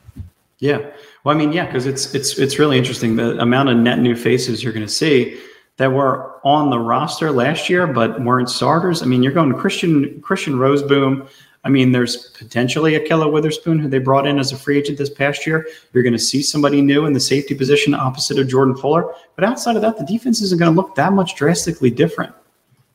Yeah. 0.58 0.78
Well, 1.24 1.34
I 1.34 1.38
mean, 1.38 1.52
yeah, 1.52 1.66
because 1.66 1.86
it's 1.86 2.14
it's 2.14 2.38
it's 2.38 2.58
really 2.58 2.78
interesting 2.78 3.16
the 3.16 3.38
amount 3.40 3.70
of 3.70 3.76
net 3.76 3.98
new 3.98 4.14
faces 4.14 4.62
you're 4.62 4.72
going 4.72 4.86
to 4.86 4.92
see 4.92 5.40
that 5.76 5.92
were 5.92 6.40
on 6.44 6.70
the 6.70 6.78
roster 6.78 7.32
last 7.32 7.68
year 7.68 7.86
but 7.86 8.22
weren't 8.22 8.48
starters. 8.48 9.02
I 9.02 9.06
mean, 9.06 9.22
you're 9.22 9.32
going 9.32 9.52
Christian 9.54 10.20
Christian 10.20 10.54
Rozeboom. 10.54 11.28
I 11.64 11.70
mean, 11.70 11.92
there's 11.92 12.28
potentially 12.32 12.94
a 12.94 13.28
Witherspoon 13.28 13.78
who 13.78 13.88
they 13.88 13.98
brought 13.98 14.26
in 14.26 14.38
as 14.38 14.52
a 14.52 14.56
free 14.56 14.78
agent 14.78 14.98
this 14.98 15.08
past 15.08 15.46
year. 15.46 15.66
You're 15.92 16.02
going 16.02 16.12
to 16.12 16.18
see 16.18 16.42
somebody 16.42 16.82
new 16.82 17.06
in 17.06 17.14
the 17.14 17.20
safety 17.20 17.54
position 17.54 17.94
opposite 17.94 18.38
of 18.38 18.48
Jordan 18.48 18.76
Fuller. 18.76 19.14
But 19.34 19.44
outside 19.44 19.76
of 19.76 19.82
that, 19.82 19.96
the 19.96 20.04
defense 20.04 20.42
isn't 20.42 20.58
going 20.58 20.72
to 20.72 20.76
look 20.78 20.94
that 20.96 21.14
much 21.14 21.36
drastically 21.36 21.90
different. 21.90 22.34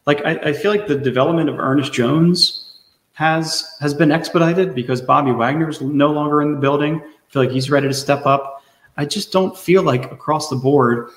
Like 0.05 0.23
I, 0.23 0.35
I 0.35 0.53
feel 0.53 0.71
like 0.71 0.87
the 0.87 0.97
development 0.97 1.49
of 1.49 1.59
Ernest 1.59 1.93
Jones 1.93 2.77
has 3.13 3.75
has 3.79 3.93
been 3.93 4.11
expedited 4.11 4.73
because 4.75 5.01
Bobby 5.01 5.31
Wagner 5.31 5.69
is 5.69 5.81
no 5.81 6.11
longer 6.11 6.41
in 6.41 6.53
the 6.53 6.59
building. 6.59 7.01
I 7.01 7.33
feel 7.33 7.43
like 7.43 7.51
he's 7.51 7.69
ready 7.69 7.87
to 7.87 7.93
step 7.93 8.25
up. 8.25 8.63
I 8.97 9.05
just 9.05 9.31
don't 9.31 9.57
feel 9.57 9.81
like 9.81 10.11
across 10.11 10.49
the 10.49 10.55
board 10.55 11.09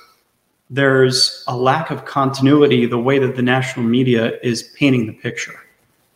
there's 0.71 1.45
a 1.49 1.57
lack 1.57 1.91
of 1.91 2.07
continuity 2.07 2.87
the 2.87 2.99
way 2.99 3.19
that 3.19 3.37
the 3.37 3.43
national 3.43 3.85
media 3.85 4.39
is 4.43 4.63
painting 4.75 5.07
the 5.07 5.13
picture. 5.13 5.62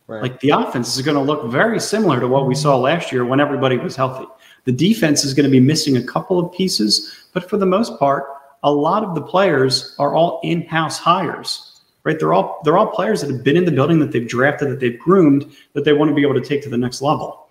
Right. 0.06 0.22
Like 0.22 0.40
the 0.40 0.50
offense 0.50 0.96
is 0.96 1.02
going 1.02 1.16
to 1.16 1.22
look 1.22 1.50
very 1.50 1.80
similar 1.80 2.20
to 2.20 2.28
what 2.28 2.46
we 2.46 2.54
saw 2.54 2.78
last 2.78 3.10
year 3.10 3.24
when 3.24 3.40
everybody 3.40 3.76
was 3.76 3.96
healthy. 3.96 4.26
The 4.64 4.72
defense 4.72 5.24
is 5.24 5.34
going 5.34 5.44
to 5.44 5.50
be 5.50 5.60
missing 5.60 5.96
a 5.96 6.02
couple 6.02 6.38
of 6.38 6.52
pieces, 6.52 7.26
but 7.32 7.48
for 7.48 7.56
the 7.56 7.66
most 7.66 7.98
part, 7.98 8.24
a 8.62 8.70
lot 8.70 9.02
of 9.02 9.14
the 9.14 9.20
players 9.20 9.96
are 9.98 10.14
all 10.14 10.40
in-house 10.44 10.98
hires. 10.98 11.80
Right? 12.04 12.16
They're 12.20 12.32
all 12.32 12.60
they're 12.62 12.78
all 12.78 12.86
players 12.86 13.20
that 13.20 13.30
have 13.30 13.42
been 13.42 13.56
in 13.56 13.64
the 13.64 13.72
building 13.72 13.98
that 13.98 14.12
they've 14.12 14.28
drafted, 14.28 14.70
that 14.70 14.78
they've 14.78 14.98
groomed, 14.98 15.52
that 15.72 15.84
they 15.84 15.92
want 15.92 16.08
to 16.08 16.14
be 16.14 16.22
able 16.22 16.34
to 16.34 16.40
take 16.40 16.62
to 16.62 16.68
the 16.68 16.78
next 16.78 17.02
level. 17.02 17.48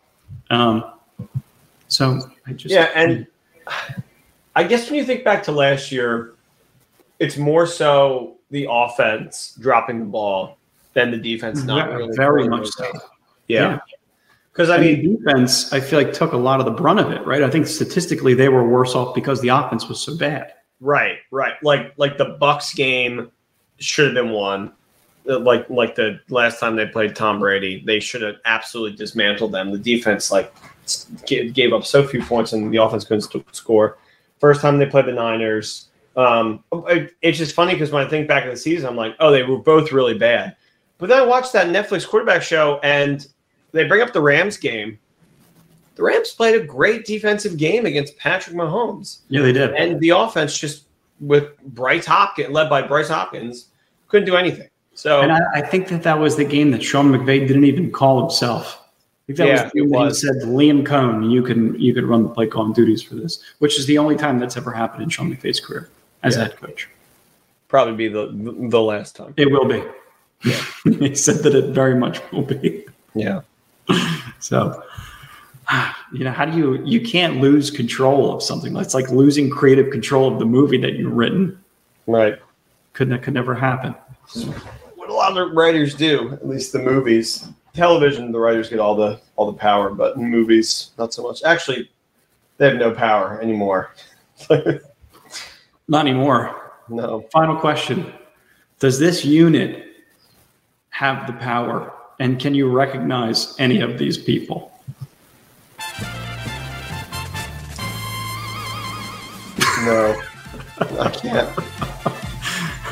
Um, 0.50 0.94
so 1.90 2.22
I 2.48 2.54
just 2.54 2.74
Yeah, 2.74 2.90
and 2.96 3.28
I 4.56 4.64
guess 4.64 4.90
when 4.90 4.98
you 4.98 5.06
think 5.06 5.26
back 5.26 5.44
to 5.44 5.52
last 5.52 5.92
year, 5.92 6.36
it's 7.20 7.36
more 7.36 7.68
so 7.68 8.38
the 8.50 8.68
offense 8.70 9.58
dropping 9.60 10.00
the 10.00 10.06
ball 10.06 10.58
than 10.96 11.12
the 11.12 11.18
defense 11.18 11.64
not 11.64 11.90
Yeah, 11.90 11.96
really 11.98 12.16
very 12.18 12.48
much 12.50 12.68
so. 12.70 12.92
Yeah, 13.48 13.80
because 14.52 14.72
I 14.72 14.78
I 14.78 14.80
mean, 14.80 15.18
defense, 15.18 15.72
I 15.72 15.80
feel 15.80 16.00
like 16.02 16.12
took 16.14 16.32
a 16.34 16.38
lot 16.38 16.60
of 16.60 16.66
the 16.66 16.72
brunt 16.72 17.00
of 17.00 17.12
it, 17.12 17.24
right? 17.28 17.44
I 17.44 17.50
think 17.52 17.68
statistically 17.68 18.34
they 18.34 18.50
were 18.50 18.68
worse 18.68 18.96
off 18.96 19.14
because 19.14 19.40
the 19.42 19.50
offense 19.50 19.88
was 19.88 20.00
so 20.00 20.18
bad. 20.18 20.54
right, 20.82 21.18
right, 21.30 21.54
like 21.62 21.94
like 21.98 22.18
the 22.18 22.38
Bucks 22.40 22.74
game 22.74 23.30
should 23.78 24.06
have 24.06 24.16
been 24.26 24.34
won. 24.34 24.72
Uh, 25.30 25.38
Like 25.40 25.70
like 25.70 25.94
the 25.96 26.20
last 26.30 26.60
time 26.60 26.76
they 26.76 26.88
played 26.88 27.16
Tom 27.16 27.40
Brady, 27.40 27.84
they 27.86 28.00
should 28.00 28.22
have 28.24 28.36
absolutely 28.46 28.98
dismantled 28.98 29.52
them. 29.52 29.72
The 29.72 29.78
defense 29.78 30.32
like 30.32 30.52
gave 31.28 31.74
up 31.74 31.86
so 31.86 32.08
few 32.08 32.24
points, 32.24 32.54
and 32.54 32.74
the 32.74 32.78
offense 32.82 33.06
couldn't 33.06 33.28
score. 33.54 33.98
First 34.40 34.62
time 34.62 34.78
they 34.80 34.86
played 34.86 35.06
the 35.06 35.14
Niners, 35.14 35.88
um, 36.16 36.64
it- 36.90 37.14
it's 37.22 37.38
just 37.38 37.56
funny 37.56 37.74
because 37.74 37.92
when 37.92 38.06
I 38.06 38.10
think 38.10 38.28
back 38.28 38.46
of 38.46 38.52
the 38.52 38.58
season, 38.58 38.88
I'm 38.88 38.96
like, 38.96 39.16
oh, 39.20 39.32
they 39.32 39.44
were 39.44 39.58
both 39.58 39.92
really 39.92 40.14
bad. 40.18 40.56
But 40.98 41.10
then 41.10 41.20
I 41.20 41.26
watched 41.26 41.54
that 41.54 41.68
Netflix 41.68 42.08
quarterback 42.08 42.42
show, 42.42 42.80
and 42.84 43.26
they 43.72 43.86
bring 43.88 44.02
up 44.02 44.14
the 44.14 44.22
Rams 44.22 44.58
game. 44.58 44.98
The 45.96 46.04
Rams 46.04 46.32
played 46.32 46.56
a 46.62 46.66
great 46.66 47.06
defensive 47.06 47.58
game 47.58 47.86
against 47.86 48.18
Patrick 48.18 48.56
Mahomes, 48.56 49.20
Yeah, 49.30 49.42
they 49.42 49.54
did. 49.54 49.74
and 49.76 50.00
the 50.02 50.10
offense 50.10 50.58
just 50.58 50.86
with 51.22 51.58
Bryce 51.74 52.06
Hopkins, 52.06 52.50
led 52.50 52.70
by 52.70 52.82
Bryce 52.82 53.08
Hopkins, 53.08 53.70
couldn't 54.10 54.26
do 54.26 54.36
anything. 54.36 54.68
So 54.94 55.22
And 55.22 55.32
I, 55.32 55.40
I 55.56 55.62
think 55.62 55.88
that 55.90 56.04
that 56.04 56.20
was 56.20 56.36
the 56.36 56.44
game 56.46 56.72
that 56.72 56.84
Sean 56.84 57.12
McVay 57.12 57.48
didn't 57.48 57.64
even 57.66 57.92
call 57.92 58.20
himself. 58.22 58.82
I 58.84 59.26
think 59.28 59.38
that 59.40 59.48
Yeah, 59.48 59.64
was 59.64 59.72
the 59.74 59.80
game 59.82 59.90
that 59.92 60.08
he 60.08 60.14
said 60.14 60.36
Liam 60.50 60.84
Coen, 60.86 61.32
you 61.32 61.42
can 61.42 61.80
you 61.80 61.94
could 61.94 62.04
run 62.06 62.24
the 62.24 62.30
play 62.30 62.48
calling 62.48 62.74
duties 62.74 63.02
for 63.02 63.16
this, 63.16 63.42
which 63.60 63.80
is 63.80 63.86
the 63.86 63.98
only 63.98 64.16
time 64.16 64.38
that's 64.40 64.56
ever 64.58 64.72
happened 64.72 65.04
in 65.04 65.10
Sean 65.10 65.34
McVay's 65.34 65.60
career 65.60 65.90
as 66.24 66.36
Yeah. 66.36 66.44
head 66.44 66.58
coach. 66.58 66.90
probably 67.70 67.96
be 67.96 68.08
the 68.10 68.30
the 68.70 68.82
last 68.82 69.16
time. 69.16 69.34
It 69.38 69.50
will 69.52 69.66
be. 69.66 69.82
he 70.84 71.16
said 71.16 71.38
that 71.44 71.56
it 71.56 71.74
very 71.74 71.96
much 71.96 72.20
will 72.32 72.44
be. 72.44 72.86
Yeah. 73.14 73.42
So, 74.40 74.84
you 76.14 76.24
know, 76.24 76.32
how 76.32 76.46
do 76.46 76.58
you 76.58 76.84
you 76.86 77.02
can't 77.02 77.42
lose 77.42 77.72
control 77.72 78.34
of 78.34 78.44
something? 78.44 78.74
That's 78.74 78.94
like 78.94 79.10
losing 79.10 79.50
creative 79.50 79.92
control 79.92 80.32
of 80.32 80.40
the 80.40 80.46
movie 80.46 80.78
that 80.78 80.94
you've 80.94 81.14
written. 81.14 81.58
Right. 82.08 82.38
Could 82.94 83.10
that 83.10 83.24
could 83.24 83.34
never 83.34 83.56
happen. 83.56 83.96
What 84.96 85.10
a 85.10 85.14
lot 85.14 85.38
of 85.38 85.52
writers 85.52 85.96
do, 85.96 86.34
at 86.34 86.48
least 86.48 86.72
the 86.74 86.80
movies. 86.80 87.48
Television, 87.74 88.32
the 88.32 88.40
writers 88.40 88.70
get 88.70 88.80
all 88.80 88.96
the 88.96 89.20
all 89.36 89.52
the 89.52 89.58
power, 89.58 89.90
but 89.90 90.16
in 90.16 90.30
movies, 90.30 90.92
not 90.98 91.14
so 91.14 91.24
much. 91.24 91.44
Actually, 91.44 91.92
they 92.58 92.70
have 92.70 92.78
no 92.78 92.92
power 92.92 93.42
anymore. 93.42 93.94
Not 95.88 96.08
anymore. 96.08 96.72
no. 96.90 97.22
Final 97.32 97.58
question: 97.58 98.12
Does 98.80 98.98
this 98.98 99.24
unit 99.24 99.95
have 100.96 101.28
the 101.28 101.34
power, 101.34 101.92
and 102.22 102.40
can 102.40 102.56
you 102.56 102.72
recognize 102.72 103.54
any 103.60 103.82
of 103.82 103.98
these 103.98 104.18
people? 104.18 104.72
No. 109.84 110.22
I 110.80 111.10
can't. 111.10 111.58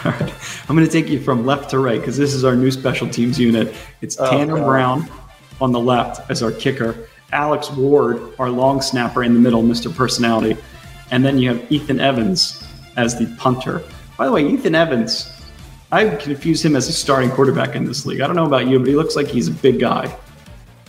Right. 0.03 0.33
I'm 0.67 0.75
going 0.75 0.85
to 0.85 0.91
take 0.91 1.07
you 1.09 1.21
from 1.21 1.45
left 1.45 1.69
to 1.69 1.79
right 1.79 1.97
because 1.97 2.17
this 2.17 2.33
is 2.33 2.43
our 2.43 2.57
new 2.57 2.71
special 2.71 3.07
teams 3.09 3.39
unit. 3.39 3.73
It's 4.01 4.19
Oh, 4.19 4.29
Tanner 4.29 4.57
God. 4.57 4.65
Brown 4.65 5.09
on 5.61 5.71
the 5.71 5.79
left 5.79 6.29
as 6.29 6.43
our 6.43 6.51
kicker, 6.51 7.07
Alex 7.31 7.71
Ward, 7.71 8.33
our 8.37 8.49
long 8.49 8.81
snapper 8.81 9.23
in 9.23 9.33
the 9.33 9.39
middle, 9.39 9.63
Mr. 9.63 9.95
Personality, 9.95 10.57
and 11.11 11.23
then 11.23 11.37
you 11.37 11.47
have 11.55 11.71
Ethan 11.71 12.01
Evans 12.01 12.67
as 12.97 13.17
the 13.17 13.33
punter. 13.37 13.81
By 14.17 14.25
the 14.25 14.33
way, 14.33 14.45
Ethan 14.45 14.75
Evans, 14.75 15.31
I 15.93 16.15
confuse 16.15 16.65
him 16.65 16.75
as 16.75 16.89
a 16.89 16.91
starting 16.91 17.29
quarterback 17.29 17.75
in 17.75 17.85
this 17.85 18.03
league. 18.03 18.19
I 18.21 18.25
don't 18.25 18.35
know 18.35 18.47
about 18.47 18.65
you, 18.67 18.79
but 18.79 18.87
he 18.87 18.95
looks 18.95 19.15
like 19.15 19.27
he's 19.27 19.47
a 19.47 19.51
big 19.51 19.79
guy. 19.79 20.17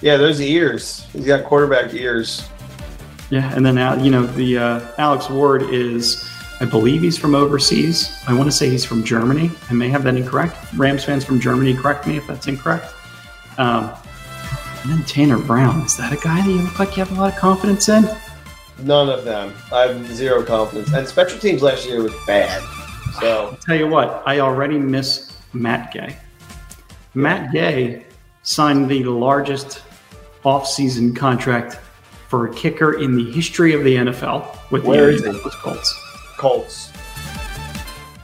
Yeah, 0.01 0.17
those 0.17 0.41
ears. 0.41 1.07
He's 1.13 1.27
got 1.27 1.45
quarterback 1.45 1.93
ears. 1.93 2.49
Yeah, 3.29 3.55
and 3.55 3.67
then 3.67 3.77
you 4.03 4.11
know 4.11 4.25
the 4.25 4.57
uh, 4.57 4.93
Alex 4.97 5.29
Ward 5.29 5.63
is, 5.65 6.27
I 6.59 6.65
believe 6.65 7.03
he's 7.03 7.19
from 7.19 7.35
overseas. 7.35 8.17
I 8.27 8.33
want 8.33 8.47
to 8.47 8.57
say 8.57 8.71
he's 8.71 8.87
from 8.87 9.05
Germany. 9.05 9.51
I 9.69 9.75
may 9.75 9.91
have 9.91 10.05
that 10.05 10.17
incorrect. 10.17 10.57
Rams 10.75 11.05
fans 11.05 11.23
from 11.23 11.39
Germany, 11.39 11.75
correct 11.75 12.07
me 12.07 12.17
if 12.17 12.27
that's 12.27 12.47
incorrect. 12.47 12.87
Um, 13.59 13.93
and 14.85 14.93
then 14.93 15.05
Tanner 15.05 15.39
Brown 15.39 15.83
is 15.83 15.99
that 15.99 16.15
a 16.15 16.17
guy 16.17 16.41
that 16.41 16.51
you 16.51 16.63
look 16.63 16.79
like 16.79 16.97
you 16.97 17.05
have 17.05 17.13
a 17.13 17.21
lot 17.21 17.31
of 17.31 17.39
confidence 17.39 17.91
in? 17.91 18.09
None 18.79 19.11
of 19.11 19.27
them. 19.27 19.53
I 19.71 19.83
have 19.83 20.07
zero 20.15 20.43
confidence. 20.43 20.95
And 20.95 21.07
special 21.07 21.39
teams 21.39 21.61
last 21.61 21.87
year 21.87 22.03
was 22.03 22.15
bad. 22.27 22.63
So 23.21 23.47
I'll 23.51 23.57
tell 23.57 23.77
you 23.77 23.87
what, 23.87 24.23
I 24.27 24.41
already 24.41 24.79
miss 24.79 25.37
Matt 25.53 25.93
Gay. 25.93 26.17
Matt 27.15 27.53
Gay 27.53 28.05
signed 28.43 28.89
the 28.91 29.05
largest 29.05 29.83
offseason 30.45 31.15
contract 31.17 31.79
for 32.29 32.47
a 32.49 32.55
kicker 32.55 33.01
in 33.01 33.15
the 33.17 33.31
history 33.31 33.73
of 33.75 33.85
the 33.85 33.95
NFL 33.97 34.71
with 34.71 34.85
Where 34.85 35.07
the 35.07 35.13
is? 35.13 35.23
Indianapolis 35.23 35.55
Colts. 35.57 35.95
Colts. 36.37 36.91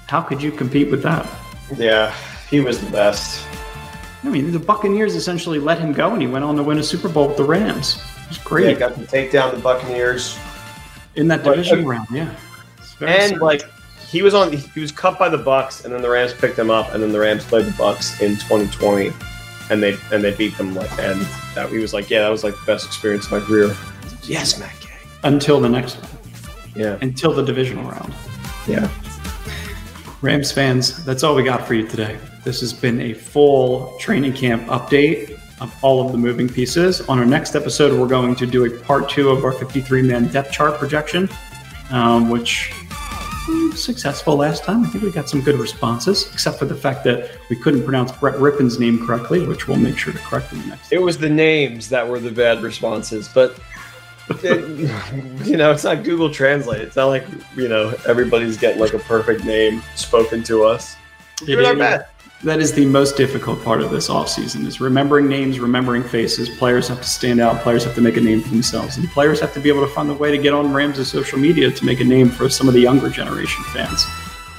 How 0.09 0.20
could 0.20 0.43
you 0.43 0.51
compete 0.51 0.91
with 0.91 1.03
that? 1.05 1.26
Yeah, 1.76 2.12
he 2.51 2.61
was 2.61 2.80
the 2.84 2.91
best. 2.91 3.47
I 4.24 4.28
mean, 4.28 4.51
the 4.51 4.59
Buccaneers 4.59 5.14
essentially 5.14 5.59
let 5.61 5.78
him 5.78 5.93
go, 5.93 6.12
and 6.12 6.20
he 6.20 6.26
went 6.28 6.45
on 6.45 6.57
to 6.57 6.62
win 6.62 6.78
a 6.78 6.82
Super 6.82 7.09
Bowl 7.09 7.28
with 7.28 7.36
the 7.36 7.45
Rams. 7.45 8.03
It 8.24 8.28
was 8.28 8.36
Yeah, 8.38 8.43
great 8.45 8.78
got 8.78 8.95
to 8.97 9.07
take 9.07 9.30
down 9.30 9.55
the 9.55 9.61
Buccaneers. 9.61 10.36
in 11.16 11.28
that 11.28 11.43
But- 11.45 11.53
division 11.53 11.84
uh, 11.84 11.88
round. 11.88 12.09
Yeah, 12.12 12.30
And 13.01 13.30
sad. 13.32 13.41
like 13.41 13.62
he 14.11 14.22
was 14.22 14.34
on 14.34 14.52
he 14.52 14.80
was 14.80 14.90
cut 14.92 15.18
by 15.18 15.28
the 15.28 15.38
Bucks 15.38 15.84
and 15.84 15.94
then 15.94 16.02
the 16.02 16.11
Rams 16.11 16.32
picked 16.34 16.58
him 16.58 16.70
up 16.70 16.92
and 16.94 17.02
then 17.02 17.12
the 17.12 17.20
Rams 17.20 17.44
played 17.44 17.66
the 17.66 17.72
Bucks 17.78 18.20
in 18.20 18.32
2020 18.36 19.12
and 19.70 19.82
they 19.82 19.96
and 20.12 20.22
they 20.24 20.34
beat 20.34 20.56
them 20.58 20.74
like 20.74 20.90
and 20.98 21.20
that 21.54 21.70
he 21.70 21.78
was 21.78 21.92
like, 21.94 22.11
Yeah, 22.11 22.20
that 22.22 22.28
was 22.28 22.42
like 22.44 22.54
the 22.54 22.66
best 22.66 22.86
experience 22.86 23.26
of 23.26 23.32
my 23.32 23.40
career. 23.40 23.74
Yes, 24.24 24.58
Matt 24.58 24.74
Gay. 24.80 24.88
until 25.24 25.61
the 25.61 25.68
next 25.68 25.94
one. 25.96 26.11
Yeah. 26.76 26.98
until 27.02 27.32
the 27.32 27.42
divisional 27.42 27.84
round. 27.90 28.12
Yeah. 28.66 28.88
Rams 30.22 30.52
fans, 30.52 31.04
that's 31.04 31.22
all 31.22 31.34
we 31.34 31.42
got 31.42 31.66
for 31.66 31.74
you 31.74 31.86
today. 31.86 32.18
This 32.44 32.61
has 32.61 32.72
been 32.72 33.00
a 33.00 33.12
full 33.14 33.96
training 33.98 34.34
camp 34.34 34.66
update 34.66 35.38
of 35.61 35.74
all 35.82 36.04
of 36.04 36.12
the 36.12 36.18
moving 36.18 36.48
pieces. 36.48 37.00
On 37.08 37.18
our 37.18 37.26
next 37.26 37.54
episode, 37.54 37.98
we're 37.98 38.06
going 38.08 38.34
to 38.36 38.46
do 38.46 38.64
a 38.66 38.70
part 38.80 39.08
two 39.08 39.30
of 39.30 39.44
our 39.44 39.52
53 39.52 40.02
man 40.02 40.28
depth 40.28 40.52
chart 40.52 40.78
projection, 40.78 41.28
um, 41.90 42.28
which 42.30 42.72
was 43.70 43.82
successful 43.84 44.36
last 44.36 44.64
time. 44.64 44.84
I 44.84 44.88
think 44.88 45.04
we 45.04 45.10
got 45.10 45.28
some 45.28 45.40
good 45.40 45.58
responses, 45.58 46.30
except 46.32 46.58
for 46.58 46.64
the 46.64 46.74
fact 46.74 47.04
that 47.04 47.30
we 47.48 47.56
couldn't 47.56 47.84
pronounce 47.84 48.12
Brett 48.12 48.34
Rypien's 48.36 48.78
name 48.78 49.04
correctly, 49.06 49.46
which 49.46 49.68
we'll 49.68 49.76
make 49.78 49.96
sure 49.98 50.12
to 50.12 50.18
correct 50.20 50.52
in 50.52 50.60
the 50.62 50.66
next. 50.68 50.92
It 50.92 51.00
was 51.00 51.18
the 51.18 51.28
names 51.30 51.88
that 51.88 52.06
were 52.08 52.18
the 52.20 52.30
bad 52.30 52.62
responses, 52.62 53.28
but 53.28 53.58
it- 54.42 54.90
you 55.46 55.56
know, 55.56 55.70
it's 55.72 55.84
not 55.84 56.04
Google 56.04 56.32
Translate. 56.32 56.80
It's 56.82 56.96
not 56.96 57.06
like 57.06 57.24
you 57.56 57.68
know 57.68 57.94
everybody's 58.06 58.56
getting 58.56 58.80
like 58.80 58.94
a 58.94 58.98
perfect 59.00 59.44
name 59.44 59.82
spoken 59.96 60.42
to 60.44 60.64
us. 60.64 60.96
We're 61.42 61.46
doing 61.56 61.66
our 61.66 61.74
best. 61.98 62.10
That 62.43 62.59
is 62.59 62.72
the 62.72 62.86
most 62.86 63.18
difficult 63.18 63.62
part 63.62 63.82
of 63.82 63.91
this 63.91 64.09
offseason 64.09 64.66
is 64.66 64.80
remembering 64.80 65.28
names, 65.28 65.61
remembering 65.61 66.03
faces. 66.03 66.49
Players 66.49 66.88
have 66.88 67.03
to 67.03 67.07
stand 67.07 67.38
out. 67.38 67.61
Players 67.61 67.84
have 67.84 67.95
to 67.97 68.01
make 68.01 68.16
a 68.16 68.20
name 68.20 68.41
for 68.41 68.49
themselves. 68.49 68.97
And 68.97 69.07
players 69.11 69.41
have 69.41 69.53
to 69.53 69.61
be 69.61 69.68
able 69.68 69.86
to 69.86 69.93
find 69.93 70.09
a 70.09 70.14
way 70.14 70.30
to 70.30 70.38
get 70.38 70.55
on 70.55 70.72
Rams' 70.72 71.07
social 71.07 71.38
media 71.38 71.70
to 71.70 71.84
make 71.84 72.01
a 72.01 72.05
name 72.05 72.30
for 72.30 72.49
some 72.49 72.66
of 72.66 72.72
the 72.72 72.80
younger 72.80 73.11
generation 73.11 73.62
fans. 73.64 74.07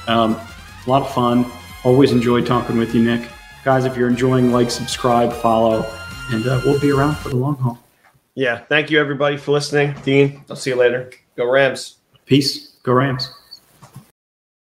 Um, 0.06 0.34
a 0.34 0.90
lot 0.90 1.02
of 1.02 1.12
fun. 1.12 1.44
Always 1.82 2.12
enjoy 2.12 2.42
talking 2.42 2.78
with 2.78 2.94
you, 2.94 3.02
Nick. 3.02 3.28
Guys, 3.64 3.84
if 3.84 3.96
you're 3.96 4.08
enjoying, 4.08 4.52
like, 4.52 4.70
subscribe, 4.70 5.32
follow, 5.32 5.84
and 6.30 6.46
uh, 6.46 6.60
we'll 6.64 6.80
be 6.80 6.92
around 6.92 7.16
for 7.16 7.30
the 7.30 7.36
long 7.36 7.56
haul. 7.56 7.80
Yeah. 8.36 8.58
Thank 8.58 8.92
you 8.92 9.00
everybody 9.00 9.36
for 9.36 9.50
listening. 9.50 9.96
Dean, 10.04 10.44
I'll 10.48 10.54
see 10.54 10.70
you 10.70 10.76
later. 10.76 11.10
Go 11.36 11.50
Rams. 11.50 11.96
Peace. 12.26 12.76
Go 12.84 12.92
Rams. 12.92 13.28